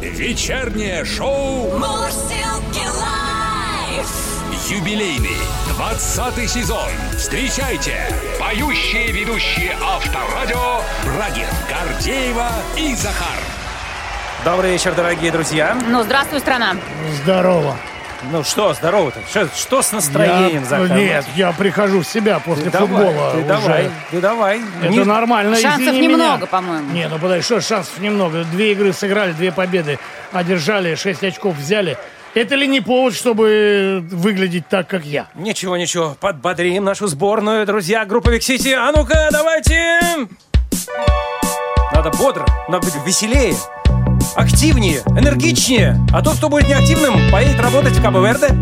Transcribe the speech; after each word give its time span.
Вечернее 0.00 1.04
шоу 1.04 1.76
Мурзилки 1.78 2.86
лайф. 2.98 4.70
юбилейный 4.70 5.36
20 5.76 6.50
сезон. 6.50 6.88
Встречайте 7.18 7.98
поющие 8.38 9.12
ведущие 9.12 9.76
Авторадио 9.82 10.80
Брагин, 11.04 11.46
Гордеева 11.68 12.48
и 12.78 12.94
Захар. 12.94 13.38
Добрый 14.42 14.72
вечер, 14.72 14.94
дорогие 14.94 15.30
друзья. 15.30 15.76
Ну, 15.86 16.02
здравствуй, 16.02 16.40
страна. 16.40 16.76
Здорово. 17.22 17.76
Ну 18.30 18.44
что, 18.44 18.74
здорово-то? 18.74 19.20
Что, 19.28 19.48
что 19.56 19.82
с 19.82 19.92
настроением, 19.92 20.62
Я- 20.62 20.68
Захар? 20.68 20.96
Нет, 20.96 21.24
я 21.36 21.52
прихожу 21.52 22.00
в 22.00 22.06
себя 22.06 22.38
после 22.38 22.64
ты 22.64 22.70
давай, 22.70 22.88
футбола 23.06 23.30
ты 23.32 23.38
уже. 23.38 23.46
давай, 23.46 23.90
ты 24.10 24.20
давай. 24.20 24.60
Это 24.82 24.90
Не- 24.90 25.04
нормально. 25.04 25.56
Шансов 25.56 25.80
извини 25.80 26.00
немного, 26.08 26.36
меня. 26.38 26.46
по-моему. 26.46 26.92
Не, 26.92 27.08
ну 27.08 27.18
подожди, 27.18 27.42
что 27.42 27.60
шансов 27.60 27.98
немного? 27.98 28.44
Две 28.44 28.72
игры 28.72 28.92
сыграли, 28.92 29.32
две 29.32 29.52
победы 29.52 29.98
одержали, 30.32 30.94
шесть 30.96 31.24
очков 31.24 31.56
взяли. 31.56 31.96
Это 32.34 32.54
ли 32.54 32.68
не 32.68 32.80
повод, 32.80 33.14
чтобы 33.16 34.04
выглядеть 34.10 34.68
так, 34.68 34.86
как 34.86 35.04
я? 35.04 35.26
Ничего, 35.34 35.76
ничего, 35.76 36.16
подбодрим 36.20 36.84
нашу 36.84 37.06
сборную, 37.08 37.66
друзья, 37.66 38.04
группа 38.04 38.28
Виксити. 38.30 38.68
А 38.68 38.92
ну-ка, 38.92 39.28
давайте! 39.32 40.28
Надо 42.02 42.16
бодро, 42.16 42.46
надо 42.66 42.86
быть 42.86 42.94
веселее, 43.04 43.54
активнее, 44.34 45.02
энергичнее. 45.08 46.00
А 46.14 46.22
тот, 46.22 46.38
кто 46.38 46.48
будет 46.48 46.66
неактивным, 46.66 47.30
поедет 47.30 47.60
работать 47.60 47.92
в 47.92 48.02
Кабо-Верде. 48.02 48.56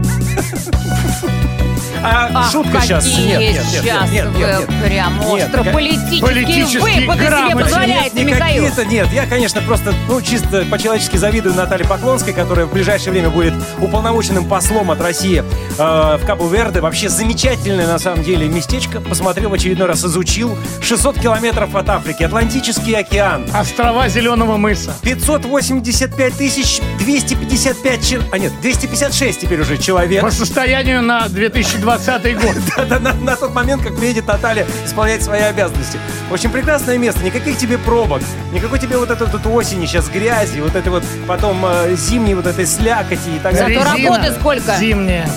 А 2.03 2.31
Ах, 2.35 2.53
шутка 2.53 2.81
сейчас. 2.81 3.05
Нет, 3.07 3.17
нет, 3.41 3.41
нет, 3.55 3.65
сейчас 3.71 4.11
нет, 4.11 4.13
нет, 4.13 4.37
нет, 4.37 4.57
вы 4.69 4.75
нет. 4.75 4.85
прям 4.85 5.21
Нет, 5.21 5.47
острополитические 5.49 6.21
политические 6.23 6.81
выпады 7.01 7.19
себе 7.21 7.29
грамоты. 7.29 7.65
позволяете, 7.65 8.17
Нет, 8.17 8.27
Михаил. 8.27 8.63
какие-то 8.69 8.85
нет. 8.91 9.13
Я, 9.13 9.27
конечно, 9.27 9.61
просто, 9.63 9.95
ну, 10.09 10.21
чисто 10.23 10.65
по-человечески 10.71 11.17
завидую 11.17 11.55
Наталье 11.55 11.87
Поклонской, 11.87 12.33
которая 12.33 12.67
в 12.67 12.73
ближайшее 12.73 13.13
время 13.13 13.31
будет 13.31 13.55
уполномоченным 13.79 14.45
послом 14.47 14.91
от 14.91 15.01
России 15.01 15.43
э, 15.79 16.19
в 16.23 16.27
Кабу-Верде. 16.27 16.81
Вообще 16.81 17.09
замечательное, 17.09 17.87
на 17.87 17.99
самом 17.99 18.23
деле, 18.25 18.49
местечко. 18.49 19.01
Посмотрел 19.01 19.51
в 19.51 19.55
очередной 19.55 19.89
раз, 19.89 20.05
изучил. 20.05 20.57
600 20.83 21.19
километров 21.21 21.75
от 21.75 21.89
Африки, 21.91 22.23
Атлантический 22.23 22.95
океан. 22.95 23.47
Острова 23.55 24.09
Зеленого 24.09 24.57
мыса. 24.57 24.95
585 25.03 26.35
тысяч 26.35 26.81
255... 27.01 28.07
чел- 28.09 28.23
А 28.33 28.39
нет, 28.39 28.53
256 28.61 29.41
теперь 29.41 29.61
уже 29.61 29.79
человек. 29.79 30.23
По 30.23 30.31
состоянию 30.31 31.03
на 31.03 31.29
2020 31.29 31.88
год. 32.35 32.57
Да, 32.89 32.99
на, 32.99 33.13
на 33.13 33.37
тот 33.37 33.55
момент, 33.55 33.83
как 33.83 33.97
приедет 33.97 34.27
Наталья 34.27 34.67
исполнять 34.85 35.23
свои 35.23 35.43
обязанности. 35.43 35.99
В 36.31 36.35
общем, 36.35 36.51
прекрасное 36.51 36.99
место, 36.99 37.25
никаких 37.25 37.59
тебе 37.59 37.79
пробок, 37.79 38.23
никакой 38.53 38.79
тебе 38.79 38.97
вот 38.97 39.11
этой 39.11 39.27
вот 39.27 39.47
осени 39.47 39.87
сейчас 39.87 40.09
грязи, 40.09 40.61
вот 40.61 40.75
этой 40.75 40.89
вот 40.89 41.03
потом 41.27 41.65
э, 41.65 41.95
зимней 41.97 42.35
вот 42.35 42.47
этой 42.47 42.67
слякоти 42.67 43.37
и 43.37 43.39
так 43.39 43.55
Зато 43.55 43.67
далее. 43.67 43.81
Резина. 43.81 44.17
работы 44.17 44.41
сколько? 44.41 44.77
Зимняя. 44.79 45.29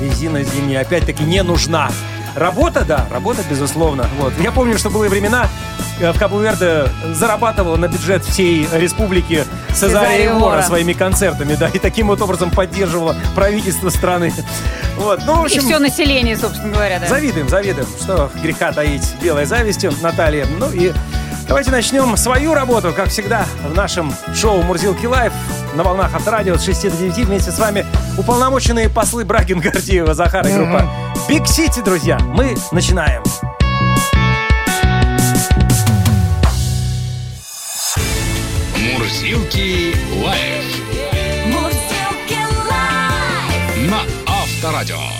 Резина 0.00 0.42
зимняя 0.42 0.82
опять-таки 0.82 1.22
не 1.24 1.42
нужна. 1.42 1.90
Работа, 2.36 2.84
да, 2.84 3.06
работа, 3.10 3.42
безусловно. 3.48 4.06
Вот. 4.18 4.32
Я 4.40 4.52
помню, 4.52 4.78
что 4.78 4.90
были 4.90 5.08
времена, 5.08 5.48
э, 5.98 6.12
в 6.12 6.18
Кабу-Верде 6.18 6.86
зарабатывала 7.12 7.76
на 7.76 7.88
бюджет 7.88 8.24
всей 8.24 8.68
республики 8.72 9.44
Цезария 9.74 10.32
Вора 10.34 10.56
Вора. 10.56 10.62
своими 10.62 10.92
концертами, 10.92 11.54
да, 11.54 11.68
и 11.68 11.78
таким 11.78 12.08
вот 12.08 12.20
образом 12.22 12.50
поддерживала 12.50 13.16
правительство 13.34 13.88
страны. 13.90 14.32
Вот, 14.96 15.20
ну, 15.26 15.36
в 15.36 15.42
И 15.42 15.44
общем, 15.46 15.62
все 15.62 15.78
население, 15.78 16.36
собственно 16.36 16.72
говоря, 16.72 16.98
да. 16.98 17.06
Завидуем, 17.06 17.48
завидуем, 17.48 17.86
что 18.00 18.30
греха 18.42 18.72
таить 18.72 19.02
белой 19.22 19.46
завистью, 19.46 19.92
Наталья. 20.02 20.46
Ну 20.58 20.70
и 20.70 20.92
давайте 21.48 21.70
начнем 21.70 22.16
свою 22.16 22.54
работу, 22.54 22.92
как 22.94 23.08
всегда, 23.08 23.46
в 23.68 23.74
нашем 23.74 24.12
шоу 24.34 24.62
«Мурзилки 24.62 25.06
Live» 25.06 25.32
на 25.74 25.82
волнах 25.84 26.14
Авторадио 26.14 26.56
с 26.56 26.64
6 26.64 26.90
до 26.90 26.96
9 26.96 27.26
вместе 27.26 27.50
с 27.50 27.58
вами 27.58 27.86
уполномоченные 28.18 28.88
послы 28.88 29.24
Брагин, 29.24 29.60
Гордеева, 29.60 30.14
Захар 30.14 30.46
и 30.46 30.52
группа 30.52 30.88
Big 31.28 31.46
City, 31.46 31.80
друзья. 31.80 32.18
Мы 32.18 32.56
начинаем. 32.72 33.22
Мурзилки 33.22 33.49
Мурзилки 39.30 39.94
лайф. 40.24 40.60
на 43.88 44.02
Авторадио. 44.26 45.19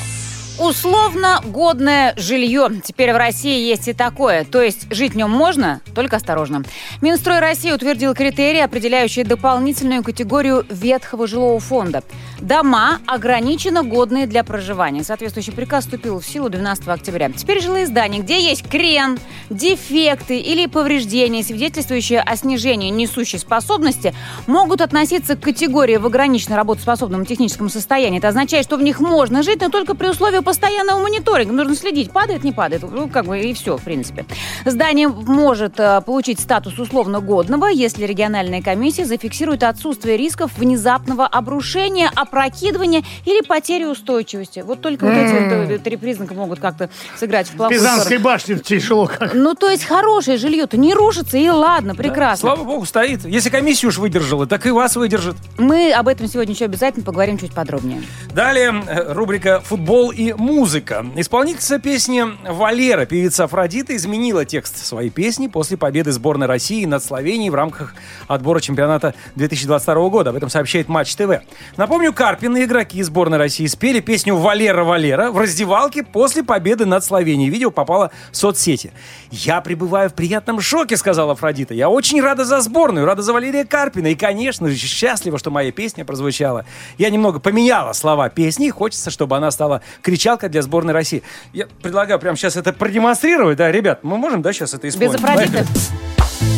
Условно 0.60 1.41
годное 1.43 2.12
жилье. 2.19 2.69
Теперь 2.84 3.15
в 3.15 3.16
России 3.16 3.66
есть 3.66 3.88
и 3.88 3.94
такое. 3.94 4.44
То 4.44 4.60
есть 4.60 4.93
жить 4.93 5.15
в 5.15 5.16
нем 5.16 5.31
можно, 5.31 5.81
только 5.94 6.16
осторожно. 6.16 6.65
Минстрой 7.00 7.38
России 7.38 7.72
утвердил 7.72 8.15
критерии, 8.15 8.60
определяющие 8.60 9.25
дополнительную 9.25 10.04
категорию 10.04 10.66
ветхого 10.69 11.26
жилого 11.26 11.59
фонда. 11.60 12.03
Дома 12.41 13.00
ограниченно 13.06 13.82
годные 13.82 14.26
для 14.26 14.44
проживания. 14.44 15.03
Соответствующий 15.03 15.54
приказ 15.54 15.84
вступил 15.84 16.20
в 16.20 16.26
силу 16.26 16.50
12 16.50 16.88
октября. 16.88 17.31
Теперь 17.31 17.62
жилые 17.62 17.87
здания, 17.87 18.19
где 18.19 18.38
есть 18.43 18.69
крен, 18.69 19.19
дефекты 19.49 20.38
или 20.38 20.66
повреждения, 20.66 21.43
свидетельствующие 21.43 22.20
о 22.20 22.37
снижении 22.37 22.91
несущей 22.91 23.38
способности, 23.38 24.15
могут 24.47 24.82
относиться 24.82 25.37
к 25.37 25.41
категории 25.41 25.97
в 25.97 26.04
ограниченно 26.04 26.56
работоспособном 26.56 27.25
техническом 27.25 27.70
состоянии. 27.70 28.19
Это 28.19 28.28
означает, 28.28 28.66
что 28.66 28.76
в 28.76 28.82
них 28.82 29.00
можно 29.00 29.43
жить, 29.43 29.62
но 29.62 29.70
только 29.70 29.94
при 29.94 30.09
условии 30.09 30.41
постоянного 30.50 30.99
мониторинга. 30.99 31.53
Нужно 31.53 31.77
следить, 31.77 32.11
падает, 32.11 32.43
не 32.43 32.50
падает. 32.50 32.83
Ну, 32.83 33.09
как 33.09 33.25
бы 33.25 33.38
и 33.38 33.55
все, 33.55 33.77
в 33.77 33.83
принципе. 33.84 34.25
Здание 34.65 35.06
может 35.06 35.78
э, 35.78 36.00
получить 36.05 36.41
статус 36.41 36.77
условно 36.77 37.21
годного, 37.21 37.66
если 37.66 38.05
региональная 38.05 38.61
комиссия 38.61 39.05
зафиксирует 39.05 39.62
отсутствие 39.62 40.16
рисков 40.16 40.59
внезапного 40.59 41.25
обрушения, 41.25 42.11
опрокидывания 42.16 43.05
или 43.27 43.47
потери 43.47 43.84
устойчивости. 43.84 44.65
Вот 44.66 44.81
только 44.81 45.05
вот 45.05 45.12
эти 45.12 45.33
вот, 45.33 45.71
э, 45.71 45.78
три 45.78 45.97
признака 45.97 46.34
могут 46.34 46.59
как-то 46.59 46.91
сыграть 47.17 47.47
в 47.47 47.53
плохую 47.53 47.78
Пизанской 47.78 48.19
башне 48.19 48.59
тяжело 48.59 49.06
как. 49.06 49.34
Ну, 49.34 49.55
то 49.55 49.71
есть 49.71 49.84
хорошее 49.84 50.37
жилье-то 50.37 50.77
не 50.77 50.94
рушится, 50.94 51.38
и 51.38 51.49
ладно, 51.49 51.94
прекрасно. 51.94 52.49
Слава 52.49 52.65
богу, 52.65 52.87
стоит. 52.87 53.25
Если 53.25 53.50
комиссию 53.50 53.91
уж 53.91 53.99
выдержала, 53.99 54.49
так 54.49 54.67
и 54.67 54.72
вас 54.72 54.97
выдержит. 54.97 55.37
Мы 55.59 55.93
об 55.93 56.09
этом 56.09 56.27
сегодня 56.27 56.55
еще 56.55 56.65
обязательно 56.65 57.05
поговорим 57.05 57.38
чуть 57.38 57.55
подробнее. 57.55 58.03
Далее 58.34 58.82
э, 58.88 59.12
рубрика 59.12 59.61
«Футбол 59.61 60.11
и 60.11 60.32
музыка». 60.40 61.06
Исполнительница 61.14 61.78
песни 61.78 62.24
Валера, 62.48 63.04
певица 63.04 63.44
Афродита, 63.44 63.94
изменила 63.94 64.44
текст 64.44 64.84
своей 64.84 65.10
песни 65.10 65.46
после 65.46 65.76
победы 65.76 66.10
сборной 66.10 66.46
России 66.46 66.84
над 66.86 67.04
Словенией 67.04 67.50
в 67.50 67.54
рамках 67.54 67.94
отбора 68.26 68.60
чемпионата 68.60 69.14
2022 69.36 70.08
года. 70.08 70.30
Об 70.30 70.36
этом 70.36 70.48
сообщает 70.48 70.88
Матч 70.88 71.14
ТВ. 71.14 71.42
Напомню, 71.76 72.12
Карпин 72.12 72.56
и 72.56 72.64
игроки 72.64 73.02
сборной 73.02 73.38
России 73.38 73.66
спели 73.66 74.00
песню 74.00 74.34
«Валера, 74.34 74.82
Валера» 74.82 75.30
в 75.30 75.38
раздевалке 75.38 76.02
после 76.02 76.42
победы 76.42 76.86
над 76.86 77.04
Словенией. 77.04 77.50
Видео 77.50 77.70
попало 77.70 78.10
в 78.32 78.36
соцсети. 78.36 78.92
«Я 79.30 79.60
пребываю 79.60 80.10
в 80.10 80.14
приятном 80.14 80.60
шоке»,— 80.60 80.96
сказала 80.98 81.32
Афродита. 81.32 81.74
«Я 81.74 81.88
очень 81.88 82.20
рада 82.20 82.44
за 82.44 82.60
сборную, 82.60 83.06
рада 83.06 83.22
за 83.22 83.32
Валерия 83.32 83.64
Карпина 83.64 84.08
и, 84.08 84.14
конечно 84.14 84.68
же, 84.68 84.76
счастлива, 84.76 85.38
что 85.38 85.50
моя 85.50 85.70
песня 85.70 86.04
прозвучала. 86.04 86.64
Я 86.98 87.10
немного 87.10 87.38
поменяла 87.40 87.92
слова 87.92 88.28
песни, 88.30 88.70
хочется, 88.70 89.10
чтобы 89.10 89.36
она 89.36 89.50
стала 89.50 89.82
кричалкой 90.30 90.48
для 90.48 90.62
сборной 90.62 90.92
России». 90.92 91.22
Я 91.52 91.66
предлагаю 91.82 92.18
прямо 92.18 92.36
сейчас 92.36 92.56
это 92.56 92.72
продемонстрировать. 92.72 93.56
Да, 93.58 93.70
ребят, 93.70 94.00
мы 94.02 94.16
можем, 94.16 94.42
да, 94.42 94.52
сейчас 94.52 94.74
это 94.74 94.88
исполнить? 94.88 95.20
Без. 95.20 95.20
Поехали. 95.20 95.66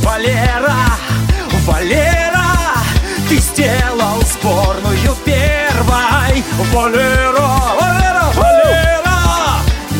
Валера, 0.02 0.74
Валера, 1.66 2.44
ты 3.28 3.36
сделал 3.36 4.20
сборную 4.22 5.16
первой. 5.24 6.42
Валера, 6.72 7.38
Валера, 7.80 8.24
Валера, 8.34 9.18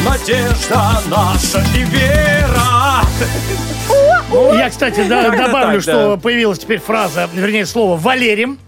надежда 0.05 1.01
наша 1.09 1.65
и 1.77 1.85
вера. 1.85 3.03
Я, 4.57 4.71
кстати, 4.71 5.07
да, 5.09 5.31
добавлю, 5.31 5.75
так, 5.75 5.83
что 5.83 6.17
да. 6.17 6.23
появилась 6.23 6.59
теперь 6.59 6.81
фраза, 6.81 7.29
вернее, 7.33 7.67
слово 7.67 7.97
«валерим». 7.97 8.59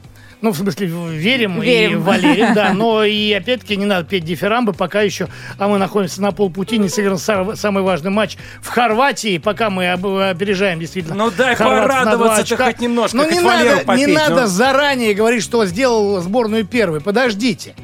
Ну, 0.45 0.51
в 0.53 0.59
смысле, 0.59 0.89
верим, 0.89 1.63
и 1.63 1.67
Верим. 1.67 2.03
валерим, 2.03 2.53
да. 2.53 2.73
Но 2.75 3.03
и 3.03 3.33
опять-таки 3.33 3.79
не 3.79 3.87
надо 3.87 4.07
петь 4.07 4.25
дифирамбы, 4.27 4.75
пока 4.75 5.01
еще, 5.01 5.29
а 5.59 5.69
мы 5.69 5.79
находимся 5.79 6.21
на 6.21 6.33
полпути, 6.33 6.77
не 6.77 6.91
сыгран 6.91 7.17
са- 7.17 7.57
самый 7.57 7.83
важный 7.83 8.11
матч 8.11 8.37
в 8.61 8.69
Хорватии, 8.69 9.39
пока 9.39 9.71
мы 9.71 9.91
об- 9.91 10.05
опережаем 10.07 10.79
действительно. 10.81 11.15
Ну, 11.15 11.31
дай 11.31 11.57
порадоваться-то 11.57 12.63
хоть 12.63 12.79
немножко, 12.79 13.17
Ну, 13.17 13.23
хоть 13.25 13.33
не 13.33 13.41
надо, 13.41 13.97
не 13.97 14.07
надо 14.07 14.43
ну. 14.43 14.47
заранее 14.49 15.15
говорить, 15.15 15.43
что 15.43 15.65
сделал 15.65 16.21
сборную 16.21 16.67
первой. 16.67 17.01
Подождите. 17.01 17.75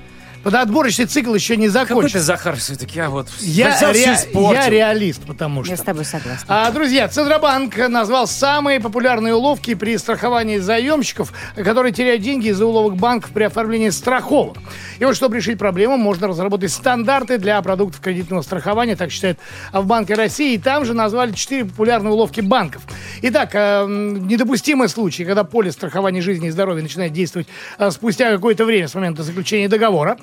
Потому 0.43 0.63
отборочный 0.63 1.05
цикл 1.05 1.35
еще 1.35 1.57
не 1.57 1.69
Какой 1.69 1.85
ты, 1.85 1.89
закончен. 1.89 2.21
Захар, 2.21 2.57
все-таки, 2.57 2.99
а 2.99 3.11
вот 3.11 3.29
Я, 3.41 3.79
ре- 3.93 4.01
я 4.53 4.69
реалист, 4.71 5.23
потому 5.27 5.65
что. 5.65 5.73
Я 5.73 5.77
с 5.77 5.83
тобой 5.83 6.05
согласна. 6.07 6.47
А, 6.49 6.71
друзья, 6.71 7.09
Центробанк 7.09 7.77
назвал 7.89 8.27
самые 8.27 8.81
популярные 8.81 9.35
уловки 9.35 9.75
при 9.75 9.99
страховании 9.99 10.57
заемщиков, 10.59 11.33
которые 11.57 11.93
теряют 11.93 12.23
деньги 12.23 12.49
из-за 12.49 12.65
уловок 12.65 12.97
банков 12.97 13.33
при 13.33 13.45
оформлении 13.45 13.91
страховок. 13.91 14.57
И 14.99 15.05
вот, 15.05 15.15
чтобы 15.15 15.37
решить 15.37 15.59
проблему, 15.59 15.97
можно 15.99 16.27
разработать 16.29 16.73
стандарты 16.73 17.37
для 17.39 17.61
продуктов 17.61 18.01
кредитного 18.01 18.41
страхования, 18.43 18.97
так 18.97 19.11
считает 19.11 19.39
в 19.73 19.85
Банке 19.85 20.15
России. 20.15 20.55
И 20.55 20.59
там 20.59 20.85
же 20.87 20.95
назвали 20.95 21.33
четыре 21.33 21.67
популярные 21.67 22.13
уловки 22.13 22.41
банков. 22.41 22.83
Итак, 23.23 23.51
э, 23.55 23.59
м, 23.85 24.27
недопустимые 24.27 24.89
случаи, 24.89 25.25
когда 25.25 25.45
полис 25.45 25.75
страхования 25.75 26.23
жизни 26.23 26.49
и 26.49 26.51
здоровья 26.51 26.83
начинает 26.83 27.13
действовать 27.13 27.47
э, 27.79 27.91
спустя 27.91 28.31
какое-то 28.31 28.65
время 28.65 28.89
с 28.89 28.95
момента 28.95 29.23
заключения 29.23 29.69
договора. 29.69 30.17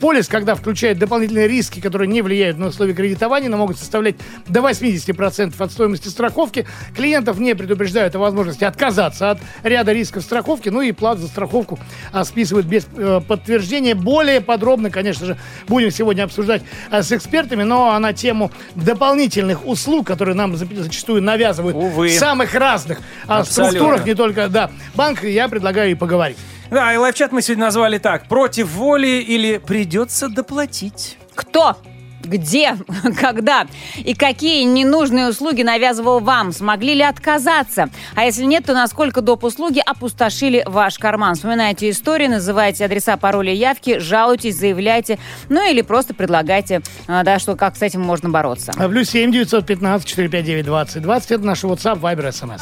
Полис, 0.00 0.28
когда 0.28 0.54
включает 0.54 0.98
дополнительные 0.98 1.46
риски, 1.46 1.80
которые 1.80 2.08
не 2.08 2.22
влияют 2.22 2.56
на 2.58 2.68
условия 2.68 2.94
кредитования, 2.94 3.48
но 3.48 3.56
могут 3.58 3.78
составлять 3.78 4.16
до 4.48 4.60
80% 4.60 5.54
от 5.58 5.72
стоимости 5.72 6.08
страховки. 6.08 6.66
Клиентов 6.96 7.38
не 7.38 7.54
предупреждают 7.54 8.14
о 8.14 8.18
возможности 8.18 8.64
отказаться 8.64 9.32
от 9.32 9.40
ряда 9.62 9.92
рисков 9.92 10.22
страховки, 10.22 10.68
ну 10.70 10.80
и 10.80 10.92
плату 10.92 11.22
за 11.22 11.28
страховку 11.28 11.78
а, 12.12 12.24
списывают 12.24 12.66
без 12.66 12.86
э, 12.96 13.20
подтверждения. 13.26 13.94
Более 13.94 14.40
подробно, 14.40 14.90
конечно 14.90 15.26
же, 15.26 15.36
будем 15.68 15.90
сегодня 15.90 16.24
обсуждать 16.24 16.62
а, 16.90 17.02
с 17.02 17.12
экспертами, 17.12 17.62
но 17.62 17.98
на 17.98 18.12
тему 18.12 18.50
дополнительных 18.74 19.66
услуг, 19.66 20.06
которые 20.06 20.34
нам 20.34 20.56
за- 20.56 20.66
зачастую 20.66 21.22
навязывают 21.22 21.76
Увы. 21.76 22.08
в 22.08 22.12
самых 22.18 22.54
разных 22.54 23.00
Абсолютно. 23.26 23.78
структурах, 23.78 24.06
не 24.06 24.14
только 24.14 24.48
да, 24.48 24.70
банк, 24.94 25.22
я 25.24 25.48
предлагаю 25.48 25.90
и 25.90 25.94
поговорить. 25.94 26.38
Да, 26.70 26.94
и 26.94 26.96
лайфчат 26.96 27.32
мы 27.32 27.42
сегодня 27.42 27.64
назвали 27.64 27.98
так. 27.98 28.28
Против 28.28 28.70
воли 28.70 29.08
или 29.08 29.58
придется 29.58 30.28
доплатить. 30.28 31.18
Кто? 31.34 31.76
Где? 32.22 32.76
Когда? 33.20 33.66
И 33.96 34.14
какие 34.14 34.62
ненужные 34.64 35.28
услуги 35.28 35.62
навязывал 35.62 36.20
вам? 36.20 36.52
Смогли 36.52 36.94
ли 36.94 37.02
отказаться? 37.02 37.88
А 38.14 38.24
если 38.24 38.44
нет, 38.44 38.66
то 38.66 38.74
насколько 38.74 39.20
доп. 39.20 39.44
услуги 39.44 39.82
опустошили 39.84 40.62
ваш 40.66 40.98
карман? 40.98 41.34
Вспоминайте 41.34 41.90
истории, 41.90 42.26
называйте 42.26 42.84
адреса, 42.84 43.16
пароли, 43.16 43.50
явки, 43.50 43.98
жалуйтесь, 43.98 44.56
заявляйте, 44.56 45.18
ну 45.48 45.68
или 45.68 45.80
просто 45.80 46.14
предлагайте, 46.14 46.82
а, 47.08 47.24
да, 47.24 47.38
что 47.38 47.56
как 47.56 47.76
с 47.76 47.82
этим 47.82 48.02
можно 48.02 48.28
бороться. 48.28 48.72
А 48.76 48.88
Плюс 48.88 49.10
7 49.10 49.32
915 49.32 50.06
459 50.06 50.66
20 50.66 51.02
20 51.02 51.30
это 51.30 51.44
наш 51.44 51.64
WhatsApp, 51.64 52.00
Viber, 52.00 52.28
SMS. 52.28 52.60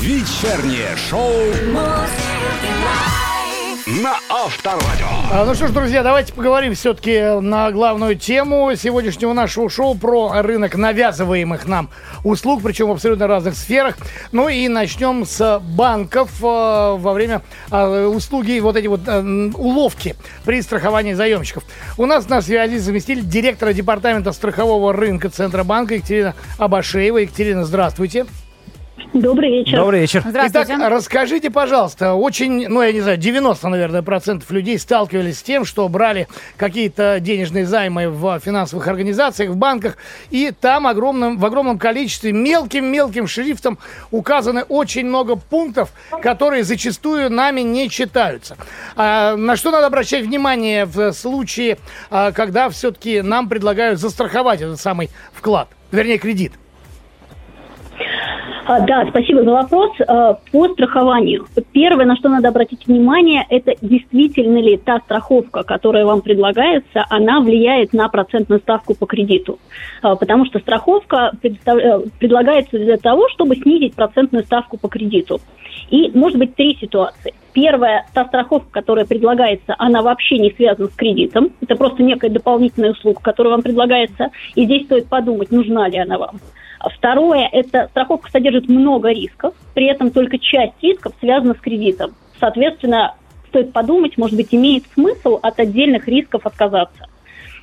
Вечернее 0.00 0.96
шоу 1.10 1.30
на 3.86 4.16
Авторадио. 4.28 5.06
А, 5.30 5.44
Ну 5.44 5.54
что 5.54 5.66
ж, 5.66 5.70
друзья, 5.70 6.02
давайте 6.02 6.32
поговорим 6.32 6.74
все-таки 6.74 7.40
на 7.40 7.70
главную 7.72 8.16
тему 8.16 8.70
сегодняшнего 8.76 9.32
нашего 9.32 9.68
шоу 9.68 9.94
про 9.94 10.42
рынок 10.42 10.76
навязываемых 10.76 11.66
нам 11.66 11.90
услуг, 12.22 12.62
причем 12.62 12.88
в 12.88 12.92
абсолютно 12.92 13.26
разных 13.26 13.56
сферах. 13.56 13.96
Ну 14.30 14.48
и 14.48 14.68
начнем 14.68 15.26
с 15.26 15.60
банков 15.60 16.30
э, 16.40 16.44
во 16.44 17.12
время 17.12 17.42
э, 17.70 18.06
услуги, 18.06 18.60
вот 18.60 18.76
эти 18.76 18.86
вот 18.86 19.00
э, 19.06 19.50
уловки 19.54 20.14
при 20.44 20.62
страховании 20.62 21.14
заемщиков. 21.14 21.64
У 21.98 22.06
нас 22.06 22.28
на 22.28 22.40
связи 22.40 22.76
заместитель 22.76 23.24
директора 23.24 23.72
департамента 23.72 24.32
страхового 24.32 24.92
рынка 24.92 25.28
Центробанка 25.28 25.94
Екатерина 25.94 26.34
Абашеева. 26.58 27.18
Екатерина, 27.18 27.64
здравствуйте. 27.64 28.26
Добрый 29.12 29.50
вечер. 29.50 29.76
Добрый 29.76 30.00
вечер. 30.00 30.24
Здравствуйте. 30.26 30.74
Итак, 30.74 30.90
расскажите, 30.90 31.50
пожалуйста, 31.50 32.14
очень, 32.14 32.66
ну, 32.68 32.80
я 32.80 32.92
не 32.92 33.02
знаю, 33.02 33.18
90, 33.18 33.68
наверное, 33.68 34.00
процентов 34.00 34.50
людей 34.50 34.78
сталкивались 34.78 35.40
с 35.40 35.42
тем, 35.42 35.66
что 35.66 35.86
брали 35.90 36.28
какие-то 36.56 37.18
денежные 37.20 37.66
займы 37.66 38.08
в 38.08 38.40
финансовых 38.40 38.88
организациях, 38.88 39.50
в 39.50 39.56
банках, 39.56 39.98
и 40.30 40.50
там 40.58 40.86
огромным, 40.86 41.38
в 41.38 41.44
огромном 41.44 41.78
количестве 41.78 42.32
мелким-мелким 42.32 43.26
шрифтом 43.26 43.78
указаны 44.10 44.62
очень 44.62 45.04
много 45.04 45.36
пунктов, 45.36 45.90
которые 46.22 46.64
зачастую 46.64 47.30
нами 47.30 47.60
не 47.60 47.90
читаются. 47.90 48.56
А, 48.96 49.36
на 49.36 49.56
что 49.56 49.70
надо 49.72 49.88
обращать 49.88 50.24
внимание 50.24 50.86
в 50.86 51.12
случае, 51.12 51.76
а, 52.10 52.32
когда 52.32 52.70
все-таки 52.70 53.20
нам 53.20 53.50
предлагают 53.50 54.00
застраховать 54.00 54.62
этот 54.62 54.80
самый 54.80 55.10
вклад, 55.34 55.68
вернее, 55.90 56.16
кредит? 56.16 56.52
А, 58.64 58.80
да, 58.80 59.04
спасибо 59.08 59.42
за 59.42 59.50
вопрос. 59.50 59.90
А, 60.06 60.34
По 60.52 60.68
страхованию. 60.68 61.46
Первое, 61.72 62.06
на 62.06 62.16
что 62.16 62.28
надо 62.28 62.48
обратить 62.48 62.86
внимание, 62.86 63.44
это 63.48 63.74
действительно 63.80 64.58
ли 64.58 64.76
та 64.76 65.00
страховка, 65.00 65.62
которая 65.64 66.04
вам 66.04 66.20
предлагается, 66.20 67.04
она 67.10 67.40
влияет 67.40 67.92
на 67.92 68.08
процентную 68.08 68.60
ставку 68.60 68.94
по 68.94 69.06
кредиту. 69.06 69.58
А, 70.02 70.16
Потому 70.16 70.46
что 70.46 70.60
страховка 70.60 71.32
представ- 71.42 71.78
э, 71.78 72.00
предлагается 72.20 72.78
для 72.78 72.96
того, 72.98 73.28
чтобы 73.30 73.56
снизить 73.56 73.94
процентную 73.94 74.44
ставку 74.44 74.78
по 74.78 74.88
кредиту. 74.88 75.40
И 75.90 76.10
может 76.14 76.38
быть 76.38 76.54
три 76.54 76.76
ситуации. 76.80 77.34
Первая, 77.52 78.06
та 78.14 78.24
страховка, 78.24 78.68
которая 78.70 79.04
предлагается, 79.04 79.74
она 79.78 80.02
вообще 80.02 80.38
не 80.38 80.50
связана 80.52 80.88
с 80.88 80.94
кредитом. 80.94 81.50
Это 81.60 81.76
просто 81.76 82.02
некая 82.02 82.30
дополнительная 82.30 82.92
услуга, 82.92 83.20
которая 83.20 83.52
вам 83.52 83.62
предлагается. 83.62 84.30
И 84.54 84.64
здесь 84.64 84.84
стоит 84.84 85.08
подумать, 85.08 85.50
нужна 85.50 85.88
ли 85.88 85.98
она 85.98 86.16
вам. 86.16 86.36
Второе, 86.96 87.48
это 87.52 87.88
страховка 87.90 88.30
содержит 88.30 88.68
много 88.68 89.10
рисков, 89.10 89.54
при 89.74 89.86
этом 89.86 90.10
только 90.10 90.38
часть 90.38 90.82
рисков 90.82 91.12
связана 91.20 91.54
с 91.54 91.58
кредитом. 91.58 92.12
Соответственно, 92.40 93.14
стоит 93.48 93.72
подумать, 93.72 94.16
может 94.16 94.36
быть, 94.36 94.54
имеет 94.54 94.84
смысл 94.94 95.38
от 95.42 95.60
отдельных 95.60 96.08
рисков 96.08 96.46
отказаться. 96.46 97.06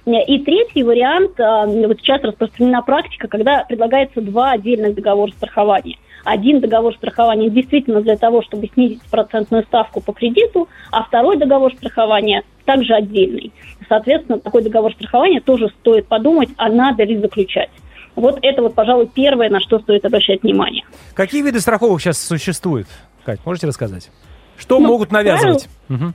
И 0.05 0.39
третий 0.39 0.83
вариант, 0.83 1.39
а, 1.39 1.65
вот 1.65 1.99
сейчас 1.99 2.23
распространена 2.23 2.81
практика, 2.81 3.27
когда 3.27 3.63
предлагается 3.67 4.21
два 4.21 4.51
отдельных 4.51 4.95
договора 4.95 5.31
страхования. 5.31 5.97
Один 6.23 6.61
договор 6.61 6.95
страхования 6.95 7.49
действительно 7.49 8.01
для 8.01 8.17
того, 8.17 8.41
чтобы 8.41 8.69
снизить 8.73 9.01
процентную 9.09 9.63
ставку 9.63 10.01
по 10.01 10.13
кредиту, 10.13 10.67
а 10.91 11.03
второй 11.03 11.37
договор 11.37 11.73
страхования 11.73 12.43
также 12.65 12.93
отдельный. 12.93 13.51
Соответственно, 13.87 14.39
такой 14.39 14.63
договор 14.63 14.93
страхования 14.93 15.41
тоже 15.41 15.69
стоит 15.79 16.07
подумать, 16.07 16.49
а 16.57 16.69
надо 16.69 17.03
ли 17.03 17.17
заключать. 17.17 17.69
Вот 18.15 18.39
это 18.41 18.61
вот, 18.61 18.75
пожалуй, 18.75 19.07
первое, 19.07 19.49
на 19.49 19.59
что 19.59 19.79
стоит 19.79 20.05
обращать 20.05 20.43
внимание. 20.43 20.83
Какие 21.13 21.41
виды 21.41 21.59
страховок 21.59 22.01
сейчас 22.01 22.19
существуют? 22.19 22.87
Кать, 23.25 23.39
можете 23.45 23.67
рассказать? 23.67 24.09
Что 24.57 24.79
Ну, 24.79 24.87
могут 24.87 25.11
навязывать? 25.11 25.69
Мгм. 25.87 26.13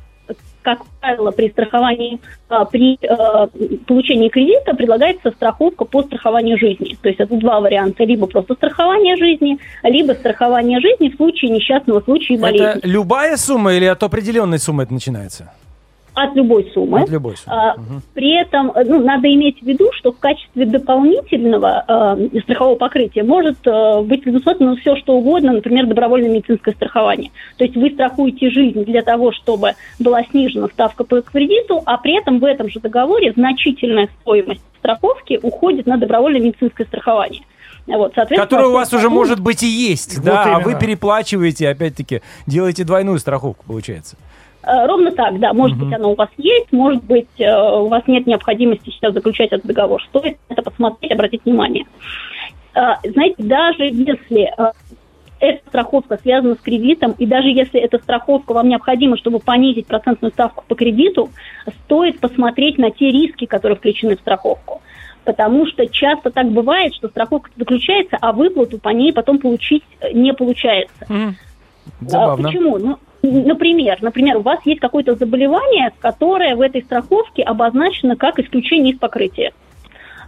как 0.63 0.79
правило, 1.01 1.31
при 1.31 1.51
страховании, 1.51 2.19
а, 2.49 2.65
при 2.65 2.99
а, 3.07 3.49
получении 3.87 4.31
кредита 4.31 4.75
предлагается 4.75 5.31
страховка 5.31 5.85
по 5.85 6.03
страхованию 6.03 6.59
жизни. 6.59 6.97
То 7.03 7.09
есть 7.09 7.21
это 7.21 7.37
два 7.37 7.61
варианта. 7.61 8.05
Либо 8.05 8.27
просто 8.27 8.55
страхование 8.55 9.17
жизни, 9.17 9.59
либо 9.83 10.13
страхование 10.13 10.81
жизни 10.81 11.11
в 11.11 11.17
случае 11.17 11.51
несчастного 11.51 12.01
случая 12.01 12.35
и 12.35 12.39
болезни. 12.39 12.67
Это 12.79 12.89
любая 12.89 13.37
сумма 13.37 13.75
или 13.75 13.85
от 13.85 14.03
определенной 14.03 14.59
суммы 14.59 14.85
это 14.85 14.95
начинается? 14.95 15.53
От 16.15 16.37
любой 16.37 16.71
суммы. 16.73 17.03
От 17.03 17.11
любой 17.11 17.37
суммы. 17.37 17.57
А, 17.57 17.77
При 18.15 18.41
этом 18.41 18.71
э, 18.71 18.85
ну, 18.85 19.05
надо 19.05 19.33
иметь 19.35 19.61
в 19.61 19.67
виду, 19.67 19.91
что 19.93 20.13
в 20.13 20.19
качестве 20.19 20.65
дополнительного 20.65 21.85
э, 22.33 22.41
страхового 22.43 22.77
покрытия 22.77 23.25
может 23.25 23.57
э, 23.67 24.03
быть 24.03 24.23
предусмотрено 24.23 24.77
все, 24.77 24.97
что 24.97 25.15
угодно, 25.15 25.53
например, 25.53 25.87
добровольное 25.87 26.31
медицинское 26.31 26.73
страхование. 26.73 27.33
То 27.57 27.65
есть 27.65 27.77
вы 27.77 27.91
страхуете 27.91 28.51
жизнь 28.51 28.85
для 28.85 29.03
того, 29.03 29.33
чтобы 29.33 29.73
была 29.99 30.23
снижена 30.25 30.69
ставка 30.69 31.03
по 31.03 31.21
кредиту, 31.21 31.83
а 31.85 31.99
при 31.99 32.17
этом 32.19 32.39
в 32.39 32.45
этом 32.45 32.69
же 32.69 32.79
договоре 32.79 33.33
значительная 33.33 34.09
стоимость 34.21 34.63
страховки 34.79 35.41
уходит 35.43 35.87
на 35.87 35.97
добровольное 35.97 36.41
медицинское 36.41 36.85
страхование. 36.85 37.43
Вот, 37.87 38.15
Которая 38.15 38.69
у 38.69 38.73
вас 38.73 38.93
уже 38.95 39.11
может 39.11 39.41
быть 39.41 39.63
и 39.63 39.67
есть, 39.67 40.17
Вот 40.17 40.25
да, 40.25 40.45
а 40.45 40.49
именно. 40.49 40.65
вы 40.65 40.79
переплачиваете, 40.79 41.69
опять-таки, 41.69 42.23
делаете 42.47 42.85
двойную 42.85 43.19
страховку, 43.19 43.65
получается. 43.67 44.17
Э, 44.67 44.87
Ровно 44.87 45.11
так, 45.13 45.39
да. 45.39 45.53
Может 45.53 45.79
быть, 45.79 45.93
оно 45.93 46.13
у 46.13 46.15
вас 46.15 46.31
есть, 46.37 46.73
может 46.73 47.05
быть, 47.05 47.29
э, 47.39 47.53
у 47.53 47.89
вас 47.89 48.03
нет 48.07 48.27
необходимости 48.27 48.91
сейчас 48.91 49.13
заключать 49.13 49.53
этот 49.53 49.67
договор. 49.67 50.03
Стоит 50.05 50.39
это 50.49 50.63
посмотреть, 50.63 51.13
обратить 51.13 51.45
внимание. 51.45 51.85
Э, 52.75 52.95
Знаете, 53.05 53.37
даже 53.39 53.85
если 53.85 54.51
эта 55.41 55.61
страховка 55.69 56.19
связана 56.23 56.55
с 56.55 56.59
кредитом, 56.59 57.13
и 57.19 57.27
даже 57.27 57.49
если 57.49 57.79
эта 57.79 57.99
страховка 57.99 58.55
вам 58.55 58.69
необходима, 58.69 59.19
чтобы 59.19 59.41
понизить 59.41 59.87
процентную 59.87 60.33
ставку 60.33 60.65
по 60.67 60.75
кредиту, 60.75 61.31
стоит 61.85 62.21
посмотреть 62.21 62.79
на 62.79 62.91
те 62.91 63.11
риски, 63.11 63.45
которые 63.45 63.77
включены 63.77 64.17
в 64.17 64.21
страховку. 64.21 64.81
Потому 65.25 65.67
что 65.67 65.87
часто 65.87 66.31
так 66.31 66.51
бывает, 66.51 66.95
что 66.95 67.09
страховка 67.09 67.51
заключается, 67.57 68.17
а 68.21 68.33
выплату 68.33 68.79
по 68.79 68.91
ней 68.91 69.13
потом 69.13 69.39
получить 69.39 69.83
не 70.13 70.33
получается. 70.33 71.07
А, 71.09 71.31
Забавно. 72.01 72.49
Почему? 72.49 72.79
Ну, 72.79 72.99
например, 73.31 73.99
например, 74.03 74.37
у 74.39 74.43
вас 74.43 74.61
есть 74.65 74.81
какое-то 74.81 75.15
заболевание, 75.15 75.93
которое 76.01 76.57
в 76.57 76.61
этой 76.61 76.83
страховке 76.83 77.43
обозначено 77.43 78.17
как 78.17 78.39
исключение 78.39 78.95
из 78.95 78.99
покрытия. 78.99 79.53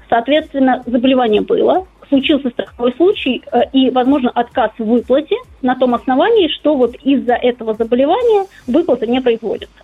Соответственно, 0.09 0.83
заболевание 0.87 1.41
было, 1.41 1.87
случился 2.09 2.51
страховой 2.51 2.95
случай 2.97 3.43
э, 3.51 3.63
и, 3.73 3.91
возможно, 3.91 4.31
отказ 4.31 4.71
в 4.79 4.85
выплате 4.85 5.37
на 5.63 5.75
том 5.75 5.95
основании, 5.95 6.49
что 6.49 6.77
вот 6.77 6.95
из-за 7.03 7.35
этого 7.35 7.75
заболевания 7.75 8.47
выплата 8.67 9.07
не 9.07 9.21
производится. 9.21 9.75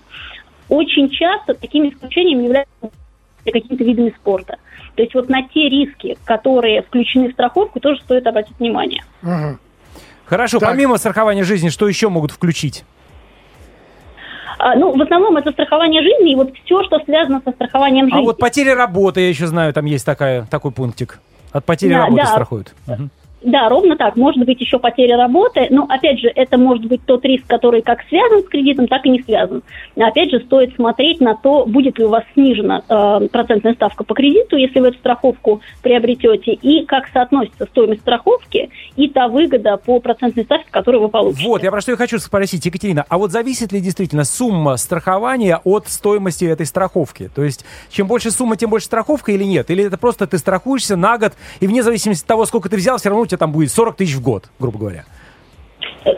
очень 0.69 1.11
часто 1.11 1.55
таким 1.55 1.89
исключением 1.89 2.45
являются 2.45 2.91
какими-то 3.45 3.85
видами 3.85 4.15
спорта. 4.17 4.57
То 4.95 5.03
есть 5.03 5.15
вот 5.15 5.29
на 5.29 5.43
те 5.43 5.69
риски, 5.69 6.17
которые 6.25 6.83
включены 6.83 7.29
в 7.29 7.33
страховку, 7.33 7.81
тоже 7.81 8.01
стоит 8.03 8.27
обратить 8.27 8.59
внимание. 8.59 9.03
Мгм. 9.23 9.59
Хорошо, 10.25 10.59
Так. 10.59 10.71
помимо 10.71 10.97
страхования 10.97 11.45
жизни, 11.45 11.69
что 11.69 11.89
еще 11.89 12.09
могут 12.09 12.31
включить? 12.31 12.85
А, 14.65 14.77
ну, 14.77 14.97
в 14.97 15.03
основном 15.03 15.37
это 15.37 15.51
страхование 15.51 16.03
жизни 16.03 16.33
и 16.33 16.37
вот 16.37 16.53
все, 16.65 16.85
что 16.85 17.01
связано 17.01 17.43
со 17.45 17.51
страхованием 17.51 18.07
жизни. 18.07 18.21
А 18.21 18.23
вот 18.23 18.39
потеря 18.39 18.77
работы, 18.77 19.21
я 19.21 19.29
еще 19.29 19.49
знаю, 19.49 19.73
там 19.73 19.87
есть 19.87 20.07
такая, 20.07 20.47
такой 20.49 20.71
пунктик. 20.71 21.19
От 21.51 21.65
потери 21.65 21.95
Да, 21.95 22.05
работы 22.05 22.23
да. 22.23 22.27
страхуют. 22.29 22.75
Мгм. 22.87 23.11
Да, 23.45 23.69
ровно 23.69 23.97
так. 23.97 24.17
Может 24.17 24.45
быть 24.45 24.61
еще 24.61 24.79
потеря 24.79 25.17
работы, 25.17 25.67
но 25.71 25.87
опять 25.89 26.21
же, 26.21 26.29
это 26.35 26.59
может 26.59 26.87
быть 26.87 27.05
тот 27.05 27.25
риск, 27.25 27.47
который 27.47 27.83
как 27.83 28.03
связан 28.09 28.43
с 28.43 28.49
кредитом, 28.49 28.87
так 28.89 29.05
и 29.07 29.11
не 29.11 29.23
связан. 29.23 29.63
Опять 29.97 30.31
же, 30.31 30.41
стоит 30.41 30.75
смотреть 30.75 31.21
на 31.21 31.35
то, 31.35 31.65
будет 31.67 31.99
ли 31.99 32.05
у 32.05 32.09
вас 32.09 32.25
снижена 32.35 32.83
э, 32.89 33.29
процентная 33.29 33.75
ставка 33.75 34.05
по 34.05 34.15
кредиту, 34.15 34.57
если 34.57 34.81
вы 34.81 34.89
эту 34.89 34.99
страховку 34.99 35.61
приобретете, 35.83 36.53
и 36.53 36.85
как 36.85 37.09
соотносится 37.09 37.67
стоимость 37.67 38.03
страховки 38.03 38.71
и 38.97 39.09
та 39.09 39.29
выгода 39.29 39.77
по 39.77 40.01
процентной 40.01 40.45
ставке, 40.45 40.67
которую 40.71 41.03
вы 41.03 41.09
получите. 41.09 41.47
Вот, 41.47 41.63
я 41.63 41.71
про 41.71 41.81
что 41.81 41.93
и 41.93 41.97
хочу 41.97 42.19
спросить, 42.19 42.65
Екатерина, 42.65 43.05
а 43.09 43.19
вот 43.19 43.33
зависит 43.33 43.73
ли 43.73 43.81
действительно 43.81 44.25
сумма 44.25 44.77
страхования 44.77 45.61
от 45.65 45.89
стоимости 45.89 46.45
этой 46.45 46.67
страховки? 46.67 47.31
То 47.35 47.43
есть, 47.43 47.65
чем 47.91 48.07
больше 48.07 48.31
сумма, 48.31 48.57
тем 48.57 48.71
больше 48.71 48.87
страховка 48.87 49.33
или 49.33 49.45
нет? 49.45 49.71
Или 49.71 49.85
это 49.85 49.99
просто 49.99 50.27
ты 50.27 50.39
страхуешься 50.39 50.97
на 50.97 51.19
год, 51.19 51.33
и 51.61 51.67
вне 51.67 51.83
зависимости 51.83 52.23
от 52.23 52.29
того, 52.29 52.47
сколько 52.47 52.69
ты 52.69 52.77
взял, 52.77 52.99
все 52.99 53.09
равно 53.09 53.23
у 53.23 53.27
тебя 53.33 53.39
там 53.39 53.53
будет 53.53 53.71
40 53.71 53.97
тысяч 53.97 54.15
в 54.15 54.23
год, 54.23 54.51
грубо 54.61 54.79
говоря? 54.79 55.05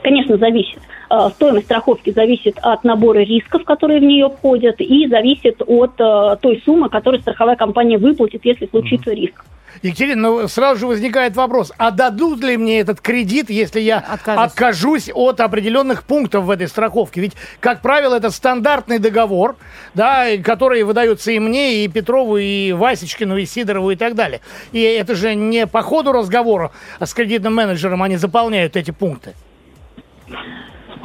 Конечно, 0.02 0.36
зависит. 0.36 0.78
Э, 1.10 1.28
Стоимость 1.34 1.66
страховки 1.66 2.10
зависит 2.10 2.58
от 2.62 2.84
набора 2.84 3.20
рисков, 3.20 3.64
которые 3.64 4.00
в 4.00 4.04
нее 4.04 4.28
входят, 4.28 4.80
и 4.80 5.06
зависит 5.08 5.62
от 5.66 5.92
э, 6.00 6.36
той 6.40 6.62
суммы, 6.64 6.88
которую 6.88 7.20
страховая 7.20 7.56
компания 7.56 7.98
выплатит, 7.98 8.44
если 8.44 8.66
случится 8.66 9.12
риск. 9.12 9.44
Екатерина, 9.82 10.22
ну 10.22 10.48
сразу 10.48 10.80
же 10.80 10.86
возникает 10.86 11.36
вопрос, 11.36 11.72
а 11.78 11.90
дадут 11.90 12.42
ли 12.42 12.56
мне 12.56 12.80
этот 12.80 13.00
кредит, 13.00 13.50
если 13.50 13.80
я 13.80 13.98
Откажусь. 13.98 14.44
откажусь 14.44 15.10
от 15.14 15.40
определенных 15.40 16.04
пунктов 16.04 16.44
в 16.44 16.50
этой 16.50 16.68
страховке? 16.68 17.20
Ведь, 17.20 17.32
как 17.60 17.80
правило, 17.82 18.14
это 18.14 18.30
стандартный 18.30 18.98
договор, 18.98 19.56
да, 19.94 20.26
который 20.42 20.82
выдается 20.82 21.32
и 21.32 21.38
мне, 21.38 21.84
и 21.84 21.88
Петрову, 21.88 22.36
и 22.36 22.72
Васечкину, 22.72 23.36
и 23.36 23.46
Сидорову, 23.46 23.90
и 23.90 23.96
так 23.96 24.14
далее. 24.14 24.40
И 24.72 24.80
это 24.80 25.14
же 25.14 25.34
не 25.34 25.66
по 25.66 25.82
ходу 25.82 26.12
разговора 26.12 26.72
с 27.00 27.12
кредитным 27.14 27.54
менеджером 27.54 28.02
они 28.02 28.16
заполняют 28.16 28.76
эти 28.76 28.90
пункты. 28.90 29.34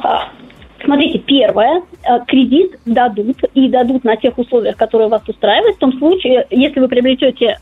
А, 0.02 0.30
Смотрите, 0.84 1.18
первое, 1.18 1.82
э, 2.02 2.24
кредит 2.26 2.78
дадут 2.86 3.36
и 3.54 3.68
дадут 3.68 4.02
на 4.04 4.16
тех 4.16 4.38
условиях, 4.38 4.76
которые 4.76 5.08
вас 5.08 5.22
устраивают, 5.28 5.76
в 5.76 5.78
том 5.78 5.92
случае, 5.98 6.46
если 6.50 6.80
вы 6.80 6.88
приобретете 6.88 7.58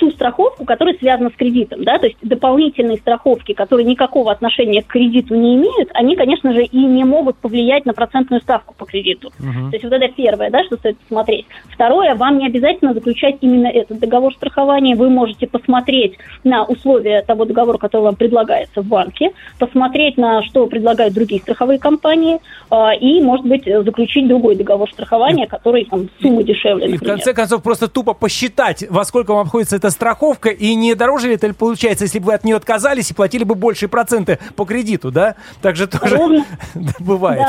ту 0.00 0.10
страховку, 0.10 0.64
которая 0.64 0.96
связана 0.96 1.28
с 1.28 1.34
кредитом, 1.34 1.84
да, 1.84 1.98
то 1.98 2.06
есть 2.06 2.16
дополнительные 2.22 2.96
страховки, 2.96 3.52
которые 3.52 3.86
никакого 3.86 4.32
отношения 4.32 4.82
к 4.82 4.86
кредиту 4.86 5.34
не 5.34 5.56
имеют, 5.56 5.90
они, 5.92 6.16
конечно 6.16 6.52
же, 6.54 6.64
и 6.64 6.78
не 6.78 7.04
могут 7.04 7.36
повлиять 7.36 7.84
на 7.84 7.92
процентную 7.92 8.40
ставку 8.40 8.74
по 8.74 8.86
кредиту. 8.86 9.30
То 9.38 9.70
есть 9.72 9.84
вот 9.84 9.92
это 9.92 10.08
первое, 10.08 10.50
да, 10.50 10.64
что 10.64 10.76
стоит 10.76 10.98
посмотреть. 10.98 11.46
Второе, 11.68 12.14
вам 12.14 12.38
не 12.38 12.46
обязательно 12.46 12.94
заключать 12.94 13.36
именно 13.42 13.68
этот 13.68 13.98
договор 13.98 14.34
страхования, 14.34 14.96
вы 14.96 15.10
можете 15.10 15.46
посмотреть 15.46 16.16
на 16.44 16.64
условия 16.64 17.20
того 17.20 17.44
договора, 17.44 17.76
который 17.76 18.02
вам 18.02 18.16
предлагается 18.16 18.80
в 18.80 18.86
банке, 18.86 19.32
посмотреть 19.58 20.16
на 20.16 20.42
что 20.44 20.66
предлагают 20.66 21.12
другие 21.12 21.42
страховые 21.42 21.78
компании 21.78 22.38
а, 22.70 22.94
и, 22.94 23.20
может 23.20 23.44
быть, 23.44 23.64
заключить 23.66 24.26
другой 24.26 24.56
договор 24.56 24.90
страхования, 24.90 25.46
который 25.46 25.84
там 25.84 26.08
сумма 26.22 26.42
дешевле. 26.42 26.86
И 26.86 26.88
в 26.88 26.92
например. 26.92 27.16
конце 27.16 27.34
концов 27.34 27.62
просто 27.62 27.86
тупо 27.86 28.14
посчитать, 28.14 28.84
во 28.88 29.04
сколько 29.04 29.34
вам 29.34 29.42
обходится 29.42 29.76
эта 29.90 29.96
страховка, 29.96 30.50
и 30.50 30.74
не 30.74 30.94
дороже 30.94 31.28
ли 31.28 31.34
это 31.34 31.52
получается, 31.52 32.04
если 32.04 32.18
бы 32.18 32.26
вы 32.26 32.34
от 32.34 32.44
нее 32.44 32.56
отказались 32.56 33.10
и 33.10 33.14
платили 33.14 33.44
бы 33.44 33.54
большие 33.54 33.88
проценты 33.88 34.38
по 34.56 34.64
кредиту, 34.64 35.10
да? 35.10 35.34
Так 35.60 35.76
же 35.76 35.86
тоже 35.86 36.16
Ровно. 36.16 36.44
Бывает. 37.00 37.46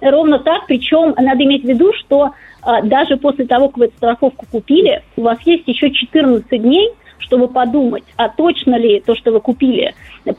Да, 0.00 0.10
ровно 0.10 0.38
так. 0.38 0.66
Причем 0.66 1.14
надо 1.18 1.42
иметь 1.44 1.64
в 1.64 1.68
виду, 1.68 1.92
что 1.98 2.30
а, 2.62 2.82
даже 2.82 3.16
после 3.16 3.46
того, 3.46 3.68
как 3.68 3.78
вы 3.78 3.84
эту 3.86 3.96
страховку 3.96 4.46
купили, 4.50 5.02
у 5.16 5.22
вас 5.22 5.38
есть 5.44 5.66
еще 5.66 5.90
14 5.90 6.62
дней, 6.62 6.90
чтобы 7.32 7.48
подумать, 7.48 8.04
а 8.16 8.28
точно 8.28 8.76
ли 8.76 9.00
то, 9.00 9.14
что 9.14 9.32
вы 9.32 9.40
купили, 9.40 9.94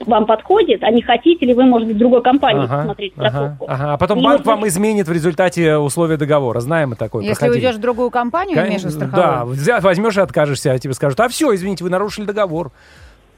вам 0.06 0.28
подходит, 0.28 0.84
а 0.84 0.92
не 0.92 1.02
хотите 1.02 1.44
ли 1.44 1.56
вы, 1.56 1.64
может 1.64 1.88
быть, 1.88 1.96
в 1.96 2.00
другой 2.00 2.22
компании 2.22 2.66
Ага, 2.66 2.78
посмотреть 2.78 3.14
ага, 3.18 3.30
страховку. 3.30 3.66
ага. 3.68 3.94
А 3.94 3.98
потом 3.98 4.20
И 4.20 4.24
банк 4.24 4.38
вот 4.40 4.46
вам 4.46 4.68
изменит 4.68 5.08
в 5.08 5.12
результате 5.12 5.78
условия 5.78 6.18
договора. 6.18 6.60
Знаем 6.60 6.90
мы 6.92 6.96
такое. 6.96 7.24
Если 7.24 7.40
проходили. 7.40 7.66
уйдешь 7.66 7.78
в 7.78 7.82
другую 7.82 8.12
компанию, 8.12 8.56
Кон- 8.58 8.68
вместо 8.68 8.90
Да, 8.90 9.08
страховой. 9.08 9.56
взя- 9.56 9.82
возьмешь 9.82 10.18
и 10.18 10.22
откажешься, 10.22 10.72
а 10.72 10.78
тебе 10.78 10.94
скажут, 10.94 11.20
а 11.20 11.28
все, 11.30 11.54
извините, 11.56 11.84
вы 11.84 11.90
нарушили 11.90 12.26
договор. 12.26 12.72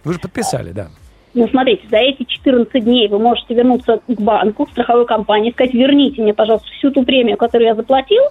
Вы 0.03 0.13
же 0.13 0.19
подписали, 0.19 0.71
да. 0.71 0.87
Ну, 1.33 1.47
смотрите, 1.47 1.83
за 1.89 1.97
эти 1.97 2.23
14 2.25 2.83
дней 2.83 3.07
вы 3.07 3.19
можете 3.19 3.53
вернуться 3.53 3.99
к 4.05 4.19
банку, 4.21 4.65
к 4.65 4.71
страховой 4.71 5.05
компании, 5.05 5.51
сказать, 5.51 5.73
верните 5.73 6.21
мне, 6.21 6.33
пожалуйста, 6.33 6.67
всю 6.77 6.91
ту 6.91 7.03
премию, 7.03 7.37
которую 7.37 7.67
я 7.69 7.75
заплатил, 7.75 8.23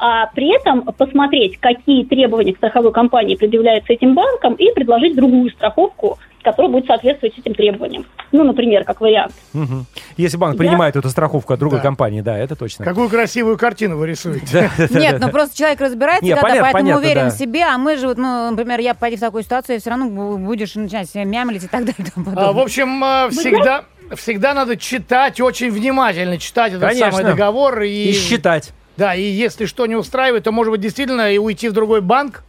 а 0.00 0.26
при 0.34 0.56
этом 0.56 0.82
посмотреть, 0.96 1.58
какие 1.60 2.04
требования 2.04 2.54
к 2.54 2.56
страховой 2.56 2.92
компании 2.92 3.36
предъявляются 3.36 3.92
этим 3.92 4.14
банком, 4.14 4.54
и 4.54 4.72
предложить 4.72 5.14
другую 5.14 5.50
страховку, 5.50 6.18
которая 6.42 6.72
будет 6.72 6.86
соответствовать 6.86 7.36
этим 7.38 7.54
требованиям. 7.54 8.06
Ну, 8.32 8.44
например, 8.44 8.84
как 8.84 9.02
вариант. 9.02 9.32
Мгм. 9.52 9.84
Если 10.16 10.38
банк 10.38 10.54
Я- 10.54 10.58
принимает 10.58 10.96
эту 10.96 11.10
страховку 11.10 11.52
от 11.52 11.58
другой 11.58 11.80
Да. 11.80 11.82
компании, 11.82 12.22
да, 12.22 12.38
это 12.38 12.56
точно. 12.56 12.84
Какую 12.86 13.10
красивую 13.10 13.58
картину 13.58 13.98
вы 13.98 14.06
рисуете. 14.06 14.70
Нет, 14.90 15.18
ну 15.20 15.28
просто 15.28 15.58
человек 15.58 15.80
разбирается, 15.82 16.34
когда, 16.36 16.62
поэтому 16.72 16.96
уверен 16.96 17.28
в 17.28 17.32
себе, 17.32 17.64
а 17.64 17.76
мы 17.76 17.96
же, 17.98 18.06
вот, 18.08 18.16
ну, 18.16 18.50
например, 18.50 18.80
я 18.80 18.94
пойди 18.94 19.16
в 19.18 19.20
такую 19.20 19.42
ситуацию, 19.42 19.80
все 19.80 19.90
равно 19.90 20.06
бу- 20.06 20.38
будешь 20.38 20.74
начинать 20.76 21.10
себя 21.10 21.24
мямлить 21.24 21.64
и 21.64 21.68
так 21.68 21.80
далее. 21.84 21.94
и 21.98 22.10
тому 22.10 22.26
А, 22.26 22.30
подобное. 22.34 22.52
в 22.54 22.58
общем, 22.64 23.04
э, 23.04 23.28
всегда, 23.32 23.84
всегда 24.14 24.54
надо 24.54 24.76
читать, 24.78 25.40
очень 25.42 25.70
внимательно 25.70 26.38
читать 26.38 26.72
этот 26.72 26.88
Конечно. 26.88 27.10
самый 27.12 27.24
договор. 27.24 27.82
И, 27.82 27.90
И 28.08 28.12
считать. 28.12 28.72
Да, 29.00 29.14
и 29.14 29.22
если 29.22 29.64
что 29.64 29.86
не 29.86 29.96
устраивает, 29.96 30.44
то, 30.44 30.52
может 30.52 30.72
быть, 30.72 30.82
действительно 30.82 31.32
и 31.32 31.38
уйти 31.38 31.70
в 31.70 31.72
другой 31.72 32.02
банк. 32.02 32.44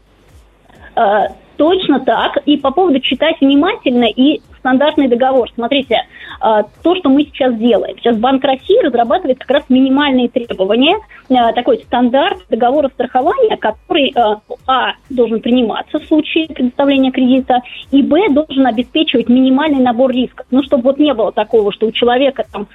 Э, 0.98 1.28
Точно 1.56 2.02
так. 2.02 2.40
И 2.46 2.58
по 2.58 2.72
поводу 2.72 3.00
читать 3.00 3.36
внимательно 3.40 4.04
и 4.04 4.42
стандартный 4.62 5.08
договор. 5.08 5.50
Смотрите, 5.54 5.96
э, 5.96 6.64
то, 6.84 6.96
что 6.96 7.10
мы 7.10 7.24
сейчас 7.24 7.56
делаем. 7.58 7.98
Сейчас 7.98 8.18
Банк 8.18 8.44
России 8.44 8.84
разрабатывает 8.86 9.40
как 9.40 9.50
раз 9.50 9.64
минимальные 9.70 10.30
требования, 10.30 10.98
э, 11.30 11.54
такой 11.54 11.80
стандарт 11.80 12.40
договора 12.50 12.90
страхования, 12.90 13.58
который, 13.58 14.14
э, 14.16 14.36
а, 14.68 14.94
должен 15.10 15.42
приниматься 15.42 16.00
в 16.00 16.06
случае 16.06 16.48
предоставления 16.48 17.12
кредита, 17.12 17.62
и, 17.92 18.02
б, 18.02 18.30
должен 18.30 18.66
обеспечивать 18.66 19.28
минимальный 19.30 19.84
набор 19.84 20.12
рисков. 20.12 20.46
Ну, 20.52 20.64
чтобы 20.64 20.84
вот 20.84 21.00
не 21.00 21.14
было 21.14 21.32
такого, 21.32 21.72
что 21.74 21.88
у 21.88 21.92
человека 21.92 22.46
там 22.52 22.68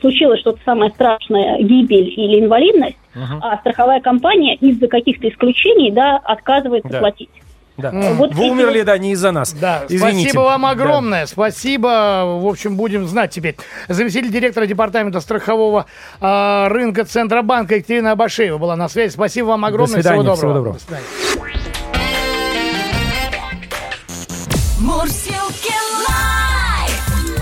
случилось 0.00 0.40
что-то 0.40 0.58
самое 0.64 0.90
страшное, 0.90 1.58
гибель 1.58 2.08
или 2.16 2.40
инвалидность, 2.40 2.96
а 3.42 3.58
страховая 3.58 4.00
компания 4.00 4.54
из-за 4.54 4.88
каких-то 4.88 5.28
исключений, 5.28 5.90
да, 5.90 6.16
отказывается 6.16 6.90
Да. 6.90 7.00
платить. 7.00 7.28
Да. 7.78 7.92
Вот 7.92 8.34
Вы 8.34 8.50
умерли, 8.50 8.82
да, 8.82 8.98
не 8.98 9.12
из-за 9.12 9.30
нас. 9.30 9.52
Да, 9.52 9.84
Извините. 9.88 10.30
спасибо 10.30 10.40
вам 10.40 10.62
Да. 10.62 10.70
огромное. 10.70 11.26
Спасибо. 11.26 12.38
В 12.40 12.46
общем, 12.46 12.76
будем 12.76 13.06
знать 13.06 13.30
теперь. 13.30 13.56
Заместитель 13.86 14.32
директора 14.32 14.66
департамента 14.66 15.20
страхового 15.20 15.86
а, 16.20 16.68
рынка 16.68 17.04
Центробанка 17.04 17.76
Екатерина 17.76 18.12
Абашеева 18.12 18.58
была 18.58 18.74
на 18.74 18.88
связи. 18.88 19.12
Спасибо 19.12 19.46
вам 19.46 19.64
огромное. 19.64 20.02
свидания, 20.02 20.22
всего 20.22 20.34
всего 20.34 20.52
доброго. 20.52 20.74
доброго. 20.74 20.74
До 20.74 20.80
свидания. 20.80 21.06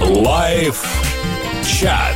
Live 0.01 0.85
чат. 1.65 2.15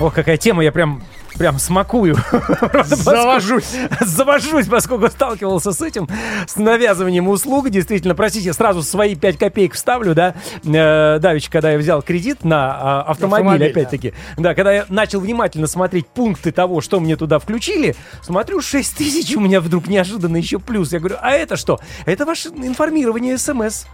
Ох, 0.00 0.14
какая 0.14 0.36
тема, 0.36 0.62
я 0.62 0.70
прям 0.72 1.02
прям 1.40 1.58
смакую. 1.58 2.16
Завожусь. 2.84 3.74
Завожусь, 4.00 4.66
поскольку 4.66 5.08
сталкивался 5.08 5.72
с 5.72 5.80
этим, 5.80 6.06
с 6.46 6.56
навязыванием 6.56 7.26
услуг. 7.28 7.70
Действительно, 7.70 8.14
простите, 8.14 8.52
сразу 8.52 8.82
свои 8.82 9.14
5 9.14 9.38
копеек 9.38 9.72
вставлю, 9.72 10.14
да. 10.14 10.34
Э, 10.62 11.18
Давеча, 11.18 11.48
когда 11.48 11.72
я 11.72 11.78
взял 11.78 12.02
кредит 12.02 12.44
на 12.44 12.76
а, 12.78 13.02
автомобиль, 13.08 13.46
Автомобиль, 13.46 13.70
опять-таки. 13.70 14.12
Да. 14.36 14.54
когда 14.54 14.70
я 14.70 14.84
начал 14.90 15.20
внимательно 15.20 15.66
смотреть 15.66 16.08
пункты 16.08 16.52
того, 16.52 16.82
что 16.82 17.00
мне 17.00 17.16
туда 17.16 17.38
включили, 17.38 17.96
смотрю, 18.20 18.60
6 18.60 18.98
тысяч 18.98 19.34
у 19.34 19.40
меня 19.40 19.62
вдруг 19.62 19.88
неожиданно 19.88 20.36
еще 20.36 20.58
плюс. 20.58 20.92
Я 20.92 20.98
говорю, 20.98 21.16
а 21.22 21.30
это 21.30 21.56
что? 21.56 21.80
Это 22.04 22.26
ваше 22.26 22.50
информирование 22.50 23.38
СМС. 23.38 23.86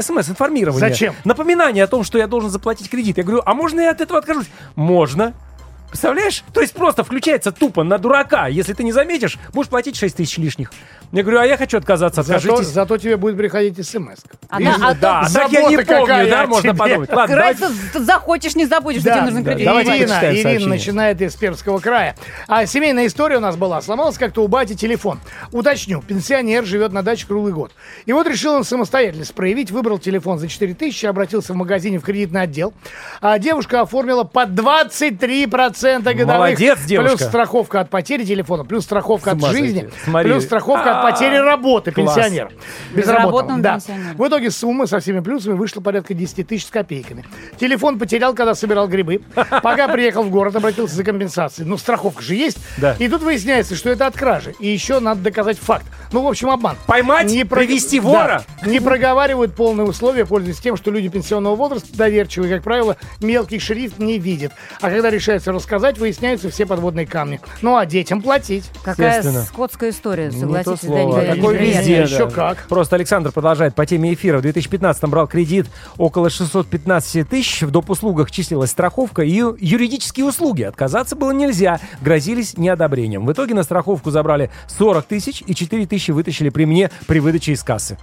СМС-информирование. 0.00 0.80
Зачем? 0.80 1.14
Напоминание 1.24 1.84
о 1.84 1.86
том, 1.86 2.02
что 2.02 2.18
я 2.18 2.26
должен 2.26 2.50
заплатить 2.50 2.90
кредит. 2.90 3.18
Я 3.18 3.22
говорю, 3.22 3.42
а 3.46 3.54
можно 3.54 3.80
я 3.82 3.90
от 3.92 4.00
этого 4.00 4.18
откажусь? 4.18 4.46
Можно. 4.74 5.32
Представляешь? 5.92 6.42
То 6.54 6.62
есть 6.62 6.72
просто 6.72 7.04
включается 7.04 7.52
тупо 7.52 7.84
на 7.84 7.98
дурака. 7.98 8.46
Если 8.46 8.72
ты 8.72 8.82
не 8.82 8.92
заметишь, 8.92 9.38
будешь 9.52 9.68
платить 9.68 9.94
6 9.94 10.16
тысяч 10.16 10.38
лишних. 10.38 10.72
Я 11.12 11.22
говорю, 11.22 11.40
а 11.40 11.46
я 11.46 11.58
хочу 11.58 11.76
отказаться, 11.76 12.22
Зато, 12.22 12.38
откажитесь. 12.38 12.72
зато 12.72 12.96
тебе 12.96 13.18
будет 13.18 13.36
приходить 13.36 13.86
смс. 13.86 14.20
А 14.48 14.58
да, 14.60 14.76
а 14.80 14.94
то- 14.94 15.00
Да, 15.00 15.26
так 15.32 15.52
я 15.52 15.62
не 15.64 15.76
помню, 15.76 16.30
да, 16.30 16.46
можно 16.46 16.74
подумать. 16.74 17.10
Ладно, 17.12 17.52
ты 17.92 18.00
захочешь, 18.00 18.54
не 18.54 18.64
забудешь, 18.64 19.02
что 19.02 19.10
тебе 19.10 19.22
нужен 19.22 19.44
да. 19.44 19.50
кредит. 19.52 19.66
Давайте 19.66 19.98
Ирина, 19.98 20.20
Ирина 20.34 20.68
начинает 20.68 21.20
из 21.20 21.34
Пермского 21.34 21.80
края. 21.80 22.16
А 22.48 22.64
семейная 22.64 23.06
история 23.06 23.36
у 23.36 23.40
нас 23.40 23.56
была. 23.56 23.82
Сломался 23.82 24.18
как-то 24.18 24.42
у 24.42 24.48
бати 24.48 24.74
телефон. 24.74 25.20
Уточню, 25.52 26.00
пенсионер 26.00 26.64
живет 26.64 26.92
на 26.92 27.02
даче 27.02 27.26
круглый 27.26 27.52
год. 27.52 27.72
И 28.06 28.12
вот 28.12 28.26
решил 28.26 28.54
он 28.54 28.64
самостоятельность 28.64 29.34
проявить. 29.34 29.70
Выбрал 29.70 29.98
телефон 29.98 30.38
за 30.38 30.48
4 30.48 30.72
тысячи, 30.74 31.04
обратился 31.04 31.52
в 31.52 31.56
магазине 31.56 31.98
в 31.98 32.02
кредитный 32.02 32.42
отдел. 32.42 32.72
А 33.20 33.38
девушка 33.38 33.82
оформила 33.82 34.24
по 34.24 34.44
23% 34.46 36.02
годовых. 36.02 36.26
Молодец, 36.26 36.78
девушка. 36.86 37.16
Плюс 37.16 37.28
страховка 37.28 37.80
от 37.80 37.90
потери 37.90 38.24
телефона, 38.24 38.64
плюс 38.64 38.84
страховка 38.84 39.32
от 39.32 39.44
жизни, 39.46 39.90
плюс 40.22 40.44
страховка 40.44 40.98
от 40.98 41.01
потери 41.02 41.36
работы 41.36 41.90
Класс. 41.92 42.14
пенсионера. 42.14 42.50
Безработному 42.94 43.62
Да. 43.62 43.74
пенсионеру. 43.74 44.16
В 44.18 44.28
итоге 44.28 44.50
сумма 44.50 44.86
со 44.86 45.00
всеми 45.00 45.20
плюсами 45.20 45.54
вышла 45.54 45.80
порядка 45.80 46.14
10 46.14 46.46
тысяч 46.46 46.66
с 46.66 46.70
копейками. 46.70 47.24
Телефон 47.58 47.98
потерял, 47.98 48.34
когда 48.34 48.54
собирал 48.54 48.88
грибы. 48.88 49.20
Пока 49.62 49.88
приехал 49.88 50.22
в 50.22 50.30
город, 50.30 50.56
обратился 50.56 50.94
за 50.94 51.04
компенсацией. 51.04 51.68
Ну, 51.68 51.76
страховка 51.78 52.22
же 52.22 52.34
есть. 52.34 52.58
Да. 52.78 52.94
И 52.98 53.08
тут 53.08 53.22
выясняется, 53.22 53.74
что 53.76 53.90
это 53.90 54.06
от 54.06 54.16
кражи. 54.16 54.54
И 54.58 54.68
еще 54.68 55.00
надо 55.00 55.20
доказать 55.22 55.58
факт. 55.58 55.86
Ну, 56.12 56.22
в 56.22 56.26
общем, 56.28 56.50
обман. 56.50 56.76
Поймать, 56.86 57.28
привести 57.48 58.00
вора. 58.00 58.44
Да. 58.62 58.68
Не 58.70 58.80
проговаривают 58.80 59.54
полные 59.54 59.86
условия, 59.86 60.26
пользуясь 60.26 60.58
тем, 60.58 60.76
что 60.76 60.90
люди 60.90 61.08
пенсионного 61.08 61.56
возраста 61.56 61.88
доверчивые, 61.96 62.54
как 62.54 62.62
правило, 62.64 62.96
мелкий 63.20 63.58
шрифт 63.58 63.98
не 63.98 64.18
видят. 64.18 64.52
А 64.80 64.90
когда 64.90 65.10
решаются 65.10 65.52
рассказать, 65.52 65.98
выясняются 65.98 66.50
все 66.50 66.66
подводные 66.66 67.06
камни. 67.06 67.40
Ну, 67.62 67.76
а 67.76 67.86
детям 67.86 68.22
платить. 68.22 68.64
Какая 68.84 69.22
скотская 69.22 69.90
история, 69.90 70.26
Не 70.26 70.30
то 70.32 70.38
согласитесь, 70.40 70.88
слово. 71.00 71.22
Такой 71.22 71.56
везде. 71.56 72.02
Еще 72.02 72.28
как. 72.30 72.66
Просто 72.68 72.96
Александр 72.96 73.32
продолжает 73.32 73.74
по 73.74 73.86
теме 73.86 74.14
эфира. 74.14 74.38
В 74.38 74.42
2015 74.42 75.04
брал 75.04 75.26
кредит 75.26 75.66
около 75.98 76.30
615 76.30 77.28
тысяч. 77.28 77.62
В 77.62 77.70
доп. 77.70 77.90
услугах 77.90 78.30
числилась 78.30 78.70
страховка 78.70 79.22
и 79.22 79.30
юридические 79.30 80.26
услуги. 80.26 80.62
Отказаться 80.62 81.16
было 81.16 81.32
нельзя. 81.32 81.80
Грозились 82.00 82.56
неодобрением. 82.56 83.26
В 83.26 83.32
итоге 83.32 83.54
на 83.54 83.62
страховку 83.62 84.10
забрали 84.10 84.50
40 84.68 85.04
тысяч 85.06 85.42
и 85.46 85.54
4 85.54 85.86
тысячи 85.86 86.10
вытащили 86.10 86.48
при 86.48 86.64
мне 86.64 86.90
при 87.06 87.20
выдаче 87.20 87.52
из 87.52 87.62
кассы. 87.62 87.98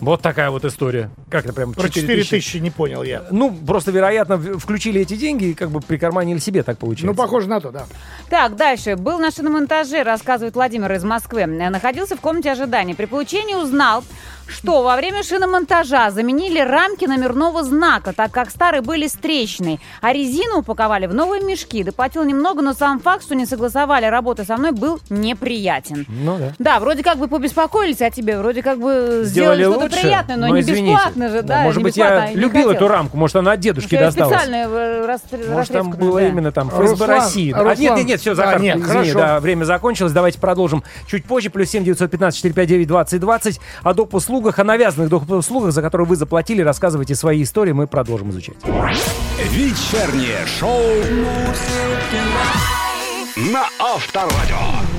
Вот 0.00 0.22
такая 0.22 0.50
вот 0.50 0.64
история. 0.64 1.10
Как 1.30 1.44
это 1.44 1.52
прям 1.52 1.72
Про 1.72 1.88
4 1.88 2.24
тысячи 2.24 2.58
не 2.58 2.70
понял 2.70 3.02
я. 3.02 3.24
Ну, 3.30 3.52
просто, 3.66 3.90
вероятно, 3.90 4.38
включили 4.38 5.00
эти 5.00 5.16
деньги 5.16 5.46
и 5.46 5.54
как 5.54 5.70
бы 5.70 5.80
прикарманили 5.80 6.38
себе, 6.38 6.62
так 6.62 6.78
получается. 6.78 7.06
Ну, 7.06 7.14
похоже 7.14 7.48
на 7.48 7.60
то, 7.60 7.70
да. 7.70 7.86
Так, 8.28 8.56
дальше. 8.56 8.96
Был 8.96 9.18
на 9.18 9.30
шиномонтаже, 9.30 10.02
рассказывает 10.02 10.54
Владимир 10.54 10.92
из 10.92 11.04
Москвы. 11.04 11.46
Находился 11.46 12.16
в 12.16 12.20
комнате 12.20 12.50
ожидания. 12.50 12.94
При 12.94 13.06
получении 13.06 13.54
узнал, 13.54 14.04
что 14.48 14.82
во 14.82 14.96
время 14.96 15.22
шиномонтажа 15.22 16.10
заменили 16.10 16.58
рамки 16.60 17.04
номерного 17.06 17.62
знака, 17.62 18.12
так 18.12 18.30
как 18.30 18.50
старые 18.50 18.82
были 18.82 19.06
с 19.06 19.12
трещиной, 19.12 19.80
а 20.00 20.12
резину 20.12 20.58
упаковали 20.58 21.06
в 21.06 21.14
новые 21.14 21.42
мешки. 21.42 21.82
Доплатил 21.82 22.24
немного, 22.24 22.62
но 22.62 22.72
сам 22.74 23.00
факт, 23.00 23.24
что 23.24 23.34
не 23.34 23.46
согласовали 23.46 24.06
работы 24.06 24.44
со 24.44 24.56
мной, 24.56 24.72
был 24.72 25.00
неприятен. 25.10 26.06
Ну 26.08 26.38
да. 26.38 26.52
Да, 26.58 26.80
вроде 26.80 27.02
как 27.02 27.18
бы 27.18 27.28
побеспокоились 27.28 28.00
о 28.00 28.10
тебе, 28.10 28.38
вроде 28.38 28.62
как 28.62 28.78
бы 28.78 29.22
Сделали 29.24 29.62
сделали 29.64 29.78
что-то 29.88 30.00
приятное, 30.00 30.36
но, 30.36 30.46
но 30.48 30.54
не 30.56 30.60
извините. 30.60 30.92
бесплатно 30.92 31.28
же, 31.30 31.42
да. 31.42 31.62
может 31.62 31.78
не 31.78 31.84
быть, 31.84 31.96
я 31.96 32.28
не 32.30 32.36
любил 32.36 32.62
хотел. 32.68 32.70
эту 32.72 32.88
рамку, 32.88 33.16
может, 33.16 33.36
она 33.36 33.52
от 33.52 33.60
дедушки 33.60 33.94
Я 33.94 34.00
досталась. 34.06 34.40
специально 34.42 34.56
э, 34.68 35.06
рас- 35.06 35.22
Может, 35.48 35.72
там 35.72 35.90
было 35.90 36.20
да. 36.20 36.28
именно 36.28 36.52
там 36.52 36.68
ФСБ 36.70 36.82
Руслан, 36.90 37.10
России. 37.10 37.52
А, 37.52 37.58
Руслан. 37.62 37.78
нет, 37.78 37.96
нет, 37.96 38.06
нет, 38.06 38.20
все, 38.20 38.32
А, 38.32 38.34
Захар, 38.34 38.60
нет, 38.60 38.76
извини, 38.76 38.88
хорошо. 38.92 39.18
да, 39.18 39.40
время 39.40 39.64
закончилось. 39.64 40.12
Давайте 40.12 40.38
продолжим 40.38 40.82
чуть 41.06 41.24
позже. 41.24 41.50
Плюс 41.50 41.68
7 41.70 41.84
915 41.84 42.36
459 42.36 42.88
20 42.88 43.20
20. 43.20 43.60
О 43.82 43.94
доп. 43.94 44.14
Услугах, 44.34 44.58
о 44.58 44.64
навязанных 44.64 45.30
услугах, 45.30 45.72
за 45.72 45.82
которые 45.82 46.06
вы 46.08 46.16
заплатили, 46.16 46.60
рассказывайте 46.62 47.14
свои 47.14 47.42
истории, 47.42 47.72
мы 47.72 47.86
продолжим 47.86 48.30
изучать. 48.30 48.56
Вечернее 49.50 50.44
шоу 50.58 50.80
на 53.36 53.66
Авторадио. 53.78 54.93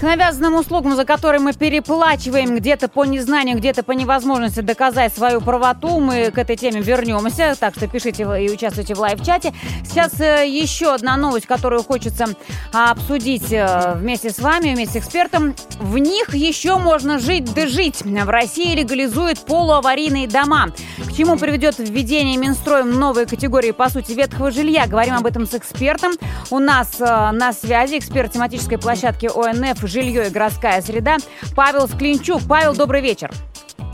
К 0.00 0.02
навязанным 0.02 0.54
услугам, 0.54 0.96
за 0.96 1.04
которые 1.04 1.42
мы 1.42 1.52
переплачиваем 1.52 2.56
где-то 2.56 2.88
по 2.88 3.04
незнанию, 3.04 3.58
где-то 3.58 3.82
по 3.82 3.92
невозможности 3.92 4.60
доказать 4.60 5.12
свою 5.12 5.42
правоту, 5.42 6.00
мы 6.00 6.30
к 6.30 6.38
этой 6.38 6.56
теме 6.56 6.80
вернемся. 6.80 7.54
Так 7.60 7.74
что 7.74 7.86
пишите 7.86 8.22
и 8.22 8.50
участвуйте 8.50 8.94
в 8.94 8.98
лайв-чате. 9.00 9.52
Сейчас 9.84 10.18
э, 10.18 10.48
еще 10.48 10.94
одна 10.94 11.18
новость, 11.18 11.44
которую 11.44 11.82
хочется 11.82 12.28
а, 12.72 12.92
обсудить 12.92 13.52
э, 13.52 13.92
вместе 13.96 14.30
с 14.30 14.38
вами, 14.38 14.74
вместе 14.74 15.00
с 15.00 15.04
экспертом. 15.04 15.54
В 15.78 15.98
них 15.98 16.34
еще 16.34 16.78
можно 16.78 17.18
жить 17.18 17.52
да 17.52 17.66
жить. 17.66 18.00
В 18.00 18.28
России 18.30 18.74
легализуют 18.74 19.40
полуаварийные 19.40 20.26
дома. 20.26 20.68
К 21.06 21.12
чему 21.12 21.36
приведет 21.36 21.74
введение 21.78 22.38
Минстроем 22.38 22.98
новой 22.98 23.26
категории, 23.26 23.72
по 23.72 23.90
сути, 23.90 24.12
ветхого 24.12 24.50
жилья? 24.50 24.86
Говорим 24.86 25.16
об 25.16 25.26
этом 25.26 25.46
с 25.46 25.52
экспертом. 25.52 26.12
У 26.50 26.58
нас 26.58 26.98
э, 27.00 27.04
на 27.04 27.52
связи 27.52 27.98
эксперт 27.98 28.32
тематической 28.32 28.78
площадки 28.78 29.26
ОНФ 29.26 29.89
«Жилье 29.90 30.28
и 30.28 30.30
городская 30.30 30.80
среда» 30.82 31.16
Павел 31.54 31.88
Склинчук. 31.88 32.42
Павел, 32.48 32.74
добрый 32.74 33.00
вечер. 33.00 33.30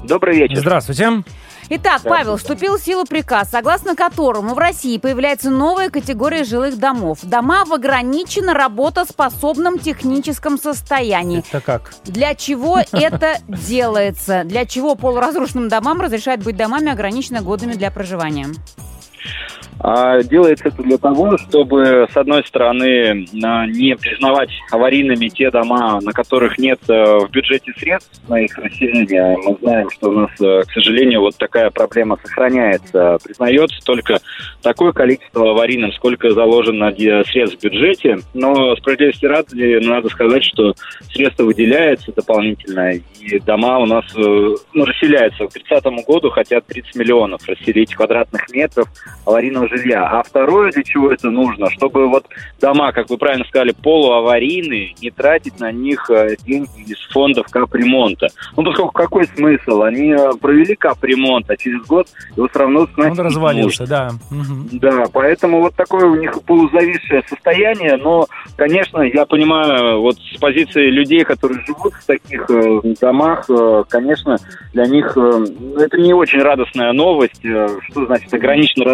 Добрый 0.05 0.37
вечер. 0.37 0.59
Здравствуйте. 0.59 1.25
Итак, 1.69 2.03
Павел, 2.05 2.37
вступил 2.37 2.79
в 2.79 2.81
силу 2.81 3.05
приказ, 3.05 3.51
согласно 3.51 3.97
которому 3.97 4.55
в 4.55 4.59
России 4.59 4.99
появляется 4.99 5.51
новая 5.51 5.91
категория 5.91 6.45
жилых 6.45 6.79
домов. 6.79 7.19
Дома 7.23 7.65
в 7.65 7.73
ограниченно 7.73 8.55
работоспособном 8.55 9.81
техническом 9.81 10.59
состоянии. 10.59 11.43
Это 11.49 11.61
как? 11.61 11.93
Для 12.05 12.37
чего 12.37 12.79
это 12.93 13.39
делается? 13.49 14.45
Для 14.45 14.65
чего 14.65 14.95
полуразрушенным 14.95 15.69
домам 15.69 16.01
разрешают 16.01 16.45
быть 16.45 16.57
домами 16.57 16.93
ограниченно 16.93 17.43
годными 17.43 17.73
для 17.73 17.91
проживания? 17.91 18.47
А, 19.79 20.23
Делается 20.23 20.69
это 20.69 20.83
для 20.83 20.99
того, 20.99 21.37
чтобы, 21.39 22.07
с 22.11 22.17
одной 22.17 22.45
стороны, 22.45 23.27
а, 23.45 23.67
не 23.67 23.95
признавать 23.97 24.51
аварийными 24.71 25.29
те 25.29 25.51
дома, 25.51 26.01
на 26.01 26.13
которых 26.13 26.59
нет 26.59 26.81
э, 26.89 27.19
в 27.19 27.31
бюджете 27.31 27.73
средств 27.77 28.21
на 28.29 28.41
их 28.41 28.57
расселение. 28.59 29.37
Мы 29.45 29.57
знаем, 29.61 29.91
что 29.91 30.09
у 30.09 30.13
нас, 30.13 30.31
э, 30.41 30.63
к 30.67 30.73
сожалению, 30.73 31.21
вот 31.21 31.37
такая 31.37 31.71
проблема 31.71 32.19
сохраняется. 32.23 33.19
Признается 33.23 33.79
только 33.85 34.19
такое 34.63 34.93
количество 34.93 35.51
аварийным, 35.51 35.93
сколько 35.93 36.31
заложено 36.31 36.93
де- 36.93 37.23
средств 37.25 37.59
в 37.59 37.63
бюджете. 37.63 38.19
Но 38.35 38.75
справедливости 38.77 39.27
ради, 39.27 39.87
надо 39.87 40.09
сказать, 40.09 40.45
что 40.45 40.75
средства 41.11 41.45
выделяются 41.45 42.13
дополнительно, 42.13 42.93
и 42.93 43.39
дома 43.41 43.79
у 43.79 43.87
нас 43.87 44.05
э, 44.17 44.55
ну, 44.73 44.85
расселяются. 44.85 45.47
К 45.47 45.53
30 45.53 45.85
году 46.07 46.31
хотят 46.31 46.67
30 46.67 46.97
миллионов 46.97 47.47
расселить 47.47 47.95
квадратных 47.95 48.49
метров 48.51 48.89
аварийного 49.25 49.66
жилья. 49.69 50.07
А 50.07 50.23
второе, 50.23 50.73
для 50.73 50.83
чего 50.83 51.11
это 51.11 51.31
нужно, 51.31 51.71
чтобы 51.71 52.09
вот 52.09 52.27
дома, 52.61 52.93
как 52.93 53.11
вы 53.11 53.19
правильно 53.19 53.45
сказали, 53.45 53.73
полуаварийные, 53.73 54.95
не 55.01 55.11
тратить 55.11 55.59
на 55.61 55.73
них 55.73 56.09
э, 56.11 56.37
деньги 56.45 56.83
из 56.87 56.99
фондов 57.11 57.47
капремонта. 57.51 58.29
Ну, 58.57 58.65
поскольку 58.65 58.93
какой 58.93 59.27
смысл? 59.27 59.83
Они 59.83 60.13
э, 60.13 60.33
провели 60.41 60.75
капремонт, 60.75 61.51
а 61.51 61.57
через 61.57 61.85
год 61.87 62.09
его 62.37 62.49
все 62.49 62.59
равно 62.59 62.87
сносить 62.95 63.19
Он 63.19 63.27
развалился, 63.27 63.87
да. 63.87 64.11
Да, 64.73 65.05
поэтому 65.13 65.61
вот 65.61 65.75
такое 65.75 66.07
у 66.07 66.17
них 66.17 66.33
полузависшее 66.43 67.23
состояние, 67.29 67.97
но, 67.97 68.27
конечно, 68.57 69.03
я 69.03 69.27
понимаю, 69.27 70.01
вот 70.01 70.17
с 70.19 70.39
позиции 70.39 70.91
людей, 70.91 71.25
которые 71.25 71.65
живут 71.67 71.95
в 71.95 72.07
таких 72.07 72.47
э, 72.51 72.81
домах, 73.01 73.47
э, 73.49 73.85
конечно, 73.89 74.37
для 74.73 74.87
них 74.87 75.17
э, 75.17 75.45
это 75.79 75.99
не 75.99 76.13
очень 76.13 76.41
радостная 76.41 76.93
новость. 76.93 77.45
Э, 77.45 77.69
что 77.91 78.07
значит 78.07 78.33
ограниченно 78.33 78.85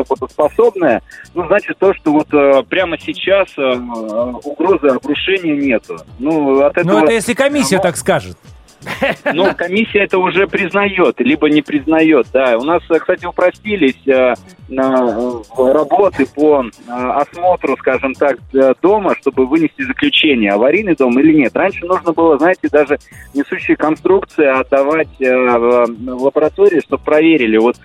работоспособная? 0.62 1.02
Ну, 1.34 1.46
значит 1.46 1.78
то, 1.78 1.94
что 1.94 2.12
вот 2.12 2.32
э, 2.32 2.62
прямо 2.68 2.98
сейчас 2.98 3.48
э, 3.56 3.62
э, 3.62 4.32
угрозы 4.44 4.88
обрушения 4.88 5.56
нету. 5.56 5.98
Ну, 6.18 6.62
от 6.62 6.76
этого... 6.76 7.00
Ну, 7.00 7.04
это 7.04 7.12
если 7.12 7.34
комиссия 7.34 7.78
так 7.78 7.96
скажет. 7.96 8.36
Ну, 9.32 9.54
комиссия 9.54 10.00
это 10.00 10.18
уже 10.18 10.46
признает, 10.46 11.20
либо 11.20 11.48
не 11.48 11.62
признает, 11.62 12.26
да. 12.32 12.56
У 12.58 12.64
нас, 12.64 12.82
э, 12.90 12.98
кстати, 12.98 13.24
упростились 13.24 13.96
э, 14.06 14.34
э, 14.68 15.72
работы 15.72 16.26
по 16.26 16.64
э, 16.64 16.90
осмотру, 16.90 17.76
скажем 17.78 18.14
так, 18.14 18.38
дома, 18.82 19.14
чтобы 19.20 19.46
вынести 19.46 19.82
заключение, 19.82 20.52
аварийный 20.52 20.94
дом 20.94 21.18
или 21.18 21.32
нет. 21.32 21.54
Раньше 21.54 21.86
нужно 21.86 22.12
было, 22.12 22.38
знаете, 22.38 22.68
даже 22.70 22.98
несущие 23.34 23.76
конструкции 23.76 24.46
отдавать 24.46 25.08
в 25.18 25.86
лаборатории, 26.06 26.80
чтобы 26.80 27.02
проверили, 27.02 27.58
вот 27.58 27.76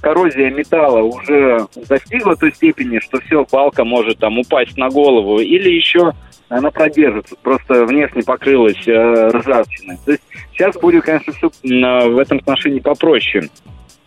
коррозия 0.00 0.50
металла 0.50 1.02
уже 1.02 1.66
достигла 1.88 2.36
той 2.36 2.52
степени, 2.52 2.98
что 3.00 3.20
все, 3.20 3.46
балка 3.50 3.84
может 3.84 4.18
там 4.18 4.38
упасть 4.38 4.76
на 4.76 4.88
голову, 4.88 5.38
или 5.38 5.70
еще 5.70 6.12
она 6.48 6.70
продержится, 6.70 7.34
просто 7.42 7.84
внешне 7.84 8.22
покрылась 8.22 8.86
э, 8.86 9.28
ржавчиной. 9.28 9.98
То 10.04 10.12
есть 10.12 10.22
сейчас 10.52 10.76
будет, 10.76 11.04
конечно, 11.04 11.32
все 11.32 11.50
в 11.62 12.18
этом 12.18 12.38
отношении 12.38 12.80
попроще. 12.80 13.48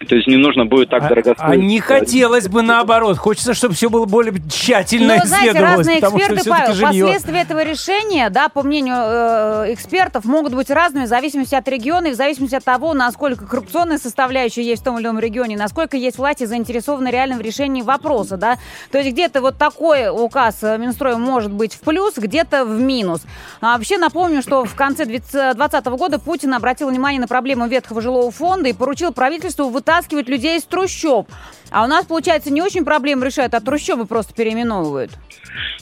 То 0.06 0.16
есть 0.16 0.28
не 0.28 0.38
нужно 0.38 0.66
будет 0.66 0.90
так 0.90 1.04
А, 1.04 1.10
дорого 1.10 1.34
а 1.40 1.56
не 1.56 1.80
хотелось 1.80 2.48
бы 2.48 2.62
наоборот. 2.62 3.18
Хочется, 3.18 3.56
чтобы 3.56 3.74
все 3.74 3.90
было 3.90 4.06
более 4.06 4.34
тщательно 4.48 5.18
Но, 5.18 5.22
знаете, 5.26 5.50
исследовалось. 5.50 5.78
разные 5.78 5.98
что 5.98 6.08
эксперты, 6.08 6.36
всё-таки 6.36 6.50
Павел, 6.50 6.74
жилье. 6.76 7.06
последствия 7.06 7.42
этого 7.42 7.64
решения, 7.64 8.30
да, 8.30 8.48
по 8.50 8.62
мнению 8.62 8.96
э, 8.96 9.74
экспертов, 9.74 10.24
могут 10.26 10.54
быть 10.54 10.70
разными 10.70 11.06
в 11.06 11.08
зависимости 11.08 11.56
от 11.56 11.68
региона 11.68 12.08
и 12.08 12.12
в 12.12 12.16
зависимости 12.16 12.54
от 12.54 12.64
того, 12.64 12.94
насколько 12.94 13.48
коррупционная 13.48 13.98
составляющая 13.98 14.62
есть 14.62 14.84
в 14.84 14.86
том 14.86 15.00
или 15.00 15.06
ином 15.06 15.18
регионе, 15.18 15.58
насколько 15.58 15.98
есть 15.98 16.20
власти 16.20 16.44
заинтересованы 16.44 17.08
реально 17.10 17.38
в 17.38 17.42
решении 17.42 17.82
вопроса, 17.82 18.38
да. 18.38 18.58
То 18.92 19.00
есть 19.00 19.12
где-то 19.12 19.42
вот 19.42 19.58
такой 19.58 20.10
указ 20.10 20.60
э, 20.62 20.78
Минстроя 20.78 21.18
может 21.18 21.52
быть 21.52 21.74
в 21.74 21.80
плюс, 21.80 22.14
где-то 22.18 22.66
в 22.66 22.80
минус. 22.80 23.22
А 23.62 23.76
вообще 23.76 23.98
напомню, 23.98 24.44
что 24.44 24.64
в 24.64 24.76
конце 24.76 25.06
2020 25.06 25.86
года 25.88 26.20
Путин 26.20 26.54
обратил 26.54 26.90
внимание 26.90 27.20
на 27.20 27.28
проблему 27.28 27.66
ветхого 27.68 28.00
жилого 28.00 28.30
фонда 28.30 28.70
и 28.70 28.74
поручил 28.74 29.12
правительству 29.12 29.70
вытаскивать 29.88 30.28
людей 30.28 30.58
из 30.58 30.64
трущоб. 30.64 31.28
А 31.72 31.84
у 31.84 31.88
нас, 31.88 32.06
получается, 32.06 32.52
не 32.52 32.62
очень 32.62 32.84
проблемы 32.84 33.26
решают, 33.26 33.54
а 33.54 33.62
трущобы 33.62 34.06
просто 34.06 34.34
переименовывают. 34.34 35.12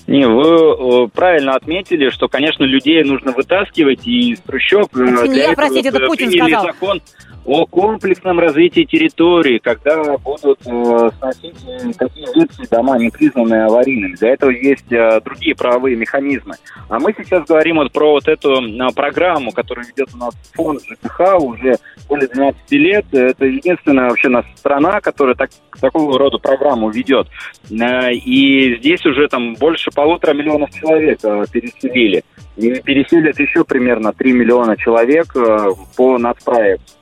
Не, 0.08 0.28
вы 0.28 1.06
э, 1.06 1.08
правильно 1.14 1.54
отметили, 1.54 2.10
что, 2.10 2.28
конечно, 2.28 2.64
людей 2.64 3.04
нужно 3.04 3.32
вытаскивать 3.32 4.06
и 4.06 4.34
из 4.34 4.40
трущоб. 4.42 4.96
Это 4.96 5.28
не 5.28 5.40
я, 5.40 5.54
простите, 5.54 5.90
это 5.90 6.06
Путин 6.06 6.32
сказал. 6.32 6.66
закон 6.66 7.02
о 7.46 7.66
комплексном 7.68 8.40
развитии 8.40 8.84
территории, 8.84 9.60
когда 9.60 10.18
будут 10.18 10.60
э, 10.66 11.10
сносить 11.18 11.56
э, 11.68 11.92
такие 11.98 12.28
ветхие 12.36 12.68
дома, 12.72 12.98
не 12.98 13.12
признанные 13.12 13.66
аварийными. 13.66 14.16
Для 14.16 14.30
этого 14.30 14.50
есть 14.50 14.92
э, 14.92 15.22
другие 15.24 15.56
правовые 15.56 15.96
механизмы. 15.96 16.56
А 16.90 17.00
мы 17.00 17.14
сейчас 17.16 17.46
говорим 17.46 17.76
вот 17.76 17.92
про 17.92 18.14
вот 18.14 18.28
эту 18.28 18.62
э, 18.62 18.88
программу, 18.96 19.52
которую 19.52 19.86
ведет 19.86 20.10
у 20.16 20.18
нас 20.18 20.34
фонд 20.54 20.82
ЖКХ 20.90 21.40
уже 21.40 21.76
более 22.10 22.28
12 22.28 22.72
лет. 22.72 23.06
Это 23.12 23.46
единственная 23.46 24.10
вообще 24.10 24.30
нас 24.30 24.46
страна, 24.56 25.00
которая 25.00 25.36
так, 25.36 25.52
такого 25.80 26.18
рода 26.18 26.40
программу 26.40 26.90
ведет. 26.90 27.28
Э, 27.70 28.12
И 28.12 28.78
здесь 28.80 29.06
уже 29.06 29.28
там 29.28 29.54
больше 29.54 29.92
полутора 29.92 30.34
миллионов 30.34 30.72
человек 30.72 31.20
э, 31.24 31.46
переселили. 31.52 32.24
И 32.58 32.82
переселят 32.82 33.40
еще 33.40 33.64
примерно 33.66 34.14
3 34.14 34.34
миллиона 34.34 34.78
человек 34.78 35.36
э, 35.36 35.70
по 35.96 36.18
нацпроекту. 36.18 36.94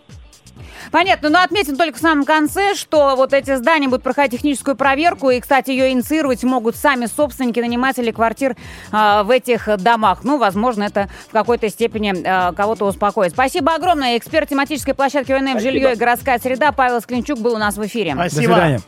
Понятно, 0.94 1.30
но 1.32 1.42
отметим 1.42 1.76
только 1.76 1.98
в 1.98 2.02
самом 2.02 2.24
конце, 2.24 2.76
что 2.76 3.16
вот 3.16 3.34
эти 3.34 3.56
здания 3.56 3.88
будут 3.88 4.04
проходить 4.04 4.34
техническую 4.34 4.76
проверку, 4.76 5.32
и, 5.32 5.40
кстати, 5.40 5.72
ее 5.72 5.92
инициировать 5.92 6.44
могут 6.44 6.76
сами 6.76 7.08
собственники, 7.08 7.60
наниматели 7.60 8.12
квартир 8.12 8.56
э, 8.92 9.24
в 9.24 9.32
этих 9.32 9.68
домах. 9.78 10.20
Ну, 10.24 10.38
возможно, 10.38 10.84
это 10.84 11.10
в 11.30 11.32
какой-то 11.32 11.68
степени 11.70 12.14
э, 12.16 12.54
кого-то 12.54 12.86
успокоит. 12.86 13.32
Спасибо 13.32 13.74
огромное. 13.74 14.20
Эксперт 14.20 14.48
тематической 14.48 14.94
площадки 14.94 15.32
ОНФ 15.32 15.60
«Жилье 15.60 15.94
и 15.94 15.96
городская 15.96 16.38
среда» 16.38 16.72
Павел 16.72 17.02
Склинчук 17.02 17.40
был 17.40 17.56
у 17.56 17.58
нас 17.58 17.76
в 17.76 17.84
эфире. 17.88 18.14
До 18.14 18.30
Спасибо. 18.30 18.54
свидания. 18.54 18.82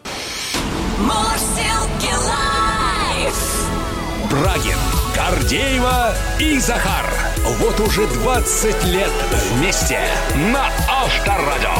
Мурсилки 0.99 2.13
лайф. 2.27 3.65
Брагин, 4.29 4.77
Гордеева 5.15 6.13
и 6.39 6.59
Захар. 6.59 7.05
Вот 7.59 7.79
уже 7.79 8.05
20 8.07 8.83
лет 8.85 9.11
вместе 9.53 9.99
на 10.51 10.69
Авторадио. 10.87 11.74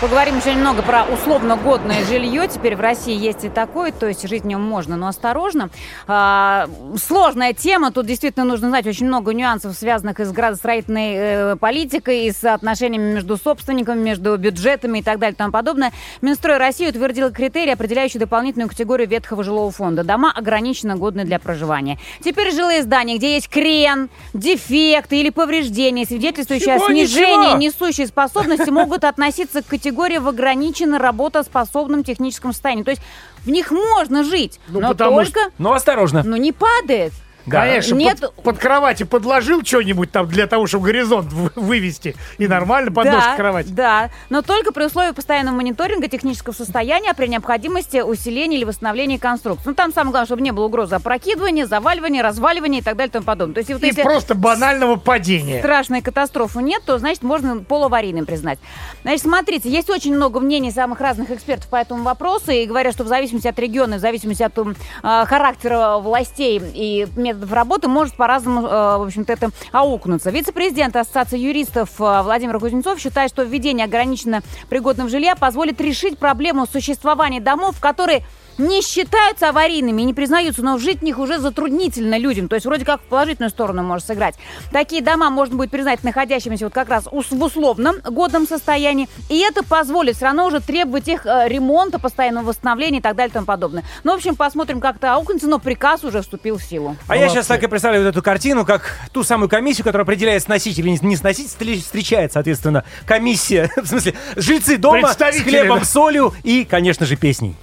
Поговорим 0.00 0.38
еще 0.38 0.54
немного 0.54 0.80
про 0.80 1.04
условно 1.04 1.56
годное 1.56 2.02
жилье. 2.06 2.48
Теперь 2.48 2.74
в 2.74 2.80
России 2.80 3.14
есть 3.14 3.44
и 3.44 3.50
такое, 3.50 3.92
то 3.92 4.08
есть 4.08 4.26
жить 4.26 4.44
в 4.44 4.46
нем 4.46 4.62
можно, 4.62 4.96
но 4.96 5.08
осторожно. 5.08 5.68
А, 6.06 6.70
сложная 6.96 7.52
тема, 7.52 7.92
тут 7.92 8.06
действительно 8.06 8.46
нужно 8.46 8.70
знать 8.70 8.86
очень 8.86 9.06
много 9.06 9.34
нюансов, 9.34 9.76
связанных 9.76 10.18
и 10.20 10.24
с 10.24 10.32
градостроительной 10.32 11.12
э, 11.12 11.56
политикой, 11.56 12.24
и 12.24 12.32
с 12.32 12.42
отношениями 12.44 13.12
между 13.12 13.36
собственниками, 13.36 14.00
между 14.00 14.38
бюджетами 14.38 15.00
и 15.00 15.02
так 15.02 15.18
далее 15.18 15.34
и 15.34 15.36
тому 15.36 15.52
подобное. 15.52 15.92
Минстрой 16.22 16.56
России 16.56 16.88
утвердил 16.88 17.30
критерии, 17.30 17.72
определяющие 17.72 18.20
дополнительную 18.20 18.70
категорию 18.70 19.06
ветхого 19.06 19.44
жилого 19.44 19.70
фонда. 19.70 20.02
Дома 20.02 20.32
ограниченно 20.34 20.96
годны 20.96 21.26
для 21.26 21.38
проживания. 21.38 21.98
Теперь 22.24 22.54
жилые 22.54 22.84
здания, 22.84 23.18
где 23.18 23.34
есть 23.34 23.50
крен, 23.50 24.08
дефекты 24.32 25.20
или 25.20 25.28
повреждения, 25.28 26.06
свидетельствующие 26.06 26.76
Чего, 26.76 26.86
о 26.86 26.88
снижении 26.88 27.56
ничего? 27.56 27.58
несущие 27.58 28.06
способности 28.06 28.70
могут 28.70 29.04
относиться 29.04 29.62
к 29.62 29.66
категории 29.66 29.89
в 30.20 30.28
ограниченно 30.28 30.98
работоспособном 30.98 32.04
техническом 32.04 32.52
состоянии. 32.52 32.82
То 32.82 32.90
есть 32.90 33.02
в 33.44 33.50
них 33.50 33.70
можно 33.70 34.24
жить, 34.24 34.60
Ну, 34.68 34.80
но 34.80 34.94
только, 34.94 35.40
Ну, 35.58 35.72
осторожно. 35.72 36.22
ну, 36.24 36.36
не 36.36 36.52
падает. 36.52 37.12
Да. 37.50 37.60
Конечно, 37.62 37.94
Нет. 37.96 38.20
под, 38.20 38.34
под 38.34 38.58
кровати 38.58 39.02
подложил 39.02 39.62
что-нибудь 39.64 40.12
там 40.12 40.28
для 40.28 40.46
того, 40.46 40.66
чтобы 40.66 40.86
горизонт 40.86 41.32
вывести. 41.32 42.14
И 42.38 42.46
нормально 42.46 42.92
под 42.92 43.06
ножку 43.06 43.30
да, 43.30 43.36
кровати. 43.36 43.68
да, 43.68 44.10
но 44.28 44.42
только 44.42 44.72
при 44.72 44.84
условии 44.84 45.12
постоянного 45.12 45.56
мониторинга 45.56 46.08
технического 46.08 46.52
состояния, 46.52 47.10
а 47.10 47.14
при 47.14 47.26
необходимости 47.26 47.98
усиления 48.00 48.56
или 48.58 48.64
восстановления 48.64 49.18
конструкции. 49.18 49.64
Ну, 49.66 49.74
там 49.74 49.92
самое 49.92 50.12
главное, 50.12 50.26
чтобы 50.26 50.42
не 50.42 50.52
было 50.52 50.66
угрозы 50.66 50.94
опрокидывания, 50.94 51.66
заваливания, 51.66 52.22
разваливания 52.22 52.80
и 52.80 52.82
так 52.82 52.96
далее 52.96 53.08
и 53.08 53.12
тому 53.12 53.24
подобное. 53.24 53.54
То 53.54 53.60
есть, 53.60 53.72
вот 53.72 53.82
И 53.82 53.86
если 53.86 54.02
просто 54.02 54.34
банального 54.34 54.96
падения. 54.96 55.58
страшной 55.60 56.02
катастрофы 56.02 56.62
нет, 56.62 56.82
то, 56.84 56.98
значит, 56.98 57.22
можно 57.22 57.58
полуаварийным 57.58 58.26
признать. 58.26 58.58
Значит, 59.02 59.22
смотрите, 59.22 59.70
есть 59.70 59.90
очень 59.90 60.14
много 60.14 60.40
мнений 60.40 60.70
самых 60.70 61.00
разных 61.00 61.30
экспертов 61.30 61.68
по 61.68 61.76
этому 61.76 62.02
вопросу, 62.04 62.50
и 62.52 62.66
говорят, 62.66 62.94
что 62.94 63.04
в 63.04 63.08
зависимости 63.08 63.48
от 63.48 63.58
региона, 63.58 63.96
в 63.96 64.00
зависимости 64.00 64.42
от 64.42 64.56
э, 64.58 64.64
характера 65.02 65.98
властей 65.98 66.60
и 66.74 67.06
методов 67.16 67.39
работы, 67.52 67.88
может 67.88 68.14
по-разному, 68.14 68.66
э, 68.66 68.70
в 68.98 69.06
общем-то, 69.06 69.32
это 69.32 69.50
аукнуться. 69.72 70.30
Вице-президент 70.30 70.96
Ассоциации 70.96 71.38
юристов 71.38 72.00
э, 72.00 72.22
Владимир 72.22 72.58
Кузнецов 72.58 72.98
считает, 72.98 73.30
что 73.30 73.42
введение 73.42 73.84
ограниченно 73.84 74.42
пригодного 74.68 75.08
жилья 75.08 75.36
позволит 75.36 75.80
решить 75.80 76.18
проблему 76.18 76.66
существования 76.66 77.40
домов, 77.40 77.80
которые 77.80 78.24
не 78.58 78.82
считаются 78.82 79.48
аварийными 79.48 80.02
и 80.02 80.04
не 80.04 80.14
признаются, 80.14 80.62
но 80.62 80.78
жить 80.78 81.00
в 81.00 81.02
них 81.02 81.18
уже 81.18 81.38
затруднительно 81.38 82.18
людям. 82.18 82.48
То 82.48 82.54
есть 82.56 82.66
вроде 82.66 82.84
как 82.84 83.00
в 83.00 83.04
положительную 83.04 83.50
сторону 83.50 83.82
может 83.82 84.06
сыграть. 84.06 84.34
Такие 84.72 85.02
дома 85.02 85.30
можно 85.30 85.56
будет 85.56 85.70
признать 85.70 86.02
находящимися 86.04 86.64
вот 86.66 86.74
как 86.74 86.88
раз 86.88 87.04
в 87.06 87.14
условном 87.14 87.96
годном 88.04 88.46
состоянии. 88.46 89.08
И 89.28 89.38
это 89.38 89.62
позволит 89.64 90.16
все 90.16 90.26
равно 90.26 90.46
уже 90.46 90.60
требовать 90.60 91.08
их 91.08 91.26
э, 91.26 91.48
ремонта, 91.48 91.98
постоянного 91.98 92.46
восстановления 92.46 92.98
и 92.98 93.02
так 93.02 93.16
далее 93.16 93.30
и 93.30 93.34
тому 93.34 93.46
подобное. 93.46 93.84
Ну, 94.04 94.12
в 94.12 94.16
общем, 94.16 94.36
посмотрим, 94.36 94.80
как 94.80 94.96
это 94.96 95.14
аукнется, 95.14 95.46
но 95.48 95.58
приказ 95.58 96.04
уже 96.04 96.22
вступил 96.22 96.58
в 96.58 96.62
силу. 96.62 96.96
А 97.08 97.16
я 97.16 97.28
сейчас 97.28 97.46
так 97.46 97.62
и 97.62 97.66
представляю 97.66 98.04
вот 98.04 98.10
эту 98.10 98.22
картину, 98.22 98.64
как 98.64 98.94
ту 99.12 99.22
самую 99.24 99.48
комиссию, 99.48 99.84
которая 99.84 100.04
определяет 100.04 100.42
сносить 100.42 100.78
или 100.78 100.90
не- 101.02 101.16
сносить, 101.16 101.48
встреч- 101.48 101.82
встречает, 101.82 102.32
соответственно, 102.32 102.84
комиссия, 103.06 103.70
в 103.76 103.86
смысле, 103.86 104.14
жильцы 104.36 104.76
дома 104.76 105.12
с 105.12 105.16
хлебом, 105.16 105.84
солью 105.84 106.34
и, 106.42 106.64
конечно 106.64 107.06
же, 107.06 107.16
песней. 107.16 107.54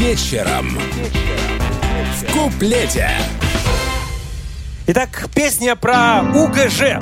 Вечером. 0.00 0.78
В 2.16 2.32
куплете. 2.32 3.06
Итак, 4.86 5.26
песня 5.34 5.76
про 5.76 6.22
УГЖ. 6.34 6.96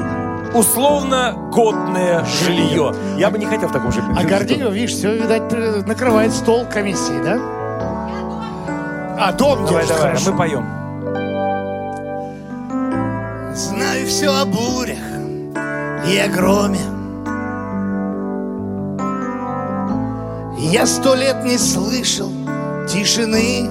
Условно 0.52 1.32
годное 1.52 2.24
жилье. 2.24 2.92
Я 3.16 3.30
бы 3.30 3.38
не 3.38 3.46
хотел 3.46 3.68
в 3.68 3.72
таком 3.72 3.92
же 3.92 4.02
А 4.16 4.24
Гордеева, 4.24 4.70
видишь, 4.70 4.94
все, 4.96 5.14
видать, 5.14 5.48
при- 5.48 5.87
накрывает 5.87 6.32
стол 6.34 6.66
комиссии, 6.66 7.22
да? 7.22 7.38
А, 9.20 9.32
дом 9.32 9.64
Давай, 9.64 9.87
держит, 9.87 9.96
давай, 9.96 10.02
хорошо. 10.16 10.32
мы 10.32 10.37
поем. 10.37 10.66
Знаю 13.54 14.06
все 14.08 14.28
о 14.34 14.44
бурях 14.44 14.98
и 16.04 16.18
о 16.18 16.26
громе 16.26 16.80
Я 20.58 20.84
сто 20.84 21.14
лет 21.14 21.44
не 21.44 21.58
слышал 21.58 22.32
тишины. 22.88 23.68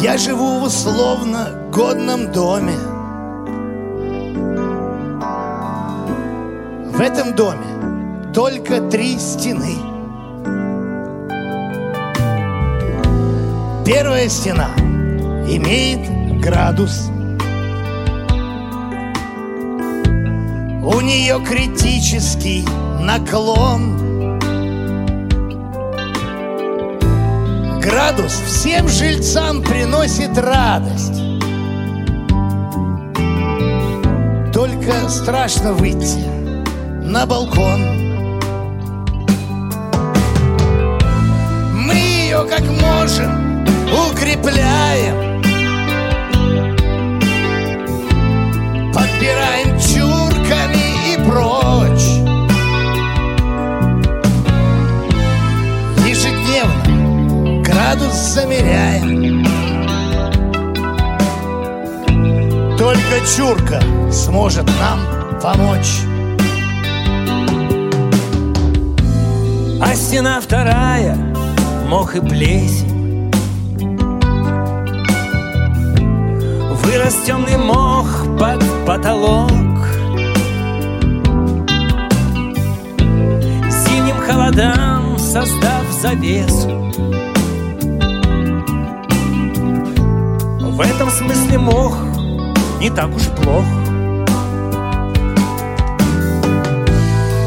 Я 0.00 0.16
живу 0.16 0.60
в 0.60 0.64
условно 0.64 1.68
годном 1.72 2.30
доме. 2.30 2.76
В 6.92 7.00
этом 7.00 7.34
доме 7.34 8.32
только 8.32 8.80
три 8.88 9.18
стены. 9.18 9.74
Первая 13.84 14.28
стена 14.28 14.70
имеет 15.48 16.40
градус. 16.40 17.10
У 20.84 21.00
нее 21.00 21.40
критический 21.44 22.64
наклон 23.00 23.97
Градус 27.88 28.32
всем 28.46 28.86
жильцам 28.86 29.62
приносит 29.62 30.36
радость. 30.36 31.22
Только 34.52 35.08
страшно 35.08 35.72
выйти 35.72 36.22
на 37.02 37.24
балкон. 37.24 37.80
Мы 41.72 41.94
ее 41.94 42.46
как 42.46 42.60
можем 42.68 43.64
укрепляем 44.10 45.27
градус 57.98 58.14
замеряем. 58.14 59.44
Только 62.76 63.26
чурка 63.36 63.82
сможет 64.12 64.66
нам 64.80 65.00
помочь. 65.40 66.00
А 69.80 69.94
стена 69.94 70.40
вторая, 70.40 71.16
мох 71.88 72.14
и 72.16 72.20
плесень. 72.20 73.30
Вырос 76.82 77.16
темный 77.26 77.56
мох 77.58 78.24
под 78.38 78.64
потолок. 78.86 79.50
Зимним 83.68 84.16
холодам 84.26 85.18
создав 85.18 85.84
завесу 86.00 86.77
В 90.78 90.80
этом 90.80 91.10
смысле 91.10 91.58
мох 91.58 91.98
не 92.78 92.88
так 92.88 93.08
уж 93.12 93.24
плох. 93.24 93.64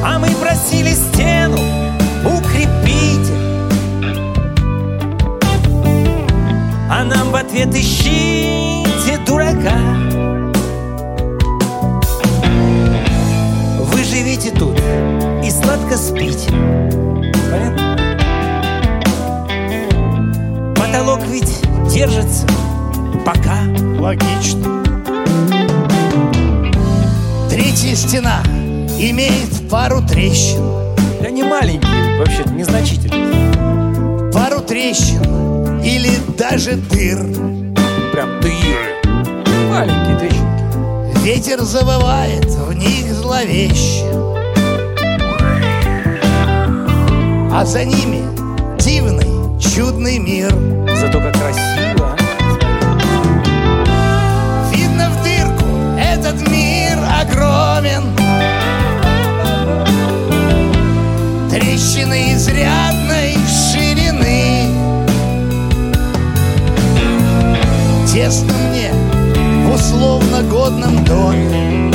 А 0.03 0.19
мы 0.19 0.27
просили 0.31 0.89
стену 0.89 1.57
укрепите 2.25 3.33
А 6.89 7.05
нам 7.05 7.31
в 7.31 7.35
ответ 7.35 7.73
ищите 7.73 9.17
дурака. 9.25 9.77
Вы 13.79 14.03
живите 14.03 14.51
тут 14.51 14.77
и 15.41 15.49
сладко 15.49 15.95
спите. 15.95 16.51
Понятно? 17.49 17.95
Потолок 20.75 21.21
ведь 21.29 21.61
держится 21.89 22.45
пока 23.25 23.60
Логично 23.99 24.84
Третья 27.49 27.95
стена 27.95 28.41
имеет 28.99 29.69
пару 29.69 30.01
трещин 30.01 30.62
Да 31.21 31.29
не 31.29 31.43
маленькие, 31.43 32.17
вообще-то 32.17 32.51
незначительные. 32.51 34.31
Пару 34.31 34.62
трещин 34.62 35.81
или 35.81 36.12
даже 36.38 36.75
дыр 36.75 37.19
Прям 38.12 38.41
дыры. 38.41 38.95
Маленькие 39.69 40.17
трещинки. 40.19 41.19
Ветер 41.23 41.62
завывает 41.62 42.45
в 42.45 42.73
них 42.73 43.13
зловеще 43.13 44.05
А 47.53 47.63
за 47.65 47.86
ними 47.86 48.21
дивный, 48.79 49.60
чудный 49.60 50.17
мир 50.17 50.49
Зато 50.99 51.19
как 51.19 51.34
красиво. 51.34 52.00
Огромен. 57.21 58.03
Трещины 61.49 62.34
изрядной 62.34 63.38
ширины. 63.47 64.67
Тесно 68.12 68.53
мне 68.69 68.91
в 69.65 69.75
условно 69.75 70.41
годном 70.43 71.03
доме. 71.05 71.91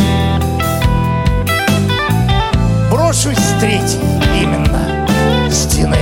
Брошусь 2.90 3.36
с 3.36 3.60
третьей 3.60 4.00
именно 4.40 5.06
стены. 5.50 5.98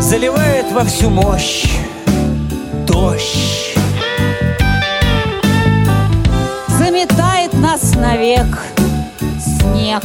Заливает 0.00 0.70
во 0.72 0.84
всю 0.84 1.10
мощь 1.10 1.66
навек 8.04 8.58
снег. 9.40 10.04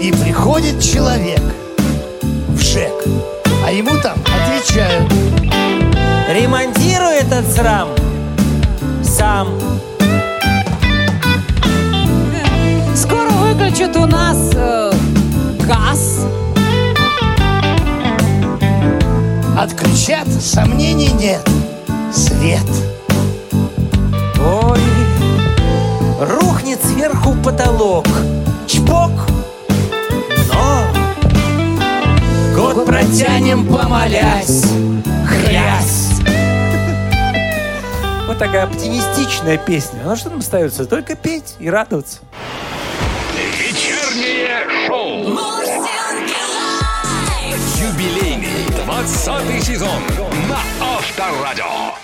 И 0.00 0.12
приходит 0.12 0.80
человек 0.80 1.42
в 2.46 2.60
ЖЭК, 2.60 3.04
а 3.66 3.72
ему 3.72 3.90
там 4.00 4.16
отвечают 4.20 5.12
Ремонтируй 6.28 7.16
этот 7.16 7.50
срам 7.52 7.88
сам 9.02 9.48
Скоро 12.94 13.30
выключат 13.30 13.96
у 13.96 14.06
нас 14.06 14.38
э, 14.54 14.92
газ. 15.66 16.26
Отключат, 19.58 20.28
сомнений 20.28 21.10
нет, 21.12 21.42
свет 22.12 22.66
Ой, 22.70 22.97
рухнет 26.18 26.82
сверху 26.84 27.34
потолок 27.34 28.06
Чпок 28.66 29.10
Но 30.52 30.86
Год 32.54 32.86
протянем, 32.86 33.66
помолясь 33.66 34.64
Хрясь 35.26 36.08
Вот 38.26 38.36
такая 38.38 38.64
оптимистичная 38.64 39.56
песня. 39.56 40.00
Ну 40.04 40.14
что 40.14 40.28
нам 40.28 40.40
остается? 40.40 40.84
Только 40.84 41.16
петь 41.16 41.54
и 41.58 41.70
радоваться. 41.70 42.18
Вечернее 43.58 44.86
шоу. 44.86 45.24
Юбилейный 47.80 48.66
20 48.84 49.64
сезон 49.64 50.02
на 50.48 50.58
Авторадио. 50.96 51.97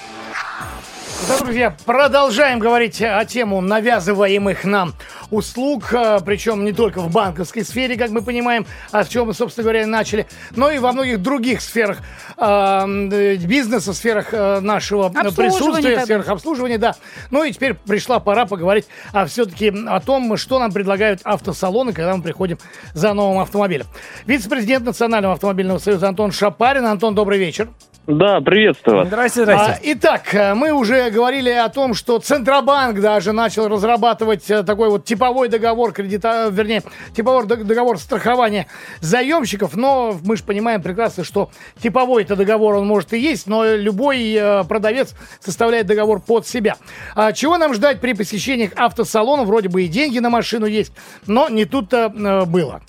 Да, 1.26 1.38
друзья, 1.38 1.74
продолжаем 1.87 2.58
говорить 2.58 3.00
о 3.00 3.24
тему 3.24 3.62
навязываемых 3.62 4.64
нам 4.64 4.92
услуг, 5.30 5.92
э, 5.94 6.18
причем 6.24 6.66
не 6.66 6.72
только 6.72 7.00
в 7.00 7.10
банковской 7.10 7.64
сфере, 7.64 7.96
как 7.96 8.10
мы 8.10 8.20
понимаем, 8.20 8.66
о 8.92 9.04
чем 9.04 9.28
мы, 9.28 9.34
собственно 9.34 9.62
говоря, 9.62 9.82
и 9.82 9.87
начали, 9.87 10.26
но 10.50 10.70
и 10.70 10.78
во 10.78 10.92
многих 10.92 11.22
других 11.22 11.62
сферах 11.62 12.00
э, 12.37 12.42
э, 12.42 13.37
бизнеса, 13.37 13.94
сферах 13.94 14.28
э, 14.32 14.60
нашего 14.60 15.08
присутствия, 15.08 15.92
тогда. 15.92 16.04
сферах 16.04 16.28
обслуживания, 16.28 16.76
да. 16.76 16.94
Ну 17.30 17.42
и 17.42 17.52
теперь 17.52 17.72
пришла 17.72 18.20
пора 18.20 18.44
поговорить 18.44 18.87
о, 19.12 19.24
все-таки 19.24 19.72
о 19.87 20.00
том, 20.00 20.37
что 20.37 20.58
нам 20.58 20.72
предлагают 20.72 21.20
автосалоны, 21.24 21.94
когда 21.94 22.14
мы 22.14 22.22
приходим 22.22 22.58
за 22.92 23.14
новым 23.14 23.38
автомобилем. 23.38 23.87
Вице-президент 24.26 24.84
Национального 24.84 25.34
автомобильного 25.34 25.78
союза 25.78 26.08
Антон 26.08 26.32
Шапарин. 26.32 26.84
Антон, 26.84 27.14
добрый 27.14 27.38
вечер. 27.38 27.70
Да, 28.06 28.42
приветствую 28.42 28.98
вас. 28.98 29.06
Здрасте, 29.08 29.42
А, 29.42 29.44
здрасте. 29.44 29.92
итак, 29.92 30.34
э, 30.34 30.52
мы 30.54 30.72
уже 30.72 31.08
говорили 31.08 31.48
о 31.48 31.70
том, 31.70 31.94
что 31.94 32.18
Центробанк 32.18 33.00
даже 33.00 33.32
начал 33.32 33.66
разрабатывать 33.66 34.50
э, 34.50 34.62
такой 34.62 34.90
вот 34.90 35.06
типовой 35.06 35.48
договор 35.48 35.92
кредита, 35.92 36.48
вернее, 36.52 36.82
типовой 37.16 37.46
дог- 37.46 37.64
договор 37.64 37.98
страхования 37.98 38.66
заемщиков, 39.00 39.74
но 39.74 40.18
мы 40.22 40.36
же 40.36 40.44
понимаем 40.44 40.82
прекрасно, 40.82 41.24
что 41.24 41.48
типовой 41.82 42.24
это 42.24 42.36
договор, 42.36 42.74
он 42.74 42.86
может 42.86 43.14
и 43.14 43.18
есть, 43.18 43.46
но 43.46 43.64
любой 43.74 44.34
э, 44.34 44.64
продавец 44.64 45.14
составляет 45.40 45.86
договор 45.86 46.20
под 46.20 46.46
себя. 46.46 46.76
А 47.14 47.32
чего 47.32 47.56
нам 47.56 47.72
ждать 47.72 48.02
при 48.02 48.12
посещениях 48.12 48.72
автосалона? 48.76 49.44
Вроде 49.44 49.70
бы 49.70 49.82
и 49.82 49.88
деньги 49.88 50.18
на 50.18 50.28
машину 50.28 50.66
есть, 50.66 50.92
но 51.26 51.48
не 51.48 51.64
тут-то 51.64 52.12
э, 52.14 52.44
было. 52.44 52.82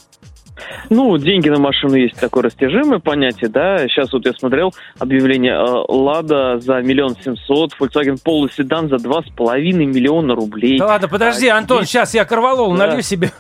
Ну, 0.89 1.17
деньги 1.17 1.49
на 1.49 1.59
машину 1.59 1.95
есть 1.95 2.19
такое 2.19 2.43
растяжимое 2.43 2.99
понятие, 2.99 3.49
да. 3.49 3.79
Сейчас 3.87 4.11
вот 4.13 4.25
я 4.25 4.33
смотрел 4.33 4.73
объявление 4.99 5.53
э, 5.53 5.85
Лада 5.91 6.59
за 6.59 6.81
миллион 6.81 7.15
семьсот, 7.21 7.71
Volkswagen 7.79 8.17
Polo 8.23 8.49
седан 8.51 8.89
за 8.89 8.97
два 8.97 9.21
с 9.21 9.29
половиной 9.35 9.85
миллиона 9.85 10.35
рублей. 10.35 10.77
Да 10.77 10.85
ладно, 10.87 11.07
подожди, 11.07 11.47
А, 11.47 11.57
Антон, 11.57 11.79
здесь- 11.79 11.89
сейчас 11.89 12.13
я 12.13 12.25
корвалол 12.25 12.71
Да. 12.75 12.87
налью 12.87 13.01
себе. 13.01 13.31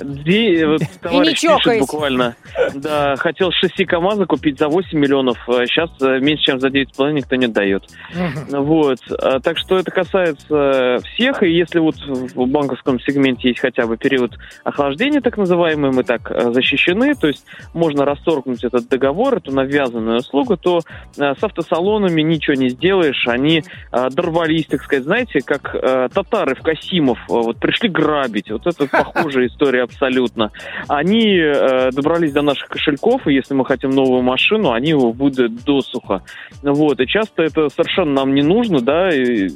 Ди- 0.00 0.64
вот 0.66 0.80
не 0.80 0.86
товарищ 1.00 1.40
пишет 1.40 1.58
чокаясь. 1.58 1.80
буквально. 1.80 2.36
Да, 2.74 3.16
хотел 3.16 3.50
шасси 3.52 3.84
КамАЗа 3.84 4.26
купить 4.26 4.58
за 4.58 4.68
8 4.68 4.98
миллионов, 4.98 5.38
сейчас 5.46 5.90
меньше, 6.00 6.44
чем 6.44 6.60
за 6.60 6.68
9,5 6.68 7.12
никто 7.12 7.36
не 7.36 7.46
дает. 7.48 7.84
Вот. 8.50 8.98
А, 9.22 9.40
Так 9.40 9.58
что 9.58 9.76
это 9.78 9.90
касается 9.90 10.98
всех, 11.14 11.42
и 11.42 11.50
если 11.50 11.78
вот 11.78 11.96
в 12.06 12.46
банковском 12.46 13.00
сегменте 13.00 13.48
есть 13.48 13.60
хотя 13.60 13.86
бы 13.86 13.96
период 13.96 14.32
охлаждения, 14.64 15.20
так 15.20 15.36
называемый, 15.36 15.90
мы 15.92 16.02
так 16.04 16.30
э, 16.30 16.50
защищены, 16.58 17.14
то 17.14 17.28
есть 17.28 17.44
можно 17.72 18.04
расторгнуть 18.04 18.64
этот 18.64 18.88
договор, 18.88 19.36
эту 19.36 19.52
навязанную 19.52 20.18
услугу, 20.18 20.56
то 20.56 20.80
э, 21.16 21.34
с 21.38 21.42
автосалонами 21.42 22.22
ничего 22.22 22.54
не 22.54 22.68
сделаешь, 22.70 23.26
они 23.26 23.62
э, 23.92 24.10
дорвались, 24.10 24.66
так 24.66 24.82
сказать, 24.82 25.04
знаете, 25.04 25.40
как 25.40 25.74
э, 25.74 26.08
татары 26.12 26.54
в 26.54 26.62
Касимов, 26.62 27.18
вот 27.28 27.58
пришли 27.58 27.88
грабить, 27.88 28.50
вот 28.50 28.66
это 28.66 28.86
похожая 28.90 29.46
история 29.46 29.82
абсолютно. 29.82 30.50
Они 30.88 31.38
добрались 31.92 32.32
до 32.32 32.42
наших 32.42 32.68
кошельков, 32.68 33.26
и 33.26 33.34
если 33.34 33.54
мы 33.54 33.64
хотим 33.64 33.90
новую 33.90 34.22
машину, 34.22 34.72
они 34.72 34.90
его 34.90 35.12
выдают 35.12 35.64
досуха. 35.64 36.22
Вот, 36.62 37.00
и 37.00 37.06
часто 37.06 37.42
это 37.42 37.68
совершенно 37.68 38.12
нам 38.12 38.34
не 38.34 38.42
нужно, 38.42 38.80
да, 38.80 39.10
и 39.10 39.50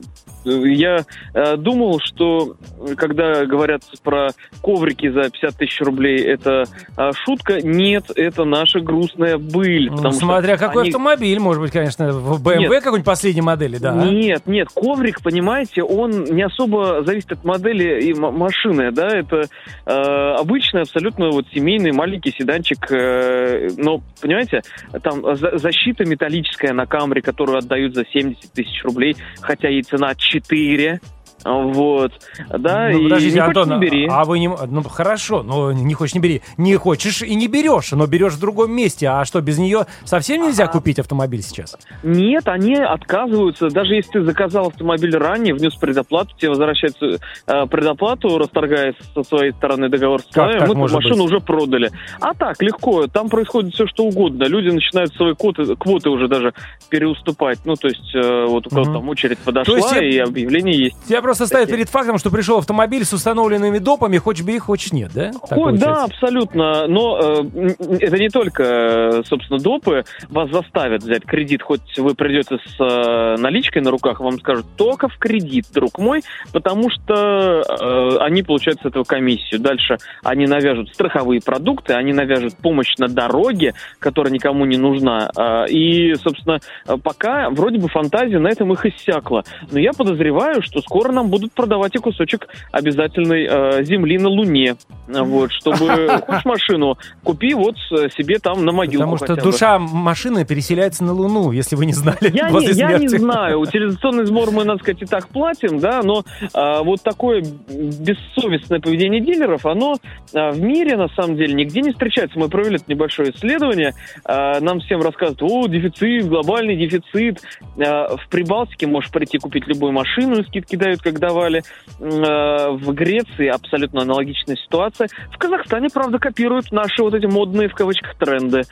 я 0.44 1.04
э, 1.34 1.56
думал, 1.56 2.00
что 2.02 2.56
э, 2.80 2.94
когда 2.94 3.44
говорят 3.46 3.82
про 4.02 4.28
коврики 4.62 5.08
за 5.10 5.30
50 5.30 5.56
тысяч 5.56 5.80
рублей, 5.80 6.18
это 6.22 6.64
э, 6.96 7.10
шутка. 7.24 7.60
Нет, 7.62 8.04
это 8.14 8.44
наша 8.44 8.80
грустная 8.80 9.38
быль. 9.38 9.90
Ну, 9.90 10.10
смотря 10.12 10.56
какой 10.56 10.82
они- 10.82 10.90
автомобиль, 10.90 11.38
может 11.38 11.62
быть, 11.62 11.72
конечно, 11.72 12.12
в 12.12 12.42
BMW 12.42 12.58
Нет. 12.58 12.82
какой-нибудь 12.82 13.04
последней 13.06 13.42
модели, 13.42 13.78
да. 13.78 13.92
Нет, 13.94 14.42
нет, 14.46 14.68
коврик, 14.74 15.22
понимаете, 15.22 15.82
он 15.82 16.24
не 16.24 16.42
особо 16.42 17.02
зависит 17.04 17.32
от 17.32 17.44
модели 17.44 18.02
и 18.02 18.14
машины, 18.14 18.90
да, 18.92 19.08
это 19.08 19.44
э, 19.86 19.92
обычный 20.38 20.82
абсолютно 20.82 21.30
вот 21.30 21.46
семейный 21.52 21.92
маленький 21.92 22.32
седанчик, 22.32 22.90
э, 22.90 23.68
но, 23.76 24.00
понимаете, 24.20 24.62
там 25.02 25.36
за- 25.36 25.58
защита 25.58 26.04
металлическая 26.04 26.72
на 26.72 26.86
камере, 26.86 27.22
которую 27.22 27.58
отдают 27.58 27.94
за 27.94 28.04
70 28.06 28.52
тысяч 28.52 28.82
рублей, 28.84 29.16
хотя 29.40 29.68
ей 29.68 29.82
цена 29.82 30.08
4, 30.40 31.00
вот, 31.44 32.12
да, 32.58 32.88
Ну, 32.92 32.98
и 32.98 33.02
подождите, 33.04 33.34
не 33.34 33.40
хочешь, 33.40 33.56
Антон, 33.56 33.80
не 33.80 33.86
бери. 33.86 34.08
а 34.10 34.24
вы 34.24 34.38
не... 34.38 34.48
Ну, 34.48 34.82
хорошо, 34.84 35.42
но 35.42 35.72
не 35.72 35.94
хочешь, 35.94 36.14
не 36.14 36.20
бери. 36.20 36.42
Не 36.56 36.76
хочешь 36.76 37.22
и 37.22 37.34
не 37.34 37.48
берешь, 37.48 37.90
но 37.92 38.06
берешь 38.06 38.34
в 38.34 38.40
другом 38.40 38.72
месте. 38.72 39.08
А 39.08 39.24
что, 39.24 39.40
без 39.40 39.58
нее 39.58 39.86
совсем 40.04 40.42
нельзя 40.42 40.66
купить 40.68 40.98
автомобиль 40.98 41.42
сейчас? 41.42 41.76
Нет, 42.02 42.46
они 42.48 42.76
отказываются. 42.76 43.68
Даже 43.70 43.94
если 43.94 44.10
ты 44.12 44.24
заказал 44.24 44.68
автомобиль 44.68 45.16
ранее, 45.16 45.54
внес 45.54 45.74
предоплату, 45.74 46.34
тебе 46.36 46.50
возвращается 46.50 47.18
э, 47.46 47.66
предоплату, 47.66 48.38
расторгая 48.38 48.94
со 49.14 49.22
своей 49.24 49.52
стороны 49.52 49.88
договор 49.88 50.20
с 50.20 50.26
Как 50.32 50.58
так 50.58 50.68
мы 50.68 50.74
может 50.74 50.96
машину 50.96 51.16
быть? 51.24 51.24
уже 51.32 51.40
продали. 51.40 51.90
А 52.20 52.34
так, 52.34 52.60
легко. 52.62 53.06
Там 53.08 53.28
происходит 53.28 53.74
все, 53.74 53.86
что 53.86 54.04
угодно. 54.04 54.44
Люди 54.44 54.68
начинают 54.68 55.12
свои 55.14 55.34
квоты, 55.34 55.74
квоты 55.76 56.10
уже 56.10 56.28
даже 56.28 56.52
переуступать. 56.88 57.58
Ну, 57.64 57.74
то 57.74 57.88
есть, 57.88 58.14
э, 58.14 58.44
вот 58.46 58.66
у 58.66 58.70
кого-то 58.70 58.90
Мгм. 58.90 59.00
там 59.00 59.08
очередь 59.08 59.38
подошла, 59.38 59.74
есть 59.76 59.92
я- 59.92 60.04
и 60.08 60.18
объявление 60.18 60.76
есть. 60.84 60.96
Тебя 61.06 61.22
просто 61.32 61.46
ставят 61.46 61.70
перед 61.70 61.88
фактом, 61.88 62.18
что 62.18 62.30
пришел 62.30 62.58
автомобиль 62.58 63.04
с 63.04 63.12
установленными 63.12 63.78
допами, 63.78 64.18
хочешь 64.18 64.44
бери, 64.44 64.58
хочешь 64.58 64.92
нет, 64.92 65.10
да? 65.14 65.32
Так 65.48 65.58
Ой, 65.58 65.78
да, 65.78 66.04
абсолютно. 66.04 66.86
Но 66.86 67.18
э, 67.18 67.68
это 68.00 68.18
не 68.18 68.28
только, 68.28 68.62
э, 68.62 69.22
собственно, 69.24 69.58
допы 69.58 70.04
вас 70.28 70.50
заставят 70.50 71.02
взять 71.02 71.24
кредит, 71.24 71.62
хоть 71.62 71.98
вы 71.98 72.14
придете 72.14 72.58
с 72.58 72.76
э, 72.78 73.40
наличкой 73.40 73.80
на 73.80 73.90
руках, 73.90 74.20
вам 74.20 74.38
скажут 74.40 74.66
только 74.76 75.08
в 75.08 75.16
кредит, 75.16 75.66
друг 75.72 75.98
мой, 75.98 76.22
потому 76.52 76.90
что 76.90 77.62
э, 77.62 78.16
они 78.20 78.42
получают 78.42 78.80
с 78.82 78.84
этого 78.84 79.04
комиссию. 79.04 79.60
Дальше 79.60 79.96
они 80.22 80.46
навяжут 80.46 80.90
страховые 80.92 81.40
продукты, 81.40 81.94
они 81.94 82.12
навяжут 82.12 82.56
помощь 82.56 82.94
на 82.98 83.08
дороге, 83.08 83.72
которая 83.98 84.34
никому 84.34 84.66
не 84.66 84.76
нужна. 84.76 85.30
Э, 85.34 85.66
и, 85.66 86.14
собственно, 86.16 86.60
э, 86.86 86.96
пока 87.02 87.48
вроде 87.48 87.78
бы 87.78 87.88
фантазия 87.88 88.38
на 88.38 88.48
этом 88.48 88.70
их 88.74 88.84
иссякла. 88.84 89.44
Но 89.70 89.78
я 89.78 89.92
подозреваю, 89.92 90.60
что 90.60 90.82
скоро 90.82 91.12
нам 91.12 91.21
будут 91.28 91.52
продавать 91.52 91.94
и 91.94 91.98
кусочек 91.98 92.48
обязательной 92.70 93.46
э, 93.46 93.84
земли 93.84 94.18
на 94.18 94.28
Луне. 94.28 94.76
Э, 95.08 95.22
Вот, 95.22 95.52
чтобы 95.52 96.08
хочешь 96.26 96.44
машину, 96.44 96.98
купи 97.22 97.54
вот 97.54 97.76
э, 97.92 98.08
себе 98.16 98.38
там 98.38 98.64
на 98.64 98.72
могилку 98.72 99.16
Потому 99.18 99.36
что 99.36 99.36
душа 99.36 99.78
машины 99.78 100.44
переселяется 100.44 101.04
на 101.04 101.12
Луну, 101.12 101.52
если 101.52 101.76
вы 101.76 101.86
не 101.86 101.92
знали. 101.92 102.30
Я, 102.32 102.50
не, 102.50 102.72
я 102.72 102.98
не 102.98 103.08
знаю. 103.08 103.60
Утилизационный 103.60 104.26
сбор 104.26 104.50
мы, 104.50 104.64
надо 104.64 104.80
сказать, 104.80 105.02
и 105.02 105.06
так 105.06 105.28
платим, 105.28 105.78
да, 105.78 106.02
но 106.02 106.24
а, 106.54 106.82
вот 106.82 107.02
такое 107.02 107.42
бессовестное 107.42 108.80
поведение 108.80 109.20
дилеров, 109.20 109.66
оно 109.66 109.96
а, 110.34 110.50
в 110.50 110.60
мире, 110.60 110.96
на 110.96 111.08
самом 111.08 111.36
деле, 111.36 111.54
нигде 111.54 111.80
не 111.80 111.92
встречается. 111.92 112.38
Мы 112.38 112.48
провели 112.48 112.76
это 112.76 112.84
небольшое 112.88 113.30
исследование, 113.30 113.94
а, 114.24 114.60
нам 114.60 114.80
всем 114.80 115.00
рассказывают, 115.00 115.42
о, 115.42 115.66
дефицит, 115.68 116.28
глобальный 116.28 116.76
дефицит. 116.76 117.42
А, 117.78 118.16
в 118.16 118.28
Прибалтике 118.28 118.86
можешь 118.86 119.10
прийти 119.10 119.38
купить 119.38 119.66
любую 119.66 119.92
машину, 119.92 120.40
и 120.40 120.44
скидки 120.44 120.76
дают, 120.76 121.02
как 121.02 121.11
давали. 121.18 121.62
М, 122.00 122.24
а, 122.26 122.70
в 122.72 122.92
Греции 122.92 123.48
абсолютно 123.48 124.02
аналогичная 124.02 124.56
ситуация. 124.56 125.08
В 125.32 125.38
Казахстане, 125.38 125.88
правда, 125.92 126.18
копируют 126.18 126.72
наши 126.72 127.02
вот 127.02 127.14
эти 127.14 127.26
модные, 127.26 127.68
в 127.68 127.74
кавычках, 127.74 128.16
тренды. 128.16 128.62